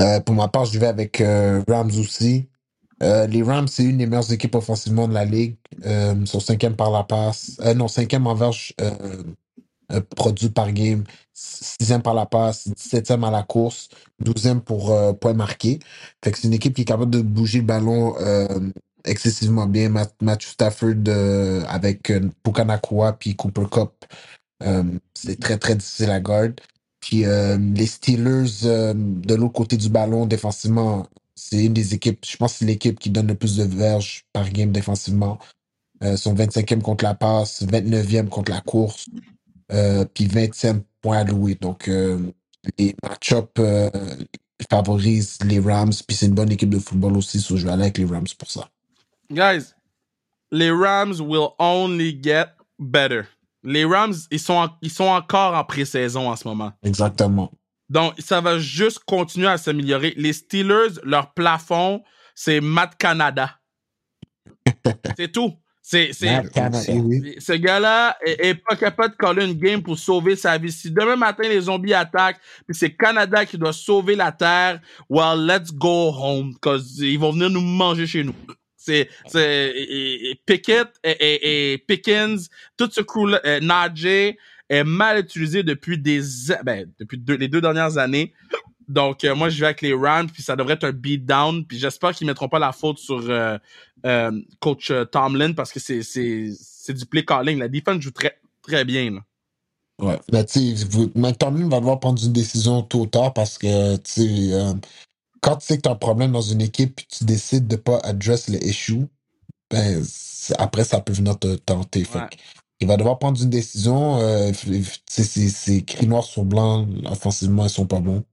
Euh, 0.00 0.20
pour 0.20 0.34
ma 0.34 0.48
part, 0.48 0.64
je 0.64 0.78
vais 0.78 0.86
avec 0.86 1.20
euh, 1.20 1.62
Rams 1.68 1.90
aussi. 1.98 2.48
Euh, 3.02 3.26
les 3.26 3.42
Rams, 3.42 3.68
c'est 3.68 3.84
une 3.84 3.98
des 3.98 4.06
meilleures 4.06 4.32
équipes 4.32 4.54
offensivement 4.54 5.08
de 5.08 5.14
la 5.14 5.24
ligue. 5.24 5.56
Euh, 5.84 6.24
sont 6.26 6.40
cinquième 6.40 6.76
par 6.76 6.90
la 6.90 7.04
passe. 7.04 7.58
Euh, 7.60 7.74
non, 7.74 7.88
cinquième 7.88 8.26
en 8.26 8.34
verge 8.34 8.74
euh, 8.80 10.00
produit 10.16 10.48
par 10.50 10.72
game. 10.72 11.04
Sixième 11.32 12.02
par 12.02 12.14
la 12.14 12.26
passe. 12.26 12.68
Septième 12.76 13.24
à 13.24 13.30
la 13.30 13.42
course. 13.42 13.88
Douzième 14.20 14.60
pour 14.60 14.94
points 15.18 15.34
marqués. 15.34 15.80
Fait 16.24 16.30
que 16.32 16.38
c'est 16.38 16.48
une 16.48 16.54
équipe 16.54 16.74
qui 16.74 16.82
est 16.82 16.86
capable 16.86 17.10
de 17.10 17.20
bouger 17.20 17.58
le 17.58 17.64
ballon 17.66 18.14
excessivement 19.04 19.66
bien. 19.66 19.88
Matt, 19.88 20.14
Matthew 20.22 20.46
Stafford 20.48 21.08
avec 21.68 22.12
Pukanakua 22.42 23.14
puis 23.14 23.34
Cooper 23.36 23.66
Cup. 23.70 23.92
C'est 25.14 25.40
très, 25.40 25.58
très 25.58 25.74
difficile 25.74 26.10
à 26.10 26.20
garde. 26.20 26.60
Puis 27.00 27.24
les 27.24 27.86
Steelers, 27.86 28.94
de 28.94 29.34
l'autre 29.34 29.54
côté 29.54 29.76
du 29.76 29.88
ballon, 29.88 30.26
défensivement, 30.26 31.06
c'est 31.48 31.64
une 31.64 31.72
des 31.72 31.94
équipes, 31.94 32.24
je 32.28 32.36
pense 32.36 32.52
que 32.52 32.58
c'est 32.60 32.64
l'équipe 32.66 32.98
qui 32.98 33.10
donne 33.10 33.26
le 33.26 33.34
plus 33.34 33.56
de 33.56 33.64
verges 33.64 34.24
par 34.32 34.48
game 34.50 34.70
défensivement. 34.72 35.38
Euh, 36.02 36.16
sont 36.16 36.34
25e 36.34 36.80
contre 36.82 37.04
la 37.04 37.14
passe, 37.14 37.62
29e 37.62 38.28
contre 38.28 38.50
la 38.50 38.60
course, 38.60 39.06
euh, 39.72 40.04
puis 40.04 40.26
20e 40.26 40.82
point 41.00 41.18
alloué. 41.18 41.54
Donc, 41.54 41.88
euh, 41.88 42.18
les 42.78 42.96
match-ups 43.02 43.48
euh, 43.58 43.90
favorisent 44.70 45.38
les 45.44 45.60
Rams, 45.60 45.92
puis 46.06 46.16
c'est 46.16 46.26
une 46.26 46.34
bonne 46.34 46.50
équipe 46.50 46.70
de 46.70 46.78
football 46.78 47.16
aussi, 47.16 47.40
so 47.40 47.56
je 47.56 47.66
vais 47.66 47.72
aller 47.72 47.82
avec 47.82 47.98
les 47.98 48.04
Rams 48.04 48.26
pour 48.38 48.50
ça. 48.50 48.68
Guys, 49.30 49.74
les 50.50 50.70
Rams 50.70 51.20
will 51.20 51.48
only 51.58 52.18
get 52.22 52.46
better. 52.78 53.22
Les 53.64 53.84
Rams, 53.84 54.14
ils 54.30 54.40
sont, 54.40 54.54
en- 54.54 54.70
ils 54.82 54.90
sont 54.90 55.04
encore 55.04 55.54
en 55.54 55.64
pré-saison 55.64 56.28
en 56.30 56.36
ce 56.36 56.46
moment. 56.48 56.72
Exactement. 56.82 57.50
Donc, 57.92 58.14
ça 58.18 58.40
va 58.40 58.58
juste 58.58 59.00
continuer 59.00 59.48
à 59.48 59.58
s'améliorer. 59.58 60.14
Les 60.16 60.32
Steelers, 60.32 60.98
leur 61.04 61.34
plafond, 61.34 62.02
c'est 62.34 62.58
Matt 62.62 62.96
Canada. 62.96 63.58
c'est 65.18 65.30
tout. 65.30 65.52
C'est, 65.82 66.14
c'est, 66.14 66.36
Matt 66.36 66.50
Canada. 66.54 66.78
Aussi, 66.78 66.92
oui. 66.92 67.34
ce 67.38 67.52
gars-là 67.52 68.16
est, 68.24 68.46
est 68.46 68.54
pas 68.54 68.76
capable 68.76 69.12
de 69.12 69.18
coller 69.18 69.44
une 69.44 69.58
game 69.58 69.82
pour 69.82 69.98
sauver 69.98 70.36
sa 70.36 70.56
vie. 70.56 70.72
Si 70.72 70.90
demain 70.90 71.16
matin 71.16 71.42
les 71.42 71.60
zombies 71.60 71.92
attaquent, 71.92 72.40
puis 72.66 72.74
c'est 72.74 72.96
Canada 72.96 73.44
qui 73.44 73.58
doit 73.58 73.74
sauver 73.74 74.16
la 74.16 74.32
terre, 74.32 74.80
well, 75.10 75.46
let's 75.46 75.70
go 75.70 76.14
home, 76.16 76.54
cause 76.62 76.98
ils 76.98 77.18
vont 77.18 77.32
venir 77.32 77.50
nous 77.50 77.60
manger 77.60 78.06
chez 78.06 78.24
nous. 78.24 78.34
C'est, 78.74 79.10
c'est, 79.26 79.70
et, 79.76 80.30
et 80.30 80.42
Pickett 80.46 80.88
et, 81.04 81.10
et, 81.10 81.72
et 81.72 81.78
Pickens, 81.78 82.48
tout 82.78 82.88
ce 82.90 83.02
crew-là, 83.02 83.40
euh, 83.44 83.60
Najee 83.60 84.38
est 84.68 84.84
mal 84.84 85.18
utilisé 85.18 85.62
depuis 85.62 85.98
des, 85.98 86.20
ben, 86.64 86.90
depuis 86.98 87.18
deux- 87.18 87.36
les 87.36 87.48
deux 87.48 87.60
dernières 87.60 87.98
années. 87.98 88.32
Donc, 88.88 89.24
euh, 89.24 89.34
moi, 89.34 89.48
je 89.48 89.60
vais 89.60 89.66
avec 89.66 89.80
les 89.82 89.94
Rams, 89.94 90.28
puis 90.30 90.42
ça 90.42 90.56
devrait 90.56 90.74
être 90.74 90.84
un 90.84 90.92
beatdown. 90.92 91.64
Puis 91.64 91.78
j'espère 91.78 92.12
qu'ils 92.12 92.26
mettront 92.26 92.48
pas 92.48 92.58
la 92.58 92.72
faute 92.72 92.98
sur 92.98 93.20
euh, 93.30 93.58
euh, 94.04 94.42
coach 94.60 94.92
Tomlin 95.10 95.52
parce 95.52 95.72
que 95.72 95.80
c'est, 95.80 96.02
c'est, 96.02 96.50
c'est 96.60 96.92
du 96.94 97.06
play 97.06 97.24
calling. 97.24 97.58
La 97.58 97.68
défense 97.68 98.00
joue 98.00 98.10
très, 98.10 98.38
très 98.62 98.84
bien. 98.84 99.10
Là. 99.12 99.20
Ouais. 100.00 100.18
Mais 100.32 100.44
vous- 100.90 101.12
mais 101.14 101.32
Tomlin 101.32 101.68
va 101.68 101.78
devoir 101.78 102.00
prendre 102.00 102.22
une 102.22 102.32
décision 102.32 102.82
tôt 102.82 103.02
ou 103.02 103.06
tard 103.06 103.32
parce 103.32 103.56
que, 103.56 103.96
tu 103.96 104.52
quand 105.42 105.56
tu 105.56 105.66
sais 105.66 105.76
que 105.76 105.82
tu 105.82 105.88
as 105.88 105.92
un 105.92 105.96
problème 105.96 106.32
dans 106.32 106.40
une 106.40 106.62
équipe 106.62 107.00
et 107.00 107.04
tu 107.08 107.24
décides 107.24 107.66
de 107.66 107.76
pas 107.76 107.98
address 108.04 108.48
le 108.48 108.64
issue, 108.64 109.06
ben, 109.70 110.02
après, 110.58 110.84
ça 110.84 111.00
peut 111.00 111.12
venir 111.12 111.38
te 111.38 111.56
tenter. 111.56 112.06
Ouais. 112.14 112.28
Il 112.82 112.88
va 112.88 112.96
devoir 112.96 113.18
prendre 113.18 113.40
une 113.40 113.48
décision. 113.48 114.18
Euh, 114.20 114.52
c'est 115.06 115.76
écrit 115.76 116.06
noir 116.06 116.24
sur 116.24 116.44
blanc. 116.44 116.86
Offensivement, 117.06 117.64
ils 117.64 117.70
sont 117.70 117.86
pas 117.86 118.00
bons. 118.00 118.24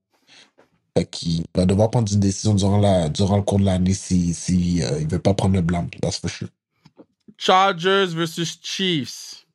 Qu'il 1.12 1.44
va 1.56 1.66
devoir 1.66 1.92
prendre 1.92 2.12
une 2.12 2.20
décision 2.20 2.56
durant, 2.56 2.80
la, 2.80 3.08
durant 3.10 3.38
le 3.38 3.44
cours 3.44 3.60
de 3.60 3.66
l'année 3.66 3.94
si, 3.94 4.34
si 4.34 4.84
euh, 4.84 5.00
il 5.00 5.08
veut 5.08 5.20
pas 5.20 5.34
prendre 5.34 5.56
le 5.56 5.62
blanc. 5.62 5.88
That's 6.02 6.18
for 6.18 6.30
sure. 6.30 6.50
Chargers 7.38 8.08
versus 8.08 8.60
Chiefs. 8.62 9.46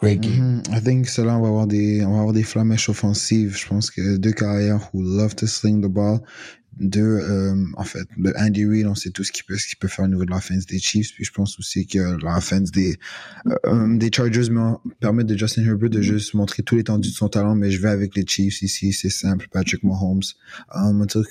Great 0.00 0.20
game. 0.20 0.62
Mhm. 0.68 0.74
I 0.74 0.80
think 0.80 1.08
cela, 1.08 1.36
on 1.36 1.42
va 1.42 1.48
avoir 1.48 1.66
des, 1.66 2.04
on 2.04 2.12
va 2.12 2.18
avoir 2.20 2.32
des 2.32 2.44
flamèches 2.44 2.88
offensives. 2.88 3.56
Je 3.56 3.66
pense 3.66 3.90
que 3.90 4.16
deux 4.16 4.32
carrières 4.32 4.88
who 4.92 5.02
love 5.02 5.34
to 5.34 5.46
sling 5.46 5.82
the 5.82 5.88
ball. 5.88 6.20
Deux, 6.78 7.02
euh, 7.02 7.54
en 7.76 7.84
fait, 7.84 8.06
le 8.16 8.32
Andy 8.36 8.66
Reid, 8.66 8.86
on 8.86 8.94
sait 8.94 9.10
tout 9.10 9.22
ce 9.22 9.30
qu'il 9.30 9.44
peut, 9.44 9.56
ce 9.56 9.68
qu'il 9.68 9.78
peut 9.78 9.88
faire 9.88 10.04
au 10.04 10.08
niveau 10.08 10.24
de 10.24 10.30
l'offense 10.30 10.66
des 10.66 10.78
Chiefs. 10.78 11.14
Puis 11.14 11.24
je 11.24 11.32
pense 11.32 11.58
aussi 11.58 11.86
que 11.86 12.20
l'offense 12.20 12.70
des, 12.72 12.96
euh, 13.46 13.54
euh, 13.66 13.96
des 13.96 14.10
Chargers 14.12 14.50
me 14.50 14.74
permet 15.00 15.24
de 15.24 15.36
Justin 15.36 15.64
Herbert 15.64 15.90
de 15.90 16.02
juste 16.02 16.34
montrer 16.34 16.62
tout 16.62 16.74
l'étendue 16.74 17.10
de 17.10 17.14
son 17.14 17.28
talent. 17.28 17.54
Mais 17.54 17.70
je 17.70 17.80
vais 17.80 17.90
avec 17.90 18.16
les 18.16 18.26
Chiefs 18.26 18.62
ici. 18.62 18.92
C'est 18.92 19.10
simple. 19.10 19.46
Patrick 19.52 19.84
Mahomes. 19.84 20.22
Um, 20.74 21.02
until, 21.02 21.22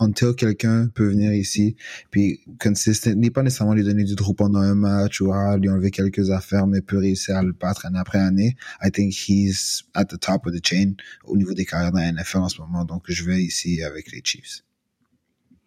until 0.00 0.34
quelqu'un 0.36 0.88
peut 0.88 1.08
venir 1.08 1.32
ici, 1.32 1.76
puis 2.10 2.40
consistent, 2.60 3.08
n'est 3.08 3.30
pas 3.30 3.42
nécessairement 3.42 3.74
lui 3.74 3.84
donner 3.84 4.04
du 4.04 4.14
trou 4.14 4.34
pendant 4.34 4.60
un 4.60 4.74
match 4.74 5.20
ou 5.20 5.32
ah, 5.32 5.56
lui 5.56 5.70
enlever 5.70 5.90
quelques 5.90 6.30
affaires, 6.30 6.66
mais 6.66 6.80
peut 6.80 6.98
réussir 6.98 7.36
à 7.36 7.42
le 7.42 7.52
battre 7.52 7.86
année 7.86 7.98
après 7.98 8.18
année. 8.18 8.56
I 8.82 8.90
think 8.90 9.14
he's 9.14 9.84
at 9.94 10.06
the 10.06 10.18
top 10.18 10.46
of 10.46 10.52
the 10.52 10.64
chain 10.64 10.94
au 11.24 11.36
niveau 11.36 11.54
des 11.54 11.64
carrières 11.64 11.92
dans 11.92 12.00
la 12.00 12.12
NFL 12.12 12.38
en 12.38 12.48
ce 12.48 12.60
moment. 12.60 12.84
Donc, 12.84 13.04
je 13.08 13.24
vais 13.24 13.42
ici 13.42 13.82
avec 13.82 14.12
les 14.12 14.20
Chiefs. 14.22 14.62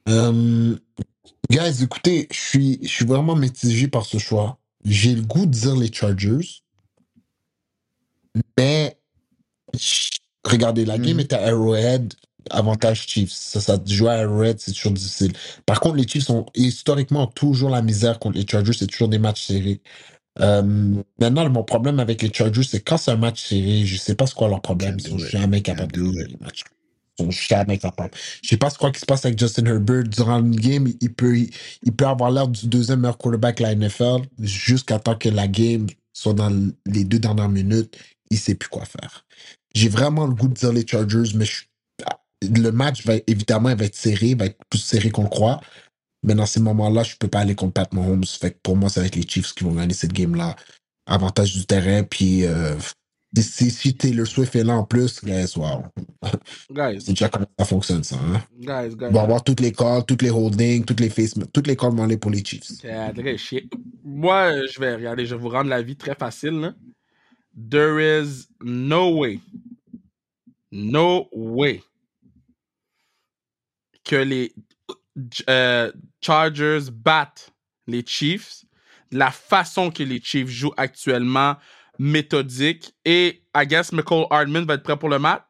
Euh, 0.10 0.76
guys, 1.52 1.84
écoutez, 1.84 2.28
je 2.32 2.40
suis, 2.40 2.80
je 2.84 2.88
suis 2.90 3.06
vraiment 3.06 3.36
mitigé 3.36 3.88
par 3.88 4.06
ce 4.06 4.18
choix. 4.18 4.60
J'ai 4.86 5.16
le 5.16 5.22
goût 5.24 5.46
de 5.46 5.52
dire 5.52 5.76
les 5.76 5.92
Chargers, 5.92 6.64
mais 8.58 8.98
regardez, 10.46 10.86
la 10.86 10.98
game 10.98 11.16
Mhm. 11.16 11.20
est 11.22 11.34
à 11.34 11.44
Arrowhead. 11.48 12.14
avantage 12.52 13.08
Chiefs. 13.08 13.32
Ça, 13.32 13.60
ça 13.62 13.80
jouer 13.88 14.12
à 14.12 14.28
Red, 14.28 14.60
c'est 14.60 14.72
toujours 14.74 14.92
difficile. 14.92 15.34
Par 15.66 15.80
contre, 15.80 15.96
les 15.96 16.08
Chiefs 16.08 16.30
ont 16.30 16.46
historiquement 16.56 17.28
toujours 17.28 17.72
la 17.72 17.82
misère 17.82 18.20
contre 18.20 18.38
les 18.38 18.46
Chargers. 18.48 18.74
C'est 18.74 18.88
toujours 18.88 19.10
des 19.10 19.18
matchs 19.20 19.48
serrés. 19.48 19.82
Euh, 20.42 20.64
maintenant, 21.20 21.50
mon 21.50 21.64
problème 21.64 22.00
avec 22.00 22.22
les 22.22 22.34
Chargers, 22.34 22.64
c'est 22.64 22.82
quand 22.82 22.98
c'est 22.98 23.12
un 23.12 23.18
match 23.18 23.44
serré, 23.50 23.86
je 23.86 23.98
sais 23.98 24.16
pas 24.16 24.28
ce 24.28 24.36
quoi 24.36 24.50
leur 24.50 24.62
problème. 24.62 24.98
Ils 25.00 25.08
sont 25.08 25.18
jamais 25.18 25.62
capables 25.64 25.94
de 25.94 26.04
gagner 26.04 26.26
les 26.26 26.38
matchs. 26.42 26.64
Sont 27.20 27.32
jamais 27.32 27.78
capables. 27.78 28.12
Je 28.44 28.50
sais 28.50 28.58
pas 28.58 28.70
ce 28.70 28.78
quoi 28.78 28.92
qui 28.92 29.00
se 29.00 29.06
passe 29.06 29.26
avec 29.26 29.40
Justin 29.40 29.66
Herbert. 29.68 30.04
Durant 30.04 30.40
le 30.40 30.50
game, 30.50 30.88
il 31.00 31.14
peut, 31.14 31.38
il 31.38 31.92
peut 31.96 32.06
avoir 32.08 32.32
l'air 32.32 32.48
du 32.48 32.68
deuxième 32.68 33.02
meilleur 33.02 33.18
quarterback 33.18 33.58
de 33.60 33.64
la 33.64 33.76
NFL 33.76 34.28
jusqu'à 34.40 35.00
temps 35.00 35.16
que 35.16 35.30
la 35.30 35.48
game 35.48 35.88
soit 36.14 36.34
dans 36.34 36.52
les 36.86 37.04
deux 37.06 37.20
dernières 37.20 37.50
minutes. 37.50 37.98
Il 38.32 38.40
sait 38.40 38.56
plus 38.56 38.70
quoi 38.70 38.86
faire. 38.86 39.26
J'ai 39.76 39.90
vraiment 39.90 40.28
le 40.28 40.34
goût 40.34 40.48
de 40.50 40.54
dire 40.56 40.74
les 40.74 40.86
Chargers, 40.86 41.32
mais 41.36 41.46
je- 41.46 41.66
le 42.44 42.72
match 42.72 43.06
va 43.06 43.16
évidemment 43.28 43.70
il 43.70 43.78
va 43.78 43.86
être 43.86 43.96
serré, 43.96 44.36
va 44.36 44.46
être 44.48 44.60
plus 44.70 44.80
serré 44.80 45.10
qu'on 45.12 45.24
le 45.24 45.30
croit. 45.30 45.62
Mais 46.24 46.36
dans 46.36 46.46
ces 46.46 46.60
moments-là, 46.60 47.04
je 47.04 47.16
peux 47.18 47.28
pas 47.28 47.40
aller 47.42 47.56
contre 47.56 47.74
Pat 47.74 47.94
Mahomes. 47.94 48.26
Fait 48.26 48.60
pour 48.64 48.76
moi, 48.76 48.90
ça 48.90 49.02
va 49.02 49.08
être 49.08 49.16
les 49.16 49.28
Chiefs 49.28 49.54
qui 49.54 49.64
vont 49.64 49.74
gagner 49.74 49.94
cette 49.94 50.14
game-là. 50.14 50.56
Avantage 51.08 51.54
du 51.56 51.66
terrain, 51.66 52.04
puis 52.04 52.46
euh, 52.46 52.76
si, 53.42 53.70
si 53.72 53.96
Taylor 53.96 54.26
Swift 54.26 54.56
est 54.56 54.64
là 54.64 54.76
en 54.76 54.84
plus, 54.84 55.24
guys, 55.24 55.54
wow. 55.56 55.84
Guys, 56.72 57.02
C'est 57.02 57.12
déjà 57.12 57.30
comment 57.30 57.48
ça 57.58 57.66
fonctionne, 57.66 58.04
ça. 58.04 58.18
Hein? 58.18 58.42
guys, 58.60 58.96
guys. 58.96 59.08
On 59.10 59.14
va 59.14 59.22
avoir 59.22 59.44
toutes 59.44 59.60
les 59.60 59.72
calls, 59.72 60.06
toutes 60.06 60.22
les 60.22 60.30
holdings, 60.30 60.86
toutes 60.86 61.00
les 61.00 61.10
face, 61.10 61.34
toutes 61.54 61.68
les 61.68 61.76
calls 61.76 62.00
aller 62.00 62.18
pour 62.18 62.32
les 62.32 62.44
Chiefs. 62.44 62.64
C'est 62.64 63.14
très 63.14 63.38
chier. 63.38 63.70
Moi, 64.04 64.66
je 64.68 64.80
vais 64.80 64.96
regarder, 64.96 65.26
je 65.26 65.36
vais 65.36 65.42
vous 65.42 65.50
rendre 65.50 65.70
la 65.70 65.82
vie 65.82 65.96
très 65.96 66.16
facile. 66.16 66.60
Là. 66.60 66.74
There 67.70 68.00
is 68.00 68.48
no 68.62 69.18
way, 69.18 69.40
no 70.72 71.28
way 71.32 71.82
que 74.06 74.16
les 74.16 74.54
euh, 75.50 75.92
Chargers 76.22 76.92
battent 76.92 77.52
les 77.88 78.06
Chiefs 78.06 78.66
de 79.12 79.18
la 79.18 79.32
façon 79.32 79.92
que 79.92 80.04
les 80.04 80.22
Chiefs 80.22 80.50
jouent 80.50 80.74
actuellement, 80.78 81.56
méthodique. 82.00 82.94
Et 83.06 83.42
I 83.56 83.66
guess 83.68 83.92
Michael 83.92 84.26
Hardman 84.30 84.66
va 84.66 84.76
être 84.76 84.84
prêt 84.84 84.98
pour 84.98 85.10
le 85.10 85.20
match? 85.20 85.42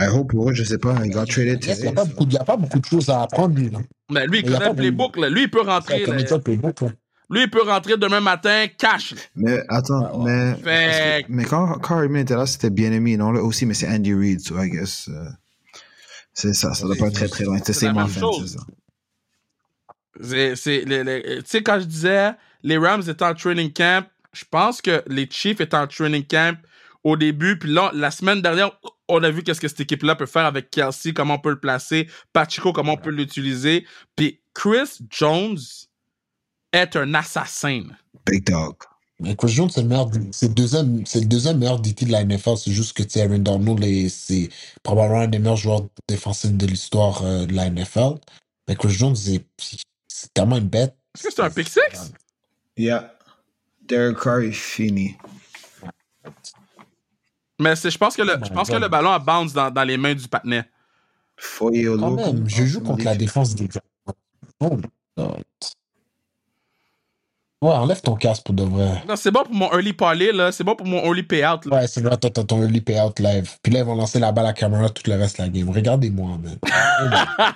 I 0.00 0.06
hope 0.08 0.30
pour 0.30 0.50
eux, 0.50 0.54
je 0.54 0.64
sais 0.64 0.78
pas, 0.78 0.94
il 1.04 1.10
got 1.10 1.24
traded 1.26 1.62
Il 1.64 1.74
n'y 1.82 1.88
a, 1.88 1.92
pas 1.92 2.04
beaucoup- 2.04 2.24
il 2.26 2.32
y 2.32 2.38
a 2.38 2.44
pas 2.44 2.56
beaucoup 2.56 2.78
de 2.80 2.84
choses 2.86 3.08
à 3.10 3.22
apprendre, 3.22 3.54
lui. 3.56 3.70
Là. 3.70 3.78
Mais 4.10 4.26
lui, 4.26 4.40
il 4.44 4.54
a 4.54 4.58
connaît 4.58 4.70
le 4.70 4.76
playbook. 4.76 5.16
Là. 5.16 5.28
Lui, 5.28 5.42
il 5.42 5.50
peut 5.50 5.60
rentrer. 5.62 6.02
Il 6.02 6.06
le 6.12 6.38
playbook, 6.38 6.80
là. 6.80 6.88
Lui, 7.28 7.42
il 7.42 7.50
peut 7.50 7.62
rentrer 7.62 7.96
demain 7.96 8.20
matin, 8.20 8.66
cash. 8.78 9.14
Mais 9.34 9.60
attends, 9.68 10.22
Ouais, 10.22 10.32
ouais. 10.32 10.54
mais, 10.64 10.92
Fait 10.92 11.24
mais 11.28 11.44
quand, 11.44 11.74
quand 11.80 11.96
Hardman 11.98 12.22
était 12.22 12.36
là, 12.36 12.46
c'était 12.46 12.70
bien 12.70 12.92
aimé, 12.92 13.16
non? 13.16 13.32
Là 13.32 13.42
aussi, 13.42 13.66
mais 13.66 13.74
c'est 13.74 13.88
Andy 13.88 14.14
Reid, 14.14 14.40
so 14.40 14.56
I 14.62 14.70
guess. 14.70 15.08
euh, 15.08 15.24
c'est 16.32 16.54
ça, 16.54 16.72
ça 16.74 16.86
doit 16.86 16.96
pas 16.96 17.06
être 17.08 17.14
très 17.14 17.28
très 17.28 17.44
loin. 17.44 17.58
C'est 17.64 17.72
C'est 17.72 17.86
ça. 17.86 17.92
Tu 20.22 20.56
sais, 20.56 21.62
quand 21.62 21.80
je 21.80 21.84
disais 21.86 22.30
les 22.62 22.78
Rams 22.78 23.02
étaient 23.06 23.24
en 23.24 23.34
training 23.34 23.72
camp, 23.72 24.06
je 24.36 24.44
pense 24.50 24.80
que 24.82 25.02
les 25.06 25.28
Chiefs 25.30 25.60
étaient 25.60 25.76
en 25.76 25.86
training 25.86 26.24
camp 26.26 26.58
au 27.04 27.16
début. 27.16 27.58
Puis 27.58 27.72
là, 27.72 27.90
la 27.94 28.10
semaine 28.10 28.42
dernière, 28.42 28.70
on 29.08 29.22
a 29.22 29.30
vu 29.30 29.42
qu'est-ce 29.42 29.60
que 29.60 29.68
cette 29.68 29.80
équipe-là 29.80 30.16
peut 30.16 30.26
faire 30.26 30.44
avec 30.46 30.70
Kelsey, 30.70 31.12
comment 31.12 31.34
on 31.34 31.38
peut 31.38 31.50
le 31.50 31.60
placer, 31.60 32.08
Pachico, 32.32 32.72
comment 32.72 32.94
on 32.94 32.96
peut 32.96 33.10
l'utiliser. 33.10 33.86
Puis 34.16 34.40
Chris 34.54 34.98
Jones 35.10 35.58
est 36.72 36.96
un 36.96 37.14
assassin. 37.14 37.84
Big 38.26 38.44
dog. 38.46 38.74
Mais 39.20 39.34
Chris 39.34 39.48
Jones, 39.48 39.70
c'est 39.70 39.80
le 39.82 39.88
meilleur, 39.88 40.10
c'est 40.30 40.48
le 40.48 40.54
deuxième, 40.54 41.06
c'est 41.06 41.20
le 41.20 41.26
deuxième 41.26 41.58
meilleur 41.58 41.80
DT 41.80 42.04
de 42.04 42.12
la 42.12 42.22
NFL. 42.24 42.56
C'est 42.58 42.72
juste 42.72 42.92
que 42.94 43.18
Aaron 43.18 43.38
Donald, 43.38 43.82
est- 43.84 44.08
c'est 44.10 44.50
probablement 44.82 45.20
un 45.22 45.28
des 45.28 45.38
meilleurs 45.38 45.56
joueurs 45.56 45.86
défensifs 46.06 46.52
de 46.52 46.66
l'histoire 46.66 47.22
euh, 47.24 47.46
de 47.46 47.54
la 47.54 47.70
NFL. 47.70 48.18
Mais 48.68 48.76
Chris 48.76 48.90
Jones, 48.90 49.16
c'est, 49.16 49.42
c'est 49.58 50.34
tellement 50.34 50.56
une 50.56 50.68
bête. 50.68 50.94
Est-ce 51.14 51.28
que 51.28 51.34
c'est 51.34 51.42
un 51.42 51.50
pick 51.50 51.68
six? 51.68 52.12
Yeah. 52.76 53.15
Derek 53.88 54.18
Carr 54.18 54.40
est 54.40 54.52
fini. 54.52 55.16
Mais 57.58 57.74
c'est, 57.76 57.90
je 57.90 57.98
pense 57.98 58.16
que 58.16 58.22
le, 58.22 58.38
Oh 58.40 58.44
je 58.44 58.52
pense 58.52 58.68
que 58.68 58.76
le 58.76 58.88
ballon 58.88 59.10
a 59.10 59.18
bounce 59.18 59.52
dans, 59.52 59.70
dans 59.70 59.84
les 59.84 59.96
mains 59.96 60.14
du 60.14 60.28
patinet. 60.28 60.64
Quand 61.58 62.10
même, 62.10 62.48
je 62.48 62.64
joue 62.64 62.80
contre 62.80 63.04
la 63.04 63.14
défense 63.14 63.54
des 63.54 63.66
Jaguars. 63.66 64.16
Oh. 64.60 65.36
Ouais, 67.62 67.70
enlève 67.72 68.02
ton 68.02 68.16
casque 68.16 68.44
pour 68.44 68.54
de 68.54 68.62
vrai. 68.64 69.02
Non, 69.08 69.16
c'est 69.16 69.30
bon 69.30 69.42
pour 69.44 69.54
mon 69.54 69.70
early 69.72 69.94
parlay, 69.94 70.30
là. 70.30 70.52
C'est 70.52 70.62
bon 70.62 70.76
pour 70.76 70.86
mon 70.86 71.02
early 71.02 71.22
payout, 71.22 71.60
là. 71.64 71.76
Ouais, 71.78 71.86
c'est 71.86 72.02
vrai, 72.02 72.16
toi, 72.18 72.28
t'as 72.28 72.44
ton 72.44 72.60
early 72.62 72.82
payout 72.82 73.14
live. 73.18 73.50
Puis 73.62 73.72
là, 73.72 73.78
ils 73.78 73.84
vont 73.84 73.94
lancer 73.94 74.18
la 74.18 74.30
balle 74.30 74.44
à 74.46 74.52
caméra 74.52 74.90
tout 74.90 75.02
le 75.06 75.16
reste 75.16 75.38
de 75.38 75.42
la 75.44 75.48
game. 75.48 75.70
Regardez-moi, 75.70 76.38
man. 76.38 76.58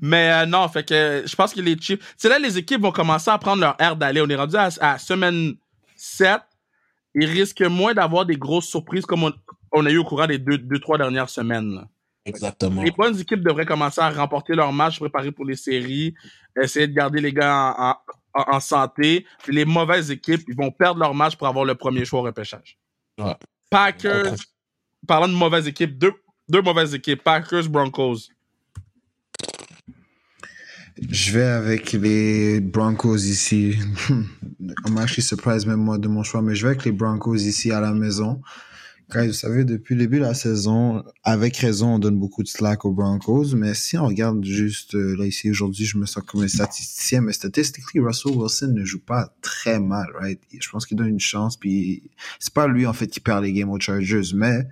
Mais 0.00 0.32
euh, 0.32 0.46
non, 0.46 0.66
fait 0.68 0.84
que 0.88 1.22
je 1.26 1.36
pense 1.36 1.52
que 1.52 1.60
les 1.60 1.76
Chiefs. 1.78 2.14
C'est 2.16 2.28
là 2.30 2.38
les 2.38 2.56
équipes 2.56 2.80
vont 2.80 2.92
commencer 2.92 3.30
à 3.30 3.36
prendre 3.36 3.60
leur 3.60 3.76
air 3.78 3.94
d'aller. 3.94 4.22
On 4.22 4.28
est 4.28 4.36
rendu 4.36 4.56
à, 4.56 4.70
à 4.80 4.98
semaine 4.98 5.54
7. 5.96 6.40
Ils 7.14 7.26
risquent 7.26 7.62
moins 7.62 7.92
d'avoir 7.92 8.24
des 8.24 8.36
grosses 8.36 8.68
surprises 8.68 9.04
comme 9.04 9.24
on, 9.24 9.32
on 9.72 9.84
a 9.84 9.90
eu 9.90 9.98
au 9.98 10.04
courant 10.04 10.26
des 10.28 10.38
deux, 10.38 10.56
deux 10.58 10.78
trois 10.78 10.96
dernières 10.96 11.28
semaines. 11.28 11.74
là. 11.74 11.84
Exactement. 12.24 12.82
Les 12.82 12.90
bonnes 12.90 13.18
équipes 13.18 13.42
devraient 13.42 13.64
commencer 13.66 14.00
à 14.00 14.10
remporter 14.10 14.54
leur 14.54 14.72
match, 14.72 14.94
se 14.96 15.00
préparer 15.00 15.32
pour 15.32 15.44
les 15.46 15.56
séries, 15.56 16.14
essayer 16.60 16.86
de 16.86 16.92
garder 16.94 17.20
les 17.20 17.32
gars 17.32 17.74
en, 17.78 17.90
en- 18.40 18.54
en 18.56 18.60
santé. 18.60 19.26
Puis 19.42 19.54
les 19.54 19.64
mauvaises 19.64 20.10
équipes, 20.10 20.42
ils 20.48 20.54
vont 20.56 20.70
perdre 20.70 21.00
leur 21.00 21.14
match 21.14 21.36
pour 21.36 21.46
avoir 21.48 21.64
le 21.64 21.74
premier 21.74 22.04
choix 22.04 22.20
au 22.20 22.22
repêchage. 22.24 22.78
Ouais. 23.18 23.34
Packers, 23.70 24.34
parlant 25.06 25.28
de 25.28 25.32
mauvaises 25.34 25.66
équipes, 25.66 25.96
deux, 25.98 26.12
deux 26.48 26.60
mauvaises 26.62 26.94
équipes, 26.94 27.22
Packers, 27.22 27.68
Broncos. 27.68 28.28
Je 31.08 31.32
vais 31.32 31.44
avec 31.44 31.92
les 31.92 32.60
Broncos 32.60 33.16
ici. 33.16 33.78
I'm 34.10 34.98
actually 34.98 35.22
surprised 35.22 35.66
même 35.66 35.80
moi 35.80 35.96
de 35.98 36.08
mon 36.08 36.22
choix, 36.22 36.42
mais 36.42 36.54
je 36.54 36.62
vais 36.66 36.72
avec 36.72 36.84
les 36.84 36.92
Broncos 36.92 37.36
ici 37.36 37.72
à 37.72 37.80
la 37.80 37.92
maison. 37.92 38.42
Guys, 39.10 39.26
vous 39.26 39.32
savez, 39.32 39.64
depuis 39.64 39.96
le 39.96 40.02
début 40.02 40.18
de 40.18 40.24
la 40.24 40.34
saison, 40.34 41.02
avec 41.24 41.56
raison, 41.56 41.94
on 41.94 41.98
donne 41.98 42.16
beaucoup 42.16 42.44
de 42.44 42.48
slack 42.48 42.84
aux 42.84 42.92
Broncos, 42.92 43.56
mais 43.56 43.74
si 43.74 43.98
on 43.98 44.06
regarde 44.06 44.44
juste 44.44 44.94
euh, 44.94 45.16
là 45.18 45.26
ici 45.26 45.50
aujourd'hui, 45.50 45.84
je 45.84 45.98
me 45.98 46.06
sens 46.06 46.22
comme 46.24 46.42
un 46.42 46.48
statisticien, 46.48 47.20
mais 47.20 47.32
statistiquement, 47.32 48.06
Russell 48.06 48.36
Wilson 48.36 48.72
ne 48.72 48.84
joue 48.84 49.00
pas 49.00 49.34
très 49.42 49.80
mal, 49.80 50.06
right? 50.14 50.40
Je 50.56 50.68
pense 50.70 50.86
qu'il 50.86 50.96
donne 50.96 51.08
une 51.08 51.18
chance, 51.18 51.56
puis 51.56 52.04
c'est 52.38 52.54
pas 52.54 52.68
lui 52.68 52.86
en 52.86 52.92
fait 52.92 53.08
qui 53.08 53.18
perd 53.18 53.42
les 53.42 53.52
games 53.52 53.70
aux 53.70 53.80
Chargers, 53.80 54.32
mais 54.32 54.66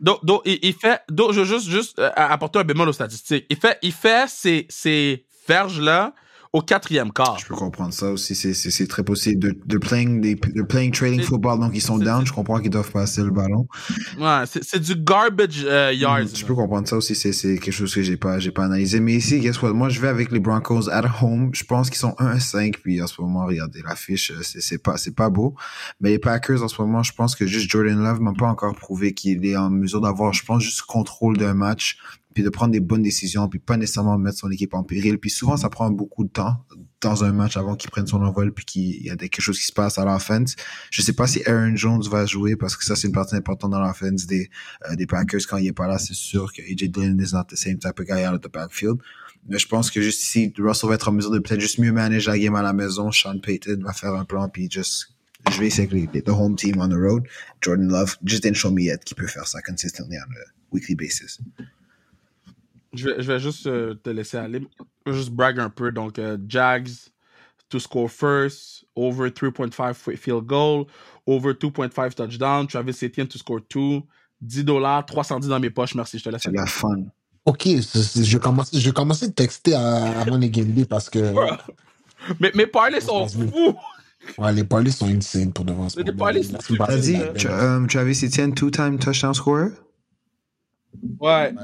Donc, 0.00 0.24
donc, 0.24 0.42
il, 0.44 0.60
il 0.62 0.72
fait. 0.74 1.00
Donc, 1.10 1.32
je 1.32 1.40
veux 1.40 1.46
juste, 1.46 1.68
juste 1.68 1.98
euh, 1.98 2.10
apporter 2.14 2.60
un 2.60 2.64
bémol 2.64 2.88
aux 2.88 2.92
statistiques. 2.92 3.46
Il 3.50 3.56
fait, 3.56 3.76
il 3.82 3.92
fait 3.92 4.28
ces, 4.28 4.66
ces 4.68 5.24
verges-là 5.48 6.14
au 6.52 6.62
quatrième 6.62 7.12
quart. 7.12 7.38
Je 7.38 7.46
peux 7.46 7.54
comprendre 7.54 7.92
ça 7.94 8.10
aussi. 8.10 8.34
C'est, 8.34 8.86
très 8.88 9.04
possible. 9.04 9.38
De, 9.40 9.56
de 9.66 9.78
playing, 9.78 10.20
des, 10.20 10.34
de 10.34 10.62
playing 10.62 10.90
trading 10.92 11.20
C'est- 11.20 11.26
football, 11.26 11.60
donc 11.60 11.70
ils 11.74 11.80
sont 11.80 11.96
down. 11.98 12.26
Je 12.26 12.32
comprends 12.32 12.58
qu'ils 12.60 12.70
doivent 12.70 12.90
passer 12.90 13.22
le 13.22 13.30
ballon. 13.30 13.68
Ouais, 14.18 14.42
c'est, 14.46 14.64
c'est 14.64 14.80
du 14.80 14.96
garbage 14.96 15.62
euh, 15.64 15.92
yards. 15.92 16.22
Mhm, 16.22 16.28
Je 16.34 16.44
peux 16.44 16.56
comprendre 16.56 16.88
ça 16.88 16.96
aussi. 16.96 17.14
C'est, 17.14 17.32
c'est 17.32 17.56
quelque 17.58 17.72
chose 17.72 17.94
que 17.94 18.02
j'ai 18.02 18.16
pas, 18.16 18.40
j'ai 18.40 18.50
pas 18.50 18.64
analysé. 18.64 18.98
Mais 18.98 19.12
ici, 19.14 19.38
guess 19.38 19.62
what? 19.62 19.72
Moi, 19.74 19.90
je 19.90 20.00
vais 20.00 20.08
avec 20.08 20.32
les 20.32 20.40
Broncos 20.40 20.88
at 20.90 21.04
home. 21.22 21.50
Je 21.54 21.62
pense 21.62 21.88
qu'ils 21.88 22.00
sont 22.00 22.16
1 22.18 22.26
à 22.26 22.40
5. 22.40 22.78
Puis 22.82 23.00
en 23.00 23.06
ce 23.06 23.20
moment, 23.20 23.46
regardez 23.46 23.82
l'affiche. 23.86 24.32
euh, 24.32 24.40
C'est, 24.42 24.60
c'est 24.60 24.78
pas, 24.82 24.96
c'est 24.96 25.14
pas 25.14 25.30
beau. 25.30 25.54
Mais 26.00 26.10
les 26.10 26.18
Packers, 26.18 26.64
en 26.64 26.68
ce 26.68 26.82
moment, 26.82 27.04
je 27.04 27.12
pense 27.12 27.36
que 27.36 27.46
juste 27.46 27.70
Jordan 27.70 28.02
Love 28.02 28.20
m'a 28.20 28.32
pas 28.32 28.48
encore 28.48 28.74
prouvé 28.74 29.14
qu'il 29.14 29.46
est 29.46 29.56
en 29.56 29.70
mesure 29.70 30.00
d'avoir, 30.00 30.32
je 30.32 30.44
pense, 30.44 30.64
juste 30.64 30.82
contrôle 30.82 31.36
d'un 31.36 31.54
match. 31.54 31.96
Puis 32.34 32.42
de 32.42 32.48
prendre 32.48 32.72
des 32.72 32.80
bonnes 32.80 33.02
décisions. 33.02 33.48
Puis 33.48 33.58
pas 33.58 33.76
nécessairement 33.76 34.18
mettre 34.18 34.38
son 34.38 34.50
équipe 34.50 34.74
en 34.74 34.82
péril. 34.82 35.18
Puis 35.18 35.30
souvent, 35.30 35.56
ça 35.56 35.68
prend 35.68 35.90
beaucoup 35.90 36.24
de 36.24 36.30
temps 36.30 36.64
dans 37.00 37.24
un 37.24 37.32
match 37.32 37.56
avant 37.56 37.76
qu'il 37.76 37.90
prenne 37.90 38.06
son 38.06 38.22
envol 38.22 38.52
puis 38.52 38.64
qu'il 38.64 39.02
y 39.02 39.10
a 39.10 39.16
quelque 39.16 39.40
chose 39.40 39.58
qui 39.58 39.64
se 39.64 39.72
passe 39.72 39.98
à 39.98 40.04
l'offense. 40.04 40.54
Je 40.90 41.02
sais 41.02 41.12
pas 41.12 41.26
si 41.26 41.42
Aaron 41.46 41.74
Jones 41.74 42.02
va 42.10 42.26
jouer 42.26 42.56
parce 42.56 42.76
que 42.76 42.84
ça, 42.84 42.94
c'est 42.94 43.06
une 43.06 43.14
partie 43.14 43.34
importante 43.34 43.70
dans 43.70 43.80
l'offense 43.80 44.26
des, 44.26 44.50
euh, 44.88 44.96
des 44.96 45.06
Packers. 45.06 45.40
Quand 45.48 45.56
il 45.56 45.68
est 45.68 45.72
pas 45.72 45.86
là, 45.86 45.98
c'est 45.98 46.14
sûr 46.14 46.52
que 46.52 46.62
AJ 46.62 46.90
Dillon 46.90 47.18
is 47.18 47.32
not 47.32 47.44
the 47.44 47.56
same 47.56 47.78
type 47.78 47.98
of 47.98 48.06
guy 48.06 48.26
out 48.26 48.34
of 48.34 48.40
the 48.40 48.52
backfield. 48.52 48.98
Mais 49.48 49.58
je 49.58 49.66
pense 49.66 49.90
que 49.90 50.02
juste 50.02 50.22
ici, 50.22 50.52
Russell 50.58 50.88
va 50.88 50.96
être 50.96 51.08
en 51.08 51.12
mesure 51.12 51.30
de 51.30 51.38
peut-être 51.38 51.60
juste 51.60 51.78
mieux 51.78 51.92
manager 51.92 52.34
la 52.34 52.38
game 52.38 52.54
à 52.54 52.62
la 52.62 52.72
maison. 52.72 53.10
Sean 53.10 53.38
Payton 53.38 53.80
va 53.82 53.92
faire 53.92 54.14
un 54.14 54.24
plan 54.24 54.48
puis 54.48 54.68
juste, 54.70 55.14
je 55.50 55.58
vais 55.58 55.68
essayer 55.68 55.88
avec 55.88 56.28
home 56.28 56.56
team 56.56 56.78
on 56.78 56.88
the 56.88 56.94
road. 56.94 57.26
Jordan 57.62 57.88
Love, 57.88 58.16
just 58.22 58.42
didn't 58.42 58.56
show 58.56 58.70
me 58.70 58.82
yet 58.82 58.98
qu'il 59.04 59.16
peut 59.16 59.26
faire 59.26 59.46
ça 59.46 59.62
consistently 59.62 60.18
on 60.18 60.30
a 60.32 60.44
weekly 60.70 60.94
basis. 60.94 61.40
Je 62.92 63.08
vais, 63.08 63.22
je 63.22 63.32
vais 63.32 63.38
juste 63.38 63.66
euh, 63.66 63.94
te 63.94 64.10
laisser 64.10 64.36
aller. 64.36 64.66
Je 65.06 65.12
vais 65.12 65.16
juste 65.18 65.30
brag 65.30 65.58
un 65.60 65.70
peu. 65.70 65.92
Donc, 65.92 66.18
euh, 66.18 66.36
Jags 66.48 66.90
to 67.68 67.78
score 67.78 68.10
first, 68.10 68.84
over 68.96 69.30
3.5 69.30 69.94
fi- 69.94 70.16
field 70.16 70.44
goal, 70.46 70.86
over 71.26 71.52
2.5 71.54 72.14
touchdown, 72.14 72.66
Travis 72.66 72.98
Etienne 73.02 73.28
to 73.28 73.38
score 73.38 73.60
2, 73.72 74.00
10 74.40 74.64
dollars, 74.64 75.06
310 75.06 75.48
dans 75.48 75.60
mes 75.60 75.70
poches. 75.70 75.94
Merci, 75.94 76.18
je 76.18 76.24
te 76.24 76.30
laisse 76.30 76.42
C'est 76.42 76.50
la 76.50 76.66
fun. 76.66 77.04
Ok, 77.44 77.66
je 77.66 78.32
vais 78.32 78.38
commencer, 78.40 78.78
je 78.80 78.90
commencer 78.90 79.28
de 79.28 79.32
texter 79.32 79.74
à- 79.74 80.20
avant 80.20 80.36
les 80.36 80.50
game 80.50 80.72
day 80.72 80.84
parce 80.84 81.08
que 81.08 81.32
Mais 82.40 82.50
mes 82.54 82.66
parlays 82.66 83.00
sont 83.00 83.24
Vas-y. 83.24 83.48
fous. 83.48 83.74
ouais, 84.36 84.52
les 84.52 84.64
parlays 84.64 84.90
sont 84.90 85.06
insane 85.06 85.52
pour 85.52 85.64
devant. 85.64 85.86
Mais 85.96 86.02
les 86.02 86.12
parlays 86.12 86.42
sont 86.42 86.58
T'as 86.76 86.98
dit, 86.98 87.16
euh, 87.46 87.86
Travis 87.86 88.20
Etienne, 88.24 88.52
two-time 88.54 88.98
touchdown 88.98 89.32
scorer? 89.32 89.68
Ouais. 91.20 91.54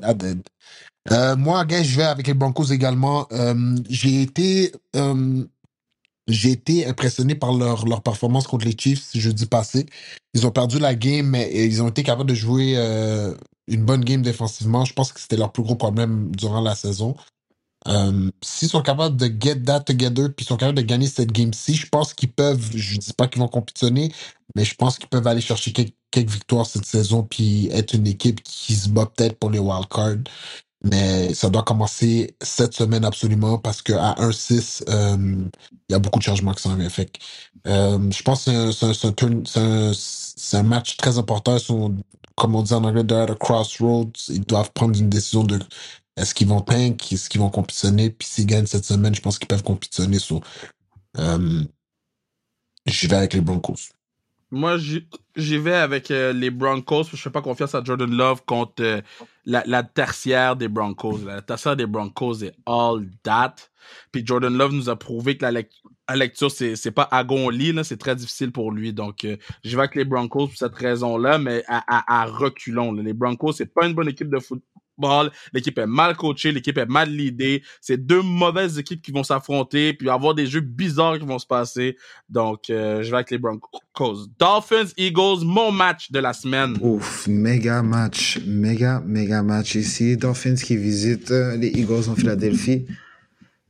That 0.00 0.14
dead. 0.14 0.42
Euh, 1.10 1.36
moi, 1.36 1.66
je 1.68 1.96
vais 1.96 2.04
avec 2.04 2.26
les 2.26 2.34
Broncos 2.34 2.66
également. 2.66 3.26
Euh, 3.32 3.76
j'ai 3.88 4.22
été, 4.22 4.72
euh, 4.96 5.44
été 6.28 6.86
impressionné 6.86 7.34
par 7.34 7.52
leur, 7.52 7.86
leur 7.86 8.02
performance 8.02 8.46
contre 8.46 8.66
les 8.66 8.76
Chiefs 8.76 9.10
jeudi 9.14 9.46
passé. 9.46 9.86
Ils 10.34 10.46
ont 10.46 10.50
perdu 10.50 10.78
la 10.78 10.94
game, 10.94 11.26
mais 11.26 11.50
ils 11.66 11.82
ont 11.82 11.88
été 11.88 12.02
capables 12.02 12.28
de 12.28 12.34
jouer 12.34 12.76
une 13.66 13.84
bonne 13.84 14.04
game 14.04 14.22
défensivement. 14.22 14.84
Je 14.84 14.92
pense 14.92 15.12
que 15.12 15.20
c'était 15.20 15.36
leur 15.36 15.52
plus 15.52 15.62
gros 15.62 15.76
problème 15.76 16.30
durant 16.36 16.60
la 16.60 16.74
saison. 16.74 17.16
S'ils 18.42 18.68
sont 18.68 18.82
capables 18.82 19.16
de 19.16 19.26
get 19.26 19.62
that 19.62 19.80
together, 19.80 20.28
puis 20.34 20.44
sont 20.44 20.58
capables 20.58 20.76
de 20.76 20.82
gagner 20.82 21.06
cette 21.06 21.32
game-ci, 21.32 21.74
je 21.74 21.88
pense 21.88 22.12
qu'ils 22.12 22.30
peuvent, 22.30 22.70
je 22.74 22.98
dis 22.98 23.14
pas 23.14 23.28
qu'ils 23.28 23.40
vont 23.40 23.48
compétitionner, 23.48 24.12
mais 24.54 24.64
je 24.64 24.74
pense 24.74 24.98
qu'ils 24.98 25.08
peuvent 25.08 25.26
aller 25.26 25.40
chercher 25.40 25.72
quelques, 25.72 25.94
quelques 26.10 26.30
victoires 26.30 26.66
cette 26.66 26.86
saison, 26.86 27.22
puis 27.22 27.68
être 27.72 27.94
une 27.94 28.06
équipe 28.06 28.42
qui 28.42 28.74
se 28.74 28.88
bat 28.88 29.06
peut-être 29.06 29.38
pour 29.38 29.50
les 29.50 29.58
wildcards. 29.58 30.24
Mais 30.84 31.34
ça 31.34 31.50
doit 31.50 31.64
commencer 31.64 32.36
cette 32.40 32.74
semaine 32.74 33.04
absolument 33.04 33.58
parce 33.58 33.82
qu'à 33.82 34.14
1-6, 34.14 34.84
euh, 34.88 35.48
il 35.88 35.92
y 35.92 35.94
a 35.94 35.98
beaucoup 35.98 36.20
de 36.20 36.24
changements 36.24 36.52
qui 36.54 36.62
s'en 36.62 36.76
viennent. 36.76 36.90
Euh, 37.66 38.10
je 38.10 38.22
pense 38.22 38.44
que 38.44 38.70
c'est 38.72 39.22
un, 39.24 39.42
un, 39.56 39.92
un, 40.52 40.62
match 40.62 40.96
très 40.96 41.18
important. 41.18 41.56
Comme 42.36 42.54
on 42.54 42.62
dit 42.62 42.72
en 42.72 42.84
anglais, 42.84 43.04
they're 43.04 43.22
at 43.22 43.32
a 43.32 43.34
crossroads. 43.34 44.28
Ils 44.28 44.44
doivent 44.46 44.70
prendre 44.72 44.96
une 44.98 45.08
décision 45.08 45.42
de 45.42 45.58
est-ce 46.16 46.34
qu'ils 46.34 46.48
vont 46.48 46.60
tank, 46.60 47.12
est-ce 47.12 47.28
qu'ils 47.28 47.40
vont 47.40 47.50
compétitionner. 47.50 48.10
Puis 48.10 48.28
s'ils 48.28 48.46
gagnent 48.46 48.66
cette 48.66 48.84
semaine, 48.84 49.14
je 49.14 49.20
pense 49.20 49.38
qu'ils 49.38 49.48
peuvent 49.48 49.64
compétitionner. 49.64 50.18
So, 50.20 50.40
euh, 51.18 51.64
je 52.86 53.08
vais 53.08 53.16
avec 53.16 53.34
les 53.34 53.40
Broncos. 53.40 53.97
Moi, 54.50 54.78
j'y 54.78 55.58
vais 55.58 55.74
avec 55.74 56.10
euh, 56.10 56.32
les 56.32 56.50
Broncos. 56.50 57.04
Je 57.12 57.16
fais 57.16 57.30
pas 57.30 57.42
confiance 57.42 57.74
à 57.74 57.84
Jordan 57.84 58.10
Love 58.10 58.42
contre 58.46 58.82
euh, 58.82 59.02
la, 59.44 59.82
tertiaire 59.82 60.56
des 60.56 60.68
Broncos. 60.68 61.18
La 61.26 61.42
tertiaire 61.42 61.76
des 61.76 61.86
Broncos 61.86 62.42
est 62.42 62.54
all 62.66 63.06
that. 63.22 63.56
Puis 64.10 64.24
Jordan 64.24 64.56
Love 64.56 64.72
nous 64.72 64.88
a 64.88 64.96
prouvé 64.96 65.36
que 65.36 65.44
la, 65.44 65.52
lec- 65.52 65.82
la 66.08 66.16
lecture, 66.16 66.50
c'est 66.50 66.90
pas 66.90 67.02
à 67.10 67.22
lit, 67.50 67.74
c'est 67.84 67.98
très 67.98 68.16
difficile 68.16 68.50
pour 68.50 68.72
lui. 68.72 68.94
Donc, 68.94 69.24
euh, 69.24 69.36
j'y 69.62 69.74
vais 69.74 69.82
avec 69.82 69.94
les 69.94 70.04
Broncos 70.06 70.48
pour 70.48 70.56
cette 70.56 70.74
raison-là, 70.74 71.38
mais 71.38 71.62
à, 71.68 72.24
reculons. 72.24 72.92
Les 72.92 73.12
Broncos, 73.12 73.52
c'est 73.52 73.72
pas 73.72 73.86
une 73.86 73.94
bonne 73.94 74.08
équipe 74.08 74.30
de 74.30 74.38
L'équipe 75.52 75.78
est 75.78 75.86
mal 75.86 76.16
coachée, 76.16 76.52
l'équipe 76.52 76.76
est 76.78 76.86
mal 76.86 77.10
leadée. 77.10 77.62
C'est 77.80 77.96
deux 77.96 78.22
mauvaises 78.22 78.78
équipes 78.78 79.02
qui 79.02 79.12
vont 79.12 79.22
s'affronter, 79.22 79.94
puis 79.94 80.08
avoir 80.10 80.34
des 80.34 80.46
jeux 80.46 80.60
bizarres 80.60 81.18
qui 81.18 81.24
vont 81.26 81.38
se 81.38 81.46
passer. 81.46 81.96
Donc, 82.28 82.70
euh, 82.70 83.02
je 83.02 83.10
vais 83.10 83.16
avec 83.16 83.30
les 83.30 83.38
Broncos. 83.38 84.26
Dolphins, 84.38 84.90
Eagles, 84.96 85.44
mon 85.44 85.72
match 85.72 86.10
de 86.10 86.18
la 86.18 86.32
semaine. 86.32 86.76
Ouf, 86.80 87.26
méga 87.26 87.82
match, 87.82 88.38
méga, 88.46 89.02
méga 89.06 89.42
match 89.42 89.74
ici. 89.74 90.16
Dolphins 90.16 90.54
qui 90.54 90.76
visitent 90.76 91.30
euh, 91.30 91.56
les 91.56 91.68
Eagles 91.68 92.08
en 92.08 92.14
Philadelphie. 92.14 92.86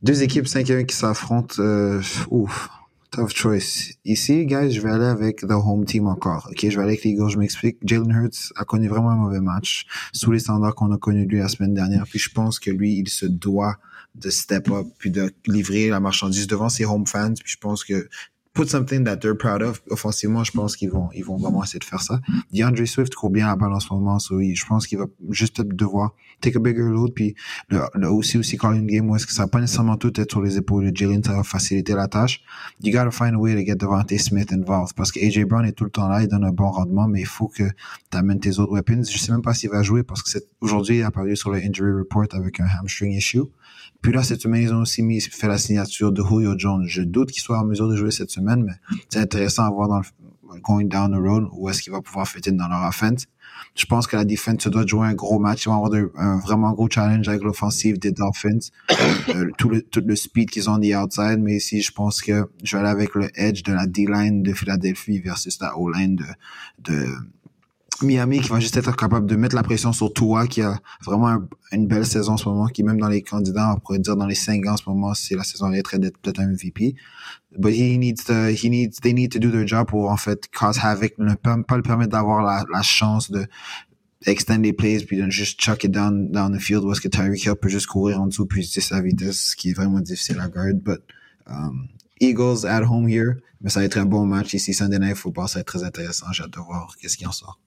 Deux 0.01 0.23
équipes 0.23 0.45
5-1 0.45 0.85
qui 0.85 0.95
s'affrontent. 0.95 1.55
euh, 1.59 2.01
ouf, 2.29 2.69
tough 3.11 3.31
choice. 3.33 3.93
Ici, 4.05 4.45
guys, 4.45 4.71
je 4.71 4.81
vais 4.81 4.91
aller 4.91 5.05
avec 5.05 5.41
the 5.41 5.51
home 5.51 5.85
team 5.85 6.07
encore. 6.07 6.47
Ok, 6.51 6.59
je 6.61 6.67
vais 6.67 6.83
aller 6.83 6.93
avec 6.93 7.03
les 7.03 7.11
Eagles, 7.11 7.29
je 7.29 7.37
m'explique. 7.37 7.77
Jalen 7.83 8.11
Hurts 8.11 8.53
a 8.55 8.65
connu 8.65 8.87
vraiment 8.87 9.09
un 9.11 9.15
mauvais 9.15 9.41
match 9.41 9.85
sous 10.13 10.31
les 10.31 10.39
standards 10.39 10.75
qu'on 10.75 10.91
a 10.91 10.97
connus 10.97 11.25
lui 11.25 11.39
la 11.39 11.47
semaine 11.47 11.73
dernière. 11.73 12.05
Puis 12.05 12.19
je 12.19 12.29
pense 12.29 12.59
que 12.59 12.71
lui, 12.71 12.97
il 12.97 13.09
se 13.09 13.25
doit 13.25 13.77
de 14.15 14.29
step 14.29 14.69
up 14.69 14.87
puis 14.97 15.11
de 15.11 15.31
livrer 15.47 15.89
la 15.89 15.99
marchandise 15.99 16.47
devant 16.47 16.69
ses 16.69 16.85
home 16.85 17.07
fans. 17.07 17.33
Puis 17.33 17.53
je 17.53 17.57
pense 17.57 17.83
que 17.83 18.09
put 18.53 18.67
something 18.67 19.03
that 19.03 19.17
they're 19.17 19.37
proud 19.37 19.61
of. 19.61 19.81
Offensivement, 19.89 20.43
je 20.43 20.51
pense 20.51 20.75
qu'ils 20.75 20.89
vont, 20.89 21.09
ils 21.13 21.23
vont 21.23 21.37
vraiment 21.37 21.63
essayer 21.63 21.79
de 21.79 21.85
faire 21.85 22.01
ça. 22.01 22.19
DeAndre 22.51 22.87
Swift 22.87 23.13
court 23.15 23.29
bien 23.29 23.47
la 23.47 23.55
balle 23.55 23.73
en 23.73 23.79
ce 23.79 23.93
moment, 23.93 24.19
so 24.19 24.39
je 24.41 24.65
pense 24.65 24.87
qu'il 24.87 24.97
va 24.97 25.05
juste 25.29 25.61
devoir 25.61 26.13
take 26.41 26.55
a 26.55 26.59
bigger 26.59 26.89
load, 26.89 27.13
puis 27.13 27.35
le 27.69 28.07
aussi 28.07 28.37
aussi 28.37 28.57
call 28.57 28.75
une 28.75 28.87
game 28.87 29.09
où 29.09 29.15
est-ce 29.15 29.27
que 29.27 29.33
ça 29.33 29.43
va 29.43 29.47
pas 29.49 29.59
nécessairement 29.59 29.97
tout 29.97 30.19
être 30.19 30.31
sur 30.31 30.41
les 30.41 30.57
épaules 30.57 30.89
de 30.89 30.95
Jalen, 30.95 31.23
ça 31.23 31.33
va 31.33 31.43
faciliter 31.43 31.93
la 31.93 32.07
tâche. 32.07 32.41
You 32.81 32.91
gotta 32.91 33.11
find 33.11 33.35
a 33.35 33.37
way 33.37 33.53
to 33.55 33.65
get 33.65 33.75
Devante 33.75 34.17
Smith 34.17 34.51
involved, 34.51 34.95
parce 34.95 35.11
que 35.11 35.19
AJ 35.19 35.45
Brown 35.45 35.65
est 35.65 35.73
tout 35.73 35.83
le 35.83 35.89
temps 35.89 36.07
là, 36.07 36.21
il 36.21 36.27
donne 36.27 36.45
un 36.45 36.51
bon 36.51 36.69
rendement, 36.69 37.07
mais 37.07 37.21
il 37.21 37.27
faut 37.27 37.47
que 37.47 37.63
tu 37.63 38.17
amènes 38.17 38.39
tes 38.39 38.59
autres 38.59 38.73
weapons. 38.73 39.03
Je 39.03 39.17
sais 39.17 39.31
même 39.31 39.41
pas 39.41 39.53
s'il 39.53 39.69
va 39.69 39.83
jouer, 39.83 40.03
parce 40.03 40.23
que 40.23 40.39
aujourd'hui, 40.61 40.97
il 40.97 41.03
a 41.03 41.07
apparu 41.07 41.35
sur 41.35 41.51
le 41.51 41.57
injury 41.57 41.91
report 41.91 42.27
avec 42.31 42.59
un 42.59 42.67
hamstring 42.79 43.11
issue. 43.11 43.43
Puis 44.01 44.13
là, 44.13 44.23
cette 44.23 44.41
semaine, 44.41 44.61
ils 44.61 44.73
ont 44.73 44.81
aussi 44.81 45.03
fait 45.19 45.47
la 45.47 45.57
signature 45.57 46.11
de 46.11 46.23
Julio 46.23 46.57
Jones. 46.57 46.85
Je 46.87 47.01
doute 47.01 47.31
qu'il 47.31 47.41
soit 47.41 47.59
en 47.59 47.65
mesure 47.65 47.89
de 47.89 47.95
jouer 47.95 48.11
cette 48.11 48.31
semaine, 48.31 48.63
mais 48.63 48.73
c'est 49.09 49.19
intéressant 49.19 49.65
à 49.65 49.69
voir 49.69 49.89
dans 49.89 49.99
le, 49.99 50.05
going 50.63 50.85
down 50.85 51.11
the 51.11 51.15
road 51.15 51.47
où 51.51 51.69
est-ce 51.69 51.81
qu'il 51.81 51.91
va 51.91 52.01
pouvoir 52.01 52.27
in 52.47 52.51
dans 52.53 52.67
leur 52.67 52.87
offense. 52.87 53.25
Je 53.75 53.85
pense 53.85 54.07
que 54.07 54.15
la 54.15 54.25
défense 54.25 54.63
se 54.63 54.69
doit 54.69 54.85
jouer 54.85 55.07
un 55.07 55.13
gros 55.13 55.37
match. 55.37 55.65
Ils 55.65 55.69
vont 55.69 55.83
avoir 55.83 55.91
un 56.15 56.39
vraiment 56.39 56.71
gros 56.71 56.89
challenge 56.89 57.27
avec 57.27 57.43
l'offensive 57.43 57.99
des 57.99 58.11
Dolphins. 58.11 58.59
Euh, 59.29 59.51
tout, 59.57 59.69
le, 59.69 59.81
tout 59.81 60.01
le 60.03 60.15
speed 60.15 60.49
qu'ils 60.49 60.69
ont 60.69 60.79
des 60.79 60.95
outside, 60.95 61.39
mais 61.39 61.57
ici, 61.57 61.81
je 61.81 61.91
pense 61.91 62.21
que 62.21 62.49
je 62.63 62.75
vais 62.75 62.81
aller 62.81 62.89
avec 62.89 63.13
le 63.15 63.29
edge 63.35 63.63
de 63.63 63.73
la 63.73 63.85
D-line 63.85 64.41
de 64.41 64.53
Philadelphie 64.53 65.19
versus 65.19 65.59
la 65.61 65.77
O-line 65.77 66.15
de, 66.15 66.25
de 66.79 67.05
Miami 68.01 68.39
qui 68.41 68.49
va 68.49 68.59
juste 68.59 68.77
être 68.77 68.95
capable 68.95 69.25
de 69.25 69.35
mettre 69.35 69.55
la 69.55 69.63
pression 69.63 69.91
sur 69.93 70.13
Tua 70.13 70.47
qui 70.47 70.61
a 70.61 70.79
vraiment 71.05 71.27
un- 71.27 71.47
une 71.71 71.87
belle 71.87 72.05
saison 72.05 72.33
en 72.33 72.37
ce 72.37 72.47
moment, 72.47 72.67
qui 72.67 72.83
même 72.83 72.99
dans 72.99 73.09
les 73.09 73.21
candidats, 73.21 73.73
on 73.75 73.79
pourrait 73.79 73.99
dire 73.99 74.15
dans 74.15 74.25
les 74.25 74.35
cinq 74.35 74.65
ans 74.67 74.73
en 74.73 74.77
ce 74.77 74.89
moment, 74.89 75.13
c'est 75.13 75.35
la 75.35 75.43
saison 75.43 75.67
mériterait 75.69 75.99
d'être 75.99 76.17
peut-être 76.17 76.39
un 76.39 76.47
MVP. 76.49 76.95
But 77.57 77.73
he 77.73 77.97
needs 77.97 78.23
to, 78.27 78.47
he 78.49 78.69
needs, 78.69 78.99
they 79.01 79.13
need 79.13 79.31
to 79.33 79.39
do 79.39 79.49
their 79.51 79.67
job 79.67 79.87
pour 79.87 80.09
en 80.09 80.17
fait 80.17 80.47
cause 80.51 80.77
havoc, 80.81 81.13
ne 81.17 81.33
pas, 81.35 81.57
le 81.75 81.81
permettre 81.83 82.11
d'avoir 82.11 82.41
la, 82.43 82.63
la 82.71 82.81
chance 82.81 83.31
de 83.31 83.45
extend 84.25 84.57
les 84.61 84.73
plays 84.73 84.99
puis 85.05 85.17
de 85.17 85.29
juste 85.29 85.59
chuck 85.59 85.83
it 85.85 85.91
down, 85.91 86.29
down 86.31 86.55
the 86.55 86.59
field 86.61 86.83
où 86.83 86.91
est-ce 86.91 87.01
que 87.01 87.07
Tyreek 87.07 87.43
Hill 87.45 87.55
peut 87.55 87.69
juste 87.69 87.87
courir 87.87 88.21
en 88.21 88.27
dessous 88.27 88.45
puis 88.45 88.61
utiliser 88.61 88.81
sa 88.81 89.01
vitesse, 89.01 89.51
ce 89.51 89.55
qui 89.55 89.69
est 89.69 89.73
vraiment 89.73 89.99
difficile 90.01 90.39
à 90.39 90.47
guard. 90.49 90.75
But, 90.75 90.99
um, 91.47 91.87
Eagles 92.21 92.65
at 92.65 92.83
home 92.83 93.07
here, 93.07 93.35
mais 93.61 93.69
ça 93.69 93.79
va 93.79 93.85
être 93.85 93.97
un 93.97 94.05
bon 94.05 94.25
match 94.25 94.53
ici 94.53 94.73
Sunday 94.73 94.99
Night 94.99 95.15
Football, 95.15 95.47
ça 95.47 95.55
va 95.55 95.61
être 95.61 95.67
très 95.67 95.83
intéressant. 95.83 96.25
J'ai 96.33 96.43
hâte 96.43 96.51
de 96.53 96.59
voir 96.59 96.95
qu'est-ce 97.01 97.15
qui 97.17 97.25
en 97.25 97.31
sort. 97.31 97.59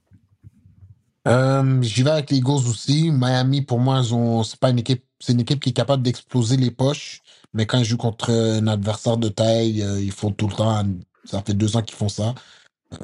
Euh, 1.29 1.81
J'y 1.83 2.03
vais 2.03 2.11
avec 2.11 2.31
les 2.31 2.39
Eagles 2.39 2.69
aussi. 2.69 3.11
Miami, 3.11 3.63
pour 3.63 3.79
moi, 3.79 4.03
c'est 4.45 4.59
pas 4.59 4.71
une 4.71 4.79
équipe, 4.81 5.05
c'est 5.21 5.33
une 5.33 5.41
équipe 5.41 5.61
qui 5.61 5.71
est 5.71 5.75
capable 5.75 6.03
d'exploser 6.03 6.57
les 6.57 6.71
poches, 6.71 7.21
mais 7.53 7.67
quand 7.67 7.79
ils 7.79 7.85
jouent 7.85 7.97
contre 7.97 8.31
un 8.31 8.67
adversaire 8.67 9.17
de 9.17 9.29
taille, 9.29 9.83
euh, 9.83 10.01
ils 10.01 10.13
font 10.13 10.33
tout 10.33 10.49
le 10.49 10.55
temps. 10.55 10.85
Ça 11.25 11.43
fait 11.43 11.55
deux 11.55 11.77
ans 11.77 11.83
qu'ils 11.83 11.97
font 11.97 12.09
ça. 12.09 12.35
Euh, 12.93 12.97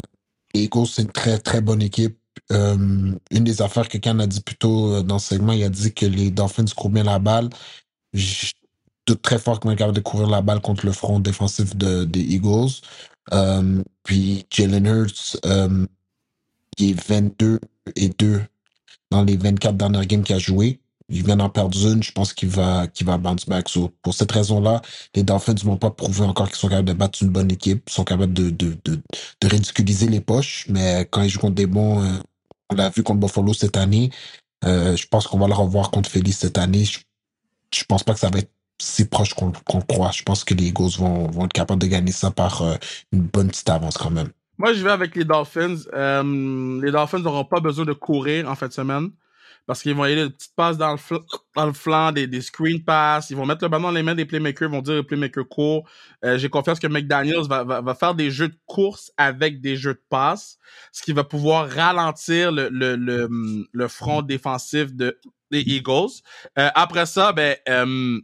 les 0.54 0.62
Eagles, 0.64 0.86
c'est 0.86 1.02
une 1.02 1.12
très 1.12 1.38
très 1.38 1.60
bonne 1.60 1.82
équipe. 1.82 2.18
Une 2.50 3.18
des 3.30 3.62
affaires 3.62 3.88
que 3.88 3.98
Ken 3.98 4.20
a 4.20 4.26
dit 4.26 4.40
plus 4.40 4.56
tôt 4.56 5.02
dans 5.02 5.18
ce 5.18 5.34
segment, 5.34 5.52
il 5.52 5.64
a 5.64 5.68
dit 5.68 5.92
que 5.92 6.06
les 6.06 6.30
Dolphins 6.30 6.64
courent 6.74 6.90
bien 6.90 7.02
la 7.04 7.18
balle. 7.18 7.50
Je 8.14 8.52
doute 9.06 9.20
très 9.22 9.38
fort 9.38 9.60
qu'ils 9.60 9.68
vont 9.68 9.72
être 9.72 9.78
capables 9.78 9.96
de 9.96 10.02
courir 10.02 10.28
la 10.28 10.40
balle 10.40 10.60
contre 10.60 10.86
le 10.86 10.92
front 10.92 11.20
défensif 11.20 11.76
de, 11.76 12.04
des 12.04 12.20
Eagles. 12.20 12.70
Puis 14.04 14.46
Jalen 14.50 14.86
Hurts, 14.86 15.36
il 16.78 16.90
est 16.90 17.08
22 17.08 17.60
et 17.96 18.10
2 18.10 18.40
dans 19.10 19.22
les 19.22 19.36
24 19.36 19.76
dernières 19.76 20.06
games 20.06 20.22
qu'il 20.22 20.36
a 20.36 20.38
joué. 20.38 20.80
Il 21.10 21.24
vient 21.24 21.36
d'en 21.36 21.48
perdre 21.48 21.78
une. 21.86 22.02
Je 22.02 22.12
pense 22.12 22.34
qu'il 22.34 22.50
va, 22.50 22.86
qu'il 22.86 23.06
va 23.06 23.16
bounce 23.16 23.46
back. 23.46 23.68
So, 23.68 23.90
pour 24.02 24.12
cette 24.12 24.30
raison-là, 24.30 24.82
les 25.14 25.22
Dolphins 25.22 25.54
ne 25.54 25.64
m'ont 25.64 25.78
pas 25.78 25.90
prouvé 25.90 26.22
encore 26.22 26.48
qu'ils 26.48 26.58
sont 26.58 26.68
capables 26.68 26.88
de 26.88 26.92
battre 26.92 27.22
une 27.22 27.30
bonne 27.30 27.50
équipe. 27.50 27.88
Sont 27.88 28.04
capables 28.04 28.34
de, 28.34 28.50
de, 28.50 28.76
de, 28.84 29.00
ridiculiser 29.42 30.06
les 30.08 30.20
poches. 30.20 30.66
Mais 30.68 31.08
quand 31.10 31.22
ils 31.22 31.30
jouent 31.30 31.40
contre 31.40 31.54
des 31.54 31.66
bons, 31.66 32.02
euh, 32.02 32.18
on 32.68 32.74
l'a 32.74 32.90
vu 32.90 33.02
contre 33.02 33.20
Buffalo 33.20 33.54
cette 33.54 33.78
année. 33.78 34.10
Euh, 34.64 34.96
je 34.96 35.06
pense 35.06 35.26
qu'on 35.26 35.38
va 35.38 35.46
le 35.46 35.54
revoir 35.54 35.90
contre 35.90 36.10
Philly 36.10 36.32
cette 36.32 36.58
année. 36.58 36.84
Je, 36.84 36.98
je 37.74 37.84
pense 37.84 38.02
pas 38.02 38.12
que 38.12 38.20
ça 38.20 38.28
va 38.28 38.40
être 38.40 38.50
si 38.80 39.06
proche 39.06 39.32
qu'on 39.32 39.52
qu'on 39.64 39.80
croit. 39.80 40.10
Je 40.12 40.22
pense 40.22 40.44
que 40.44 40.54
les 40.54 40.66
Eagles 40.66 40.98
vont, 40.98 41.28
vont 41.30 41.46
être 41.46 41.52
capables 41.52 41.80
de 41.80 41.86
gagner 41.86 42.12
ça 42.12 42.30
par 42.30 42.62
euh, 42.62 42.76
une 43.12 43.22
bonne 43.22 43.48
petite 43.48 43.70
avance 43.70 43.96
quand 43.96 44.10
même. 44.10 44.30
Moi, 44.58 44.72
je 44.72 44.82
vais 44.82 44.90
avec 44.90 45.14
les 45.14 45.24
Dolphins. 45.24 45.76
Euh, 45.94 46.80
les 46.82 46.90
Dolphins 46.90 47.20
n'auront 47.20 47.44
pas 47.44 47.60
besoin 47.60 47.84
de 47.84 47.92
courir 47.92 48.48
en 48.50 48.54
fin 48.56 48.66
de 48.68 48.72
semaine 48.72 49.10
parce 49.66 49.82
qu'ils 49.82 49.94
vont 49.94 50.06
y 50.06 50.12
aller 50.12 50.24
des 50.24 50.30
petites 50.30 50.54
passes 50.56 50.78
dans 50.78 50.92
le, 50.92 50.96
fl- 50.96 51.22
dans 51.54 51.66
le 51.66 51.74
flanc, 51.74 52.10
des, 52.10 52.26
des 52.26 52.40
screen 52.40 52.82
passes. 52.82 53.28
Ils 53.28 53.36
vont 53.36 53.44
mettre 53.44 53.62
le 53.62 53.68
ballon 53.68 53.84
dans 53.84 53.90
les 53.90 54.02
mains 54.02 54.14
des 54.14 54.24
playmakers, 54.24 54.68
ils 54.68 54.74
vont 54.74 54.80
dire 54.80 54.94
les 54.94 55.02
playmakers 55.02 55.46
courts. 55.46 55.86
Euh, 56.24 56.38
J'ai 56.38 56.48
confiance 56.48 56.80
que 56.80 56.86
McDaniels 56.86 57.46
va, 57.46 57.64
va, 57.64 57.82
va 57.82 57.94
faire 57.94 58.14
des 58.14 58.30
jeux 58.30 58.48
de 58.48 58.58
course 58.66 59.12
avec 59.18 59.60
des 59.60 59.76
jeux 59.76 59.92
de 59.92 60.02
passe, 60.08 60.58
ce 60.90 61.02
qui 61.02 61.12
va 61.12 61.22
pouvoir 61.22 61.68
ralentir 61.68 62.50
le, 62.50 62.70
le, 62.70 62.96
le, 62.96 63.28
le 63.70 63.88
front 63.88 64.22
défensif 64.22 64.94
de, 64.94 65.20
des 65.50 65.60
Eagles. 65.60 66.22
Euh, 66.58 66.70
après 66.74 67.04
ça, 67.04 67.32
ben, 67.32 67.54
euh, 67.68 68.18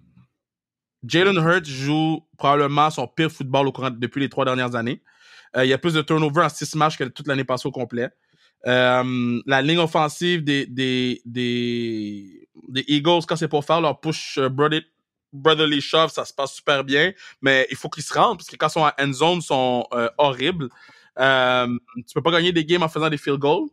Jalen 1.07 1.37
Hurts 1.37 1.67
joue 1.67 2.27
probablement 2.39 2.89
son 2.91 3.07
pire 3.07 3.31
football 3.31 3.69
au 3.69 3.73
courant 3.73 3.91
depuis 3.91 4.21
les 4.21 4.31
trois 4.31 4.47
dernières 4.47 4.75
années. 4.75 5.03
Euh, 5.57 5.65
il 5.65 5.69
y 5.69 5.73
a 5.73 5.79
plus 5.79 5.95
de 5.95 6.03
turnover 6.03 6.43
en 6.43 6.49
six 6.49 6.75
matchs 6.75 6.97
que 6.97 7.05
toute 7.05 7.29
l'année 7.29 7.45
passée 7.45 7.69
au 7.69 7.73
complet. 7.73 8.11
Euh, 8.67 9.41
la 9.47 9.63
ligne 9.63 9.79
offensive 9.79 10.43
des, 10.43 11.23
Eagles, 12.89 13.21
quand 13.27 13.37
c'est 13.37 13.49
pour 13.49 13.65
faire 13.65 13.81
leur 13.81 14.01
push 14.01 14.39
uh, 14.39 14.49
brotherly, 15.35 15.81
shove, 15.81 16.11
ça 16.11 16.25
se 16.25 16.33
passe 16.33 16.55
super 16.55 16.85
bien, 16.85 17.13
mais 17.43 17.67
il 17.71 17.77
faut 17.77 17.91
qu'ils 17.91 18.05
se 18.05 18.15
rendent, 18.15 18.39
parce 18.39 18.49
que 18.49 18.57
quand 18.57 18.69
ils 18.69 18.73
sont 18.73 18.81
en 18.81 18.93
end 18.99 19.13
zone, 19.13 19.39
ils 19.39 19.43
sont 19.43 19.87
euh, 19.93 20.09
horribles. 20.17 20.69
Euh, 21.19 21.67
tu 21.97 22.15
peux 22.15 22.23
pas 22.23 22.31
gagner 22.31 22.53
des 22.53 22.65
games 22.65 22.83
en 22.83 22.89
faisant 22.89 23.11
des 23.11 23.19
field 23.19 23.39
goals. 23.39 23.69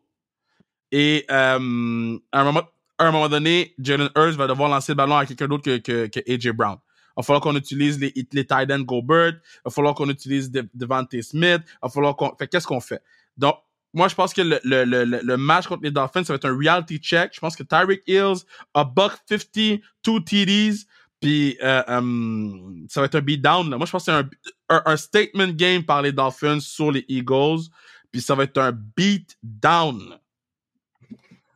Et 0.92 1.26
euh, 1.32 2.18
à, 2.32 2.42
un 2.42 3.12
moment, 3.12 3.30
donné, 3.30 3.74
Jalen 3.80 4.10
Hurts 4.16 4.36
va 4.36 4.48
devoir 4.48 4.70
lancer 4.70 4.92
le 4.92 4.98
ballon 4.98 5.16
à 5.16 5.26
quelqu'un 5.26 5.48
d'autre 5.48 5.78
que 5.78 6.32
AJ 6.32 6.50
Brown. 6.50 6.78
Il 7.12 7.22
va 7.22 7.24
falloir 7.24 7.42
qu'on 7.42 7.56
utilise 7.56 8.00
les, 8.00 8.14
les 8.16 8.46
tight 8.46 8.72
ends 8.72 8.82
Gobert. 8.82 9.34
Il 9.34 9.62
va 9.66 9.72
falloir 9.72 9.94
qu'on 9.96 10.10
utilise 10.10 10.52
De, 10.52 10.68
Devante 10.74 11.22
Smith. 11.22 11.62
Il 11.66 11.78
va 11.84 11.90
falloir 11.90 12.16
qu'on, 12.16 12.36
fait 12.38 12.48
qu'est-ce 12.48 12.68
qu'on 12.68 12.80
fait? 12.80 13.02
Donc, 13.38 13.56
moi, 13.94 14.08
je 14.08 14.16
pense 14.16 14.34
que 14.34 14.42
le, 14.42 14.60
le, 14.64 14.86
le, 14.86 15.04
le, 15.04 15.38
match 15.38 15.68
contre 15.68 15.84
les 15.84 15.92
Dolphins, 15.92 16.24
ça 16.24 16.32
va 16.34 16.38
être 16.38 16.46
un 16.46 16.58
reality 16.58 16.98
check. 16.98 17.32
Je 17.34 17.40
pense 17.40 17.56
que 17.56 17.64
Tyreek 17.64 18.04
Hills, 18.08 18.46
a 18.74 18.86
buck 18.86 19.14
50, 19.28 19.82
two 20.02 20.20
TDs, 20.22 20.86
puis 21.20 21.58
euh, 21.62 21.84
um, 21.88 22.86
ça 22.90 23.02
va 23.02 23.06
être 23.08 23.16
un 23.16 23.22
beatdown. 23.22 23.68
Moi, 23.70 23.86
je 23.86 23.92
pense 23.92 24.06
que 24.06 24.12
c'est 24.12 24.18
un, 24.18 24.30
un, 24.70 24.82
un, 24.86 24.98
statement 24.98 25.50
game 25.50 25.84
par 25.84 26.02
les 26.02 26.14
Dolphins 26.14 26.62
sur 26.62 26.92
les 26.92 27.06
Eagles, 27.10 27.70
puis 28.12 28.22
ça 28.22 28.34
va 28.34 28.44
être 28.44 28.58
un 28.58 28.72
beatdown. 28.72 30.18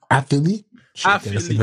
À 0.10 0.22
Philly? 0.22 0.66
À 1.04 1.20
Philly. 1.20 1.60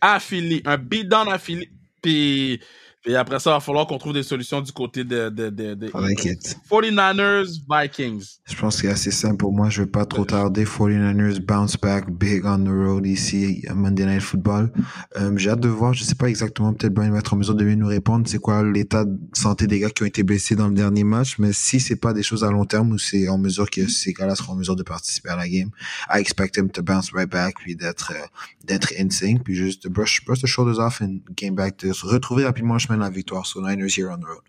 À 0.00 0.20
Philly. 0.20 0.62
Un 0.64 0.78
beatdown 0.78 1.28
à 1.28 1.38
Philly. 1.38 1.68
Puis 2.00 2.60
et 3.06 3.16
après 3.16 3.38
ça, 3.38 3.50
il 3.50 3.54
va 3.54 3.60
falloir 3.60 3.86
qu'on 3.86 3.98
trouve 3.98 4.12
des 4.14 4.22
solutions 4.22 4.60
du 4.60 4.72
côté 4.72 5.04
de, 5.04 5.28
de, 5.28 5.48
de, 5.50 5.74
de 5.74 5.88
49ers, 5.88 7.46
Vikings. 7.70 8.24
Je 8.48 8.56
pense 8.56 8.76
que 8.76 8.82
c'est 8.82 8.88
assez 8.88 9.10
simple 9.10 9.36
pour 9.36 9.52
moi. 9.52 9.70
Je 9.70 9.80
ne 9.80 9.86
vais 9.86 9.90
pas 9.90 10.04
trop 10.04 10.24
tarder. 10.24 10.64
49ers 10.64 11.40
bounce 11.40 11.76
back 11.76 12.10
big 12.10 12.44
on 12.44 12.64
the 12.64 12.68
road 12.68 13.06
ici 13.06 13.64
à 13.68 13.74
Monday 13.74 14.06
Night 14.06 14.22
Football. 14.22 14.72
Euh, 15.16 15.36
J'ai 15.36 15.50
hâte 15.50 15.60
de 15.60 15.68
voir. 15.68 15.94
Je 15.94 16.04
sais 16.04 16.14
pas 16.14 16.28
exactement. 16.28 16.72
Peut-être 16.72 16.94
Brian 16.94 17.12
va 17.12 17.18
être 17.18 17.32
en 17.32 17.36
mesure 17.36 17.54
de 17.54 17.64
nous 17.64 17.86
répondre. 17.86 18.26
C'est 18.28 18.38
quoi 18.38 18.62
l'état 18.62 19.04
de 19.04 19.16
santé 19.34 19.66
des 19.66 19.78
gars 19.80 19.90
qui 19.90 20.02
ont 20.02 20.06
été 20.06 20.22
blessés 20.22 20.56
dans 20.56 20.68
le 20.68 20.74
dernier 20.74 21.04
match? 21.04 21.38
Mais 21.38 21.52
si 21.52 21.80
c'est 21.80 21.96
pas 21.96 22.12
des 22.12 22.22
choses 22.22 22.44
à 22.44 22.50
long 22.50 22.64
terme 22.64 22.92
ou 22.92 22.98
c'est 22.98 23.28
en 23.28 23.38
mesure 23.38 23.70
que 23.70 23.88
ces 23.88 24.12
gars-là 24.12 24.34
seront 24.34 24.54
en 24.54 24.56
mesure 24.56 24.76
de 24.76 24.82
participer 24.82 25.30
à 25.30 25.36
la 25.36 25.48
game, 25.48 25.70
I 26.12 26.18
expect 26.18 26.52
them 26.52 26.70
to 26.70 26.82
bounce 26.82 27.12
right 27.12 27.30
back 27.30 27.54
puis 27.58 27.76
d'être 27.76 28.12
euh, 28.12 28.26
d'être 28.64 28.92
in 28.98 29.10
sync 29.10 29.44
puis 29.44 29.54
juste 29.54 29.84
de 29.84 29.88
brush, 29.88 30.24
brush 30.24 30.40
the 30.40 30.46
shoulders 30.46 30.78
off 30.78 31.00
and 31.00 31.18
game 31.36 31.54
back, 31.54 31.78
de 31.80 31.92
se 31.92 32.04
retrouver 32.06 32.44
rapidement 32.44 32.78
la 33.00 33.10
victoire. 33.10 33.46
So 33.46 33.60
Niners 33.60 33.96
here 33.96 34.10
on 34.10 34.18
the 34.18 34.26
road. 34.26 34.42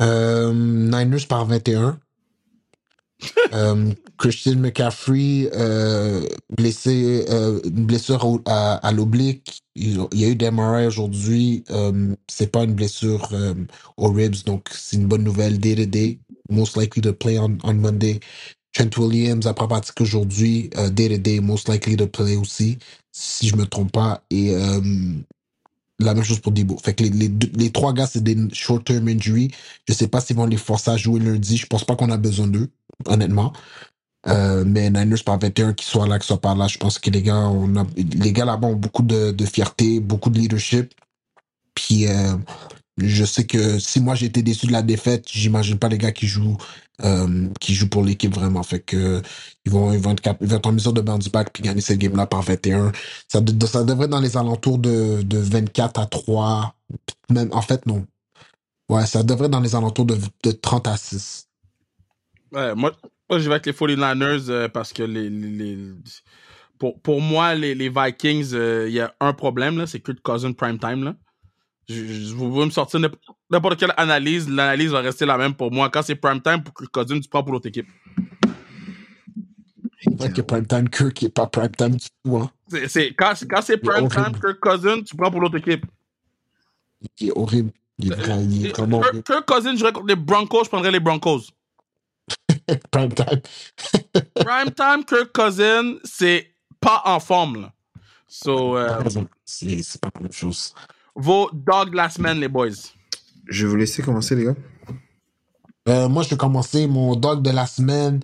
Euh, 0.00 0.52
Niners 0.52 1.26
par 1.28 1.46
21. 1.46 2.00
euh, 3.54 3.92
Christian 4.18 4.56
McCaffrey, 4.56 5.50
euh, 5.54 6.26
blessé, 6.56 7.24
euh, 7.30 7.60
une 7.64 7.86
blessure 7.86 8.40
à, 8.46 8.74
à 8.74 8.92
l'oblique. 8.92 9.62
Il, 9.74 10.06
y 10.12 10.24
a 10.24 10.28
eu 10.28 10.36
des 10.36 10.50
MRI 10.50 10.86
aujourd'hui. 10.86 11.64
C'est 12.28 12.50
pas 12.50 12.64
une 12.64 12.74
blessure 12.74 13.28
aux 13.96 14.12
ribs, 14.12 14.44
donc 14.44 14.68
c'est 14.72 14.96
une 14.96 15.06
bonne 15.06 15.24
nouvelle. 15.24 15.58
Day 15.58 15.74
to 15.74 15.86
day, 15.86 16.18
most 16.50 16.76
likely 16.76 17.02
to 17.02 17.12
play 17.12 17.38
on, 17.38 17.58
on 17.64 17.74
Monday. 17.74 18.20
Trent 18.74 18.96
Williams 18.96 19.46
après 19.46 19.68
pratiqué 19.68 20.02
aujourd'hui. 20.02 20.70
Day 20.92 21.08
to 21.08 21.18
day, 21.18 21.40
most 21.40 21.68
likely 21.68 21.96
to 21.96 22.06
play 22.06 22.36
aussi, 22.36 22.78
si 23.12 23.48
je 23.48 23.56
me 23.56 23.64
trompe 23.66 23.92
pas. 23.92 24.22
Et 24.30 24.54
la 25.98 26.14
même 26.14 26.24
chose 26.24 26.40
pour 26.40 26.52
Debo. 26.52 26.76
Fait 26.78 26.94
que 26.94 27.04
les, 27.04 27.30
les, 27.54 27.70
trois 27.70 27.92
gars, 27.92 28.06
c'est 28.06 28.22
des 28.22 28.36
short-term 28.52 29.08
injuries. 29.08 29.50
Je 29.88 29.92
sais 29.94 30.08
pas 30.08 30.20
s'ils 30.20 30.36
vont 30.36 30.46
les 30.46 30.56
forcer 30.56 30.90
à 30.90 30.96
jouer 30.96 31.20
lundi. 31.20 31.56
Je 31.56 31.66
pense 31.66 31.84
pas 31.84 31.96
qu'on 31.96 32.10
a 32.10 32.16
besoin 32.16 32.46
d'eux, 32.46 32.70
honnêtement. 33.06 33.52
Euh, 34.28 34.64
mais 34.66 34.90
Niners 34.90 35.24
par 35.24 35.38
21 35.38 35.74
qui 35.74 35.84
soit 35.84 36.06
là, 36.06 36.18
qui 36.18 36.26
soit 36.26 36.40
pas 36.40 36.54
là, 36.54 36.68
je 36.68 36.78
pense 36.78 36.98
que 36.98 37.10
les 37.10 37.22
gars, 37.22 37.48
on 37.48 37.74
a, 37.76 37.84
les 37.96 38.32
gars 38.32 38.44
là-bas 38.44 38.68
ont 38.68 38.76
beaucoup 38.76 39.02
de, 39.02 39.32
de 39.32 39.46
fierté, 39.46 40.00
beaucoup 40.00 40.30
de 40.30 40.38
leadership. 40.38 40.94
Puis 41.74 42.06
euh, 42.06 42.36
je 42.98 43.24
sais 43.24 43.46
que 43.46 43.78
si 43.78 44.00
moi 44.00 44.14
été 44.20 44.42
déçu 44.42 44.66
de 44.66 44.72
la 44.72 44.82
défaite, 44.82 45.26
j'imagine 45.30 45.78
pas 45.78 45.88
les 45.88 45.98
gars 45.98 46.12
qui 46.12 46.26
jouent 46.26 46.58
euh, 47.04 47.48
qui 47.60 47.74
jouent 47.74 47.88
pour 47.88 48.04
l'équipe 48.04 48.34
vraiment. 48.34 48.62
Fait 48.62 48.80
que 48.80 49.22
ils 49.64 49.72
vont, 49.72 49.92
ils 49.92 49.98
vont, 49.98 50.12
être, 50.12 50.36
ils 50.40 50.46
vont 50.46 50.56
être 50.56 50.66
en 50.66 50.72
mesure 50.72 50.92
de 50.92 51.00
bounce 51.00 51.28
back 51.28 51.50
puis 51.52 51.62
gagner 51.62 51.80
cette 51.80 51.98
game-là 51.98 52.26
par 52.26 52.42
21. 52.42 52.92
Ça, 53.28 53.40
devrait 53.40 54.04
être 54.04 54.10
dans 54.10 54.20
les 54.20 54.36
alentours 54.36 54.78
de, 54.78 55.22
de 55.22 55.38
24 55.38 56.00
à 56.00 56.06
3. 56.06 56.74
Même, 57.30 57.48
en 57.52 57.62
fait, 57.62 57.86
non. 57.86 58.06
Ouais, 58.88 59.06
ça 59.06 59.22
devrait 59.22 59.46
être 59.46 59.52
dans 59.52 59.60
les 59.60 59.74
alentours 59.74 60.04
de, 60.04 60.18
de 60.44 60.50
30 60.52 60.86
à 60.86 60.96
6. 60.96 61.48
Ouais, 62.52 62.74
moi, 62.74 62.92
je 63.30 63.48
vais 63.48 63.54
avec 63.54 63.66
les 63.66 63.72
49ers 63.72 64.50
euh, 64.50 64.68
parce 64.68 64.92
que 64.92 65.02
les, 65.02 65.78
pour, 66.78 67.00
pour 67.00 67.20
moi, 67.20 67.54
les, 67.54 67.88
Vikings, 67.88 68.52
euh, 68.52 68.86
il 68.86 68.94
y 68.94 69.00
a 69.00 69.14
un 69.20 69.32
problème, 69.32 69.78
là, 69.78 69.86
c'est 69.86 70.00
que 70.00 70.12
Cousin 70.12 70.52
Prime 70.52 70.78
Time. 70.78 71.04
Là. 71.04 71.14
Je, 71.88 72.32
vous 72.34 72.48
pouvez 72.48 72.66
me 72.66 72.70
sortir 72.70 73.00
n'importe 73.50 73.78
quelle 73.78 73.94
analyse, 73.96 74.48
l'analyse 74.48 74.90
va 74.90 75.00
rester 75.00 75.26
la 75.26 75.36
même 75.36 75.54
pour 75.54 75.72
moi. 75.72 75.90
Quand 75.90 76.02
c'est 76.02 76.14
prime 76.14 76.40
time 76.40 76.62
pour 76.62 76.74
Kirk 76.74 76.90
Cousins, 76.90 77.20
tu 77.20 77.28
prends 77.28 77.42
pour 77.42 77.52
l'autre 77.52 77.68
équipe. 77.68 77.88
Vrai 80.12 80.32
que 80.32 80.42
prime 80.42 80.66
time 80.66 80.88
Kirk 80.88 81.22
n'est 81.22 81.28
pas 81.28 81.46
prime 81.46 81.70
time 81.70 81.96
du 81.96 82.06
tout. 82.24 82.36
Hein. 82.36 82.50
Quand, 83.18 83.34
quand 83.48 83.62
c'est 83.62 83.78
prime 83.78 84.08
time 84.08 84.32
Kirk 84.40 84.60
Cousins, 84.60 85.02
tu 85.02 85.16
prends 85.16 85.30
pour 85.30 85.40
l'autre 85.40 85.58
équipe. 85.58 85.84
Il 87.18 87.28
est 87.28 87.32
horrible. 87.36 87.72
Il 87.98 88.12
est, 88.12 88.16
vrai, 88.16 88.44
il 88.44 88.66
est 88.66 88.76
vraiment 88.76 89.00
Kirk, 89.00 89.24
Kirk 89.24 89.46
Cousins, 89.46 89.72
je 89.72 89.76
dirais 89.76 89.92
contre 89.92 90.06
les 90.06 90.16
Broncos, 90.16 90.64
je 90.64 90.68
prendrais 90.68 90.90
les 90.90 91.00
Broncos. 91.00 91.40
prime 92.90 93.12
time. 93.12 93.40
prime 94.34 94.70
time 94.70 95.04
Kirk 95.04 95.32
Cousins, 95.32 95.96
c'est 96.04 96.54
pas 96.80 97.02
en 97.04 97.18
forme. 97.18 97.62
Là. 97.62 97.72
So, 98.28 98.78
euh, 98.78 99.02
c'est, 99.44 99.82
c'est 99.82 100.00
pas 100.00 100.10
la 100.14 100.22
même 100.22 100.32
chose 100.32 100.74
vos 101.14 101.50
dogs 101.52 101.90
de 101.90 101.96
la 101.96 102.08
semaine, 102.10 102.38
les 102.38 102.48
boys? 102.48 102.70
Je 103.48 103.64
vais 103.64 103.70
vous 103.70 103.76
laisser 103.76 104.02
commencer, 104.02 104.34
les 104.34 104.44
gars. 104.44 104.54
Euh, 105.88 106.08
moi, 106.08 106.22
je 106.22 106.30
vais 106.30 106.36
commencer 106.36 106.86
mon 106.86 107.16
dog 107.16 107.42
de 107.42 107.50
la 107.50 107.66
semaine. 107.66 108.20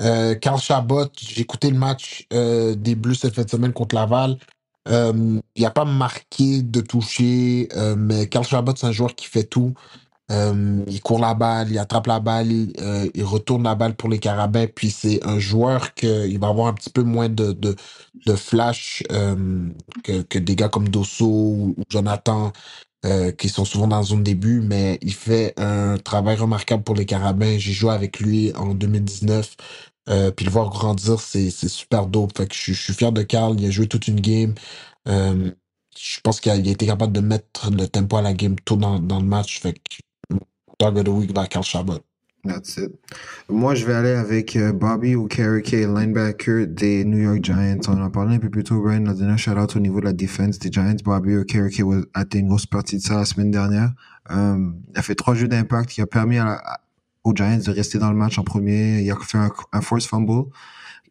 Euh, 0.00 0.34
Carl 0.34 0.58
Chabot, 0.58 1.06
j'ai 1.16 1.42
écouté 1.42 1.70
le 1.70 1.78
match 1.78 2.26
euh, 2.32 2.74
des 2.74 2.94
Blues 2.94 3.18
cette 3.18 3.34
fin 3.34 3.44
de 3.44 3.50
semaine 3.50 3.72
contre 3.72 3.94
Laval. 3.94 4.38
Euh, 4.88 5.40
il 5.54 5.62
n'a 5.62 5.70
pas 5.70 5.84
marqué 5.84 6.62
de 6.62 6.80
toucher, 6.80 7.68
euh, 7.76 7.94
mais 7.96 8.28
Carl 8.28 8.44
Chabot, 8.44 8.72
c'est 8.76 8.86
un 8.86 8.92
joueur 8.92 9.14
qui 9.14 9.26
fait 9.26 9.44
tout. 9.44 9.72
Euh, 10.30 10.82
il 10.88 11.00
court 11.02 11.18
la 11.18 11.34
balle, 11.34 11.70
il 11.70 11.78
attrape 11.78 12.06
la 12.06 12.18
balle, 12.18 12.48
euh, 12.80 13.08
il 13.14 13.24
retourne 13.24 13.62
la 13.64 13.74
balle 13.74 13.94
pour 13.94 14.08
les 14.08 14.18
carabins. 14.18 14.66
Puis 14.66 14.90
c'est 14.90 15.24
un 15.24 15.38
joueur 15.38 15.94
qu'il 15.94 16.38
va 16.38 16.48
avoir 16.48 16.68
un 16.68 16.72
petit 16.74 16.90
peu 16.90 17.02
moins 17.02 17.28
de, 17.28 17.52
de, 17.52 17.76
de 18.26 18.34
flash 18.34 19.02
euh, 19.12 19.68
que, 20.02 20.22
que, 20.22 20.38
des 20.38 20.56
gars 20.56 20.68
comme 20.68 20.88
Dosso 20.88 21.26
ou, 21.26 21.76
Jonathan, 21.88 22.52
qui 23.38 23.50
sont 23.50 23.66
souvent 23.66 23.86
dans 23.86 23.98
la 23.98 24.02
zone 24.02 24.22
début, 24.22 24.60
mais 24.62 24.98
il 25.02 25.12
fait 25.12 25.52
un 25.58 25.98
travail 25.98 26.36
remarquable 26.36 26.82
pour 26.84 26.94
les 26.94 27.04
carabins. 27.04 27.58
J'ai 27.58 27.72
joué 27.72 27.92
avec 27.92 28.18
lui 28.18 28.52
en 28.56 28.74
2019. 28.74 29.56
Euh, 30.08 30.30
puis 30.30 30.46
le 30.46 30.50
voir 30.50 30.70
grandir, 30.70 31.20
c'est 31.20 31.50
super 31.50 32.06
dope. 32.06 32.36
Fait 32.36 32.46
que 32.46 32.54
je, 32.54 32.72
suis 32.72 32.94
fier 32.94 33.12
de 33.12 33.22
Carl. 33.22 33.60
Il 33.60 33.66
a 33.66 33.70
joué 33.70 33.88
toute 33.88 34.08
une 34.08 34.20
game. 34.20 34.54
Je 35.06 36.20
pense 36.22 36.40
qu'il 36.40 36.50
a, 36.52 36.54
a, 36.54 36.58
été 36.58 36.86
capable 36.86 37.12
de 37.12 37.20
mettre 37.20 37.70
le 37.70 37.86
tempo 37.88 38.16
à 38.16 38.22
la 38.22 38.32
game 38.32 38.56
tôt 38.64 38.76
dans, 38.76 38.98
dans 38.98 39.20
le 39.20 39.26
match. 39.26 39.60
Fait 39.60 39.74
que 39.74 39.80
Dog 40.78 40.98
of 40.98 41.04
the 41.04 41.08
Week 41.08 41.32
by 41.32 41.46
Carl 41.46 41.64
Chabot. 41.64 42.00
That's 42.44 42.76
it. 42.76 42.92
Moi, 43.48 43.74
je 43.74 43.86
vais 43.86 43.94
aller 43.94 44.10
avec 44.10 44.54
uh, 44.54 44.72
Bobby 44.72 45.14
Okereke, 45.14 45.86
linebacker 45.86 46.66
des 46.66 47.04
New 47.04 47.18
York 47.18 47.42
Giants. 47.42 47.88
On 47.88 48.02
en 48.02 48.10
parlait 48.10 48.34
un 48.34 48.38
peu 48.38 48.50
plus 48.50 48.64
tôt, 48.64 48.82
Brian 48.82 49.06
a 49.06 49.14
donné 49.14 49.32
un 49.32 49.36
shout-out 49.38 49.74
au 49.76 49.80
niveau 49.80 50.00
de 50.00 50.04
la 50.04 50.12
défense 50.12 50.58
des 50.58 50.70
Giants. 50.70 50.96
Bobby 51.02 51.36
Okereke 51.36 51.82
a 52.12 52.22
été 52.22 52.38
une 52.38 52.48
grosse 52.48 52.66
partie 52.66 52.96
de 52.96 53.02
ça 53.02 53.16
la 53.16 53.24
semaine 53.24 53.50
dernière. 53.50 53.92
Um, 54.28 54.82
il 54.92 54.98
a 54.98 55.02
fait 55.02 55.14
trois 55.14 55.34
jeux 55.34 55.48
d'impact 55.48 55.88
qui 55.90 56.02
a 56.02 56.06
permis 56.06 56.38
aux 57.22 57.34
Giants 57.34 57.60
de 57.64 57.70
rester 57.70 57.98
dans 57.98 58.10
le 58.10 58.16
match 58.16 58.38
en 58.38 58.44
premier. 58.44 59.00
Il 59.00 59.10
a 59.10 59.16
fait 59.16 59.38
un 59.72 59.80
force 59.80 60.06
fumble 60.06 60.50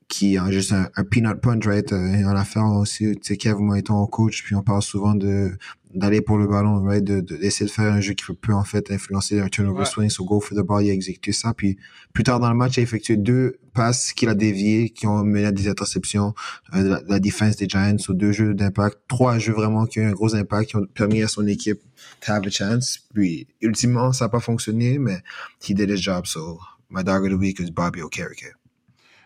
qui 0.07 0.37
a 0.37 0.49
juste 0.51 0.73
un, 0.73 0.89
un 0.95 1.03
peanut 1.03 1.39
punch, 1.41 1.65
right? 1.65 1.91
Euh, 1.91 2.23
en 2.25 2.35
affaire 2.35 2.65
aussi, 2.65 3.15
tu 3.15 3.19
sais, 3.21 3.37
Kev, 3.37 3.59
moi 3.59 3.79
étant 3.79 4.05
coach, 4.07 4.43
puis 4.43 4.55
on 4.55 4.63
parle 4.63 4.81
souvent 4.81 5.15
de 5.15 5.51
d'aller 5.93 6.21
pour 6.21 6.39
le 6.39 6.47
ballon, 6.47 6.83
right? 6.83 7.03
De, 7.03 7.21
d'essayer 7.21 7.65
de, 7.65 7.69
de, 7.69 7.75
faire 7.75 7.93
un 7.93 8.01
jeu 8.01 8.13
qui 8.13 8.25
peut 8.33 8.53
en 8.53 8.63
fait 8.63 8.89
influencer 8.91 9.39
un 9.39 9.47
turnover 9.47 9.79
ouais. 9.79 9.85
swing, 9.85 10.09
so 10.09 10.25
go 10.25 10.39
for 10.39 10.57
the 10.57 10.61
ball, 10.61 10.83
il 10.83 10.89
a 10.89 10.93
exécuté 10.93 11.31
ça, 11.33 11.53
puis 11.53 11.77
plus 12.13 12.23
tard 12.23 12.39
dans 12.39 12.49
le 12.49 12.55
match, 12.55 12.77
il 12.77 12.79
a 12.79 12.83
effectué 12.83 13.15
deux 13.15 13.59
passes 13.73 14.13
qu'il 14.13 14.29
a 14.29 14.33
déviées, 14.33 14.89
qui 14.89 15.05
ont 15.05 15.23
mené 15.23 15.45
à 15.45 15.51
des 15.51 15.67
interceptions 15.67 16.33
euh, 16.73 16.83
de, 16.83 16.87
la, 16.89 17.01
de, 17.01 17.09
la, 17.09 17.19
défense 17.19 17.57
des 17.57 17.67
Giants, 17.67 17.99
sur 17.99 18.15
deux 18.15 18.31
jeux 18.31 18.55
d'impact, 18.55 18.97
trois 19.07 19.37
jeux 19.37 19.53
vraiment 19.53 19.85
qui 19.85 19.99
ont 19.99 20.03
eu 20.03 20.05
un 20.07 20.13
gros 20.13 20.35
impact, 20.35 20.71
qui 20.71 20.75
ont 20.77 20.85
permis 20.85 21.21
à 21.21 21.27
son 21.27 21.45
équipe 21.45 21.79
to 22.21 22.31
have 22.31 22.43
a 22.45 22.49
chance, 22.49 22.99
puis 23.13 23.47
ultimement, 23.61 24.13
ça 24.13 24.25
n'a 24.25 24.29
pas 24.29 24.39
fonctionné, 24.39 24.97
mais 24.97 25.19
he 25.61 25.75
did 25.75 25.91
his 25.91 26.01
job, 26.01 26.25
so 26.25 26.59
my 26.89 27.03
dog 27.03 27.23
of 27.23 27.29
the 27.29 27.39
week 27.39 27.59
is 27.59 27.69
Bobby 27.69 28.01
Okereke. 28.01 28.55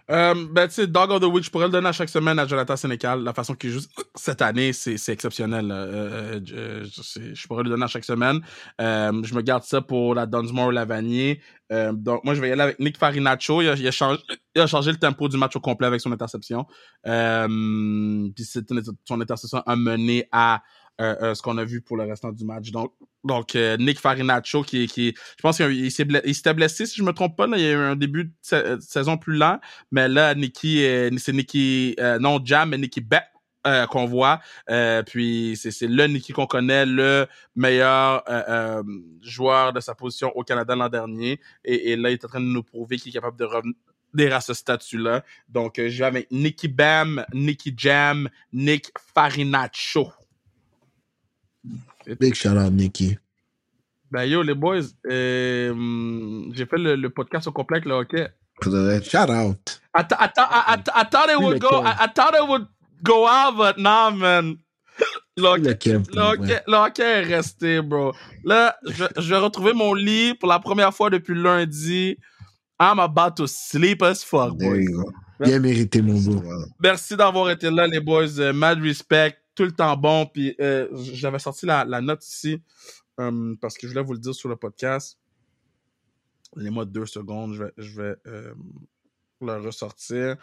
Euh, 0.10 0.34
ben, 0.51 0.68
tu 0.68 0.76
sais, 0.76 0.88
Dog 0.88 1.12
of 1.12 1.20
the 1.20 1.26
Week, 1.26 1.43
je 1.43 1.51
pourrais 1.51 1.66
le 1.66 1.72
donner 1.72 1.89
à 1.89 1.91
chaque 1.91 2.08
semaine 2.08 2.39
à 2.39 2.47
Jonathan 2.47 2.78
Sénécal. 2.78 3.24
La 3.24 3.34
façon 3.34 3.55
qu'il 3.55 3.72
joue 3.72 3.82
cette 4.16 4.41
année, 4.41 4.72
c'est 4.72 5.10
exceptionnel. 5.10 5.70
Euh, 5.70 6.39
euh, 6.53 6.86
je, 6.86 7.47
pourrais 7.47 7.64
le 7.64 7.70
donner 7.70 7.84
à 7.84 7.88
chaque 7.88 8.05
semaine. 8.05 8.39
Je 8.80 9.36
me 9.36 9.41
garde 9.41 9.64
ça 9.64 9.82
pour 9.82 10.16
la 10.16 10.26
Dunsmore 10.26 10.72
Lavanier. 10.72 11.41
Donc, 11.70 12.24
moi, 12.24 12.36
je 12.36 12.41
vais 12.41 12.49
y 12.49 12.51
aller 12.53 12.62
avec 12.62 12.80
Nick 12.80 12.97
Farinaccio. 12.97 13.62
Il 13.62 13.68
a, 13.70 13.91
changé, 13.91 14.91
le 14.91 14.97
tempo 14.97 15.28
du 15.28 15.38
match 15.38 15.55
au 15.58 15.60
complet 15.60 15.88
avec 15.88 15.99
son 15.99 16.12
interception. 16.14 16.66
Puis 17.03 18.45
son 19.05 19.22
interception 19.22 19.62
a 19.66 19.76
mené 19.76 20.30
à 20.32 20.62
ce 20.99 21.41
qu'on 21.41 21.58
a 21.58 21.66
vu 21.66 21.82
pour 21.82 21.97
le 21.97 22.03
restant 22.05 22.32
du 22.32 22.45
match. 22.45 22.72
Donc, 22.72 22.93
donc 23.28 23.55
euh, 23.55 23.78
Nick 23.78 23.99
Farinaccio, 23.99 24.63
qui, 24.63 24.88
qui 24.88 25.13
je 25.15 25.41
pense 25.41 25.57
qu'il 25.57 25.91
s'était 25.91 26.53
blessé, 26.53 26.86
si 26.86 26.97
je 26.97 27.03
me 27.03 27.11
trompe 27.11 27.38
pas. 27.38 27.47
Là, 27.47 27.57
il 27.57 27.63
y 27.63 27.67
a 27.67 27.71
eu 27.71 27.75
un 27.75 27.95
début 27.95 28.25
de, 28.25 28.75
de 28.75 28.82
saison 28.82 29.17
plus 29.17 29.36
lent, 29.38 29.59
mais 29.91 30.07
là, 30.07 30.34
Nicky, 30.34 30.84
c'est 31.17 31.34
Nicky, 31.34 31.95
non 32.19 32.39
Jam, 32.43 32.69
mais 32.69 32.78
Nicky 32.78 33.01
Beck 33.01 33.25
euh, 33.67 33.86
qu'on 33.88 34.05
voit. 34.05 34.39
Euh, 34.69 35.03
puis 35.03 35.57
c'est 35.57 35.88
le 35.88 36.07
Nicky 36.07 36.32
qu'on 36.32 36.47
connaît, 36.47 36.86
le 36.86 37.28
meilleur 37.55 38.23
euh, 38.30 38.43
euh, 38.47 38.84
joueur 39.21 39.73
de 39.73 39.80
sa 39.80 39.93
position 39.93 40.32
au 40.36 40.43
Canada 40.43 40.75
l'an 40.75 40.89
dernier. 40.89 41.39
Et, 41.65 41.91
et 41.91 41.95
là, 41.95 42.09
il 42.09 42.13
est 42.13 42.25
en 42.25 42.30
train 42.30 42.39
de 42.39 42.45
nous 42.45 42.63
prouver 42.63 42.97
qu'il 42.97 43.09
est 43.09 43.13
capable 43.13 43.38
de 43.38 43.45
revenir 43.45 43.75
à 44.36 44.41
ce 44.41 44.53
statut-là. 44.53 45.23
Donc, 45.49 45.80
euh, 45.80 45.89
je 45.89 45.99
vais 45.99 46.05
avec 46.05 46.32
Nicky 46.32 46.67
Bam, 46.67 47.25
Nicky 47.34 47.73
Jam, 47.75 48.30
Nick 48.53 48.91
Farinaccio. 49.13 50.11
Big 52.20 52.34
shout 52.36 52.58
out, 52.58 52.72
Nicky. 52.72 53.18
Ben 54.12 54.24
yo, 54.24 54.41
les 54.41 54.53
boys, 54.53 54.82
euh, 55.10 55.74
j'ai 56.53 56.66
fait 56.66 56.78
le, 56.78 56.95
le 56.95 57.10
podcast 57.10 57.47
au 57.47 57.51
complet 57.51 57.78
avec 57.78 57.86
le 57.86 57.93
hockey. 57.95 58.28
Shout 58.64 59.30
out. 59.30 59.82
I, 59.95 60.03
th- 60.08 60.20
I, 60.20 60.28
th- 60.34 60.47
I, 60.49 60.76
th- 60.78 60.95
I 60.95 61.03
thought 61.12 61.30
it 61.30 61.38
would 61.39 61.60
go. 61.60 61.82
I, 61.84 62.05
I 62.05 62.08
thought 62.16 62.34
it 62.34 62.47
would 62.47 62.66
go 63.03 63.28
out, 63.28 63.55
but 63.58 63.78
nah, 63.78 64.10
man. 64.12 64.58
Le 65.36 65.43
hockey, 65.47 65.62
Le 65.68 65.74
Kev, 65.76 66.03
le 66.16 66.22
hockey- 66.22 66.62
le 66.66 66.74
hockey 66.78 67.03
est 67.03 67.24
resté, 67.36 67.82
bro. 67.82 68.14
Là, 68.43 68.76
je, 68.88 69.03
je 69.18 69.30
vais 69.30 69.38
retrouver 69.38 69.74
mon 69.74 69.93
lit 69.93 70.34
pour 70.34 70.49
la 70.49 70.60
première 70.60 70.93
fois 70.93 71.10
depuis 71.10 71.36
lundi. 71.36 72.18
I'm 72.80 72.99
about 72.99 73.36
to 73.38 73.45
sleep 73.47 74.01
as 74.01 74.24
fuck, 74.24 74.58
boys. 74.58 74.86
Bien 75.39 75.60
mérité, 75.60 76.01
mon 76.01 76.20
beau. 76.20 76.41
Merci 76.82 77.16
d'avoir 77.16 77.51
été 77.51 77.70
là, 77.70 77.86
les 77.86 77.99
boys. 77.99 78.39
Euh, 78.39 78.53
mad 78.53 78.82
respect, 78.82 79.36
tout 79.58 79.66
le 79.66 79.72
temps 79.72 79.97
bon. 79.97 80.26
Puis 80.28 80.55
euh, 80.62 80.88
j'avais 81.14 81.39
sorti 81.39 81.66
la, 81.66 81.84
note 82.01 82.26
ici 82.26 82.62
euh, 83.20 83.55
parce 83.60 83.78
que 83.78 83.88
je 83.88 83.91
voulais 83.91 84.05
vous 84.05 84.14
le 84.14 84.20
dire 84.20 84.34
sur 84.34 84.47
le 84.47 84.55
podcast. 84.55 85.18
Donnez-moi 86.55 86.86
deux 86.86 87.05
secondes, 87.05 87.55
je 87.55 87.64
vais, 87.64 87.74
je 87.78 88.01
vais 88.01 88.16
euh, 88.28 88.53
le 89.41 89.58
ressortir. 89.58 90.38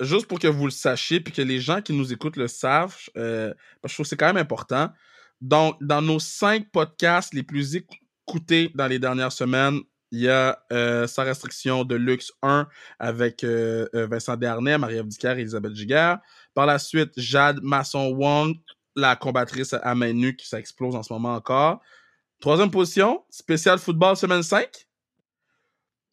Juste 0.00 0.26
pour 0.26 0.38
que 0.38 0.48
vous 0.48 0.66
le 0.66 0.70
sachiez, 0.70 1.20
puis 1.20 1.32
que 1.32 1.40
les 1.40 1.60
gens 1.60 1.80
qui 1.80 1.94
nous 1.94 2.12
écoutent 2.12 2.36
le 2.36 2.48
savent, 2.48 2.98
parce 3.14 3.14
que 3.14 3.54
je 3.88 3.94
trouve 3.94 4.04
que 4.04 4.08
c'est 4.10 4.16
quand 4.16 4.26
même 4.26 4.36
important. 4.36 4.90
Donc, 5.40 5.76
dans 5.80 6.02
nos 6.02 6.18
cinq 6.18 6.70
podcasts 6.70 7.32
les 7.32 7.42
plus 7.42 7.76
écoutés 7.76 8.70
dans 8.74 8.86
les 8.86 8.98
dernières 8.98 9.32
semaines, 9.32 9.80
il 10.12 10.20
y 10.20 10.28
a 10.28 10.58
euh, 10.72 11.06
Sans 11.06 11.24
restriction 11.24 11.84
de 11.84 11.94
luxe 11.94 12.32
1 12.42 12.66
avec 12.98 13.44
euh, 13.44 13.86
euh, 13.94 14.06
Vincent 14.06 14.36
Dernay, 14.36 14.76
Marie-Ève 14.78 15.06
et 15.22 15.26
Elisabeth 15.26 15.74
Giguère. 15.74 16.18
Par 16.54 16.66
la 16.66 16.78
suite, 16.78 17.12
Jade 17.16 17.60
Masson-Wong, 17.62 18.56
la 18.96 19.14
combattrice 19.16 19.74
à 19.74 19.94
main 19.94 20.12
nue, 20.12 20.36
qui 20.36 20.48
ça 20.48 20.58
explose 20.58 20.94
en 20.96 21.02
ce 21.02 21.12
moment 21.12 21.34
encore. 21.34 21.80
Troisième 22.40 22.70
position, 22.70 23.24
spécial 23.30 23.78
football 23.78 24.16
semaine 24.16 24.42
5. 24.42 24.68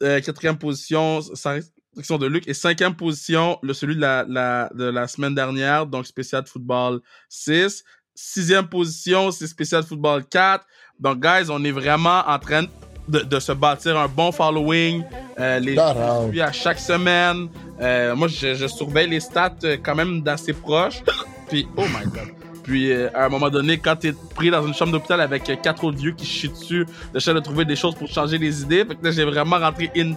Euh, 0.03 0.21
quatrième 0.21 0.57
position, 0.59 1.21
sans 1.21 1.53
restriction 1.53 2.17
de 2.19 2.27
Luc. 2.27 2.47
Et 2.47 2.53
cinquième 2.53 2.95
position, 2.95 3.57
le 3.63 3.73
celui 3.73 3.95
de 3.95 4.01
la, 4.01 4.25
la- 4.27 4.69
de 4.75 4.83
la 4.83 5.07
semaine 5.07 5.33
dernière, 5.33 5.87
donc 5.87 6.05
spécial 6.05 6.45
football 6.45 7.01
6. 7.29 7.83
Sixième 8.13 8.67
position, 8.67 9.31
c'est 9.31 9.47
spécial 9.47 9.83
football 9.83 10.23
4. 10.25 10.65
Donc, 10.99 11.19
guys, 11.19 11.49
on 11.49 11.63
est 11.63 11.71
vraiment 11.71 12.19
en 12.27 12.37
train 12.39 12.63
de, 12.63 12.69
de 13.07 13.39
se 13.39 13.51
bâtir 13.51 13.97
un 13.97 14.07
bon 14.07 14.31
following. 14.31 15.03
Euh, 15.39 15.59
les 15.59 15.75
gens 15.75 16.29
à 16.41 16.51
chaque 16.51 16.79
semaine. 16.79 17.47
Euh, 17.81 18.15
moi, 18.15 18.27
je, 18.27 18.55
je 18.55 18.67
surveille 18.67 19.09
les 19.09 19.19
stats 19.19 19.53
euh, 19.63 19.77
quand 19.81 19.95
même 19.95 20.21
d'assez 20.21 20.53
proches. 20.53 21.03
Puis, 21.47 21.67
oh 21.77 21.83
my 21.83 22.05
god. 22.05 22.33
Puis, 22.63 22.91
euh, 22.91 23.09
à 23.13 23.25
un 23.25 23.29
moment 23.29 23.49
donné, 23.49 23.77
quand 23.77 23.95
t'es 23.95 24.13
pris 24.35 24.49
dans 24.49 24.65
une 24.65 24.73
chambre 24.73 24.91
d'hôpital 24.91 25.21
avec 25.21 25.43
quatre 25.61 25.83
autres 25.85 25.97
vieux 25.97 26.11
qui 26.11 26.25
chient 26.25 26.49
dessus, 26.49 26.85
j'essaie 27.13 27.33
de 27.33 27.39
trouver 27.39 27.65
des 27.65 27.75
choses 27.75 27.95
pour 27.95 28.09
changer 28.09 28.37
les 28.37 28.61
idées. 28.61 28.83
Fait 28.83 28.95
que 28.95 29.05
là, 29.05 29.11
j'ai 29.11 29.23
vraiment 29.23 29.57
rentré 29.57 29.89
in 29.95 30.13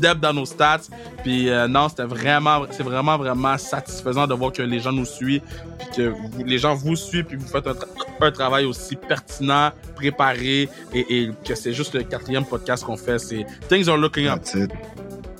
depth 0.00 0.20
dans 0.20 0.32
nos 0.32 0.46
stats. 0.46 0.80
Puis, 1.22 1.48
euh, 1.50 1.68
non, 1.68 1.88
c'était 1.88 2.04
vraiment, 2.04 2.62
c'est 2.70 2.82
vraiment, 2.82 3.16
vraiment 3.18 3.56
satisfaisant 3.58 4.26
de 4.26 4.34
voir 4.34 4.52
que 4.52 4.62
les 4.62 4.80
gens 4.80 4.92
nous 4.92 5.04
suivent. 5.06 5.42
Puis 5.78 5.88
que 5.96 6.02
vous- 6.08 6.44
les 6.44 6.58
gens 6.58 6.74
vous 6.74 6.96
suivent. 6.96 7.24
Puis, 7.24 7.36
vous 7.36 7.46
faites 7.48 7.66
un, 7.66 7.72
tra- 7.72 7.86
un 8.20 8.30
travail 8.30 8.64
aussi 8.64 8.96
pertinent, 8.96 9.70
préparé. 9.96 10.68
Et, 10.94 11.06
et 11.22 11.30
que 11.44 11.54
c'est 11.54 11.72
juste 11.72 11.94
le 11.94 12.02
quatrième 12.02 12.44
podcast 12.44 12.84
qu'on 12.84 12.96
fait. 12.96 13.18
C'est 13.18 13.46
Things 13.68 13.88
are 13.88 13.96
looking 13.96 14.26
up. 14.28 14.40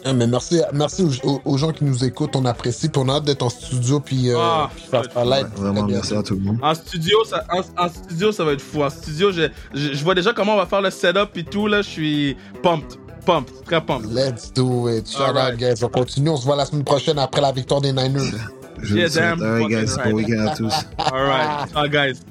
Ah, 0.05 0.13
mais 0.13 0.29
merci, 0.29 0.61
merci 0.73 1.05
aux, 1.45 1.59
gens 1.59 1.73
qui 1.73 1.85
nous 1.85 2.05
écoutent. 2.05 2.37
On 2.37 2.45
apprécie. 2.45 2.89
Puis 2.89 3.03
on 3.05 3.09
a 3.09 3.15
hâte 3.15 3.25
d'être 3.25 3.43
en 3.43 3.49
studio. 3.51 3.99
Puis, 3.99 4.31
euh, 4.31 4.37
Ah, 4.39 4.71
puis 4.75 4.85
faire 4.89 5.03
Ouais, 5.27 5.39
live. 5.43 5.49
vraiment, 5.57 5.83
merci 5.87 6.15
à 6.15 6.23
tout 6.23 6.35
le 6.35 6.41
monde. 6.41 6.59
En 6.63 6.73
studio, 6.75 7.25
ça, 7.25 7.45
en, 7.53 7.85
en 7.85 7.89
studio, 7.89 8.31
ça 8.31 8.45
va 8.45 8.53
être 8.53 8.61
fou. 8.63 8.83
En 8.83 8.91
studio, 8.91 9.33
je, 9.33 9.49
je, 9.75 9.93
je 9.95 10.05
vois 10.05 10.15
déjà 10.15 10.33
comment 10.33 10.55
on 10.55 10.57
va 10.59 10.67
faire 10.67 10.81
le 10.83 10.91
setup 10.91 11.37
et 11.37 11.43
tout. 11.45 11.67
Là, 11.67 11.83
je 11.83 11.89
suis 11.89 12.37
pumped. 12.63 12.97
Pumped. 13.29 13.53
Très 13.67 13.85
pumped. 13.85 14.07
Let's 14.07 14.51
do 14.51 14.89
it. 14.89 15.07
Shout 15.07 15.21
Alright. 15.21 15.53
out, 15.53 15.59
guys. 15.59 15.85
On 15.85 15.91
continue. 15.91 16.31
On 16.31 16.39
se 16.39 16.47
voit 16.47 16.57
la 16.57 16.65
semaine 16.65 16.83
prochaine 16.83 17.19
après 17.19 17.43
la 17.43 17.53
victoire 17.53 17.83
des 17.83 17.93
Niners. 17.93 18.33
Je 18.81 18.97
Yeah, 18.97 19.09
damn 19.11 19.43
All 19.43 19.61
right, 19.61 19.69
guys. 19.69 19.97
Bon 19.97 20.03
right. 20.03 20.15
week-end 20.15 20.47
à 20.47 20.57
tous. 20.57 20.73
All 20.97 21.25
right. 21.27 21.71
Ciao, 21.71 21.89
guys. 21.89 22.23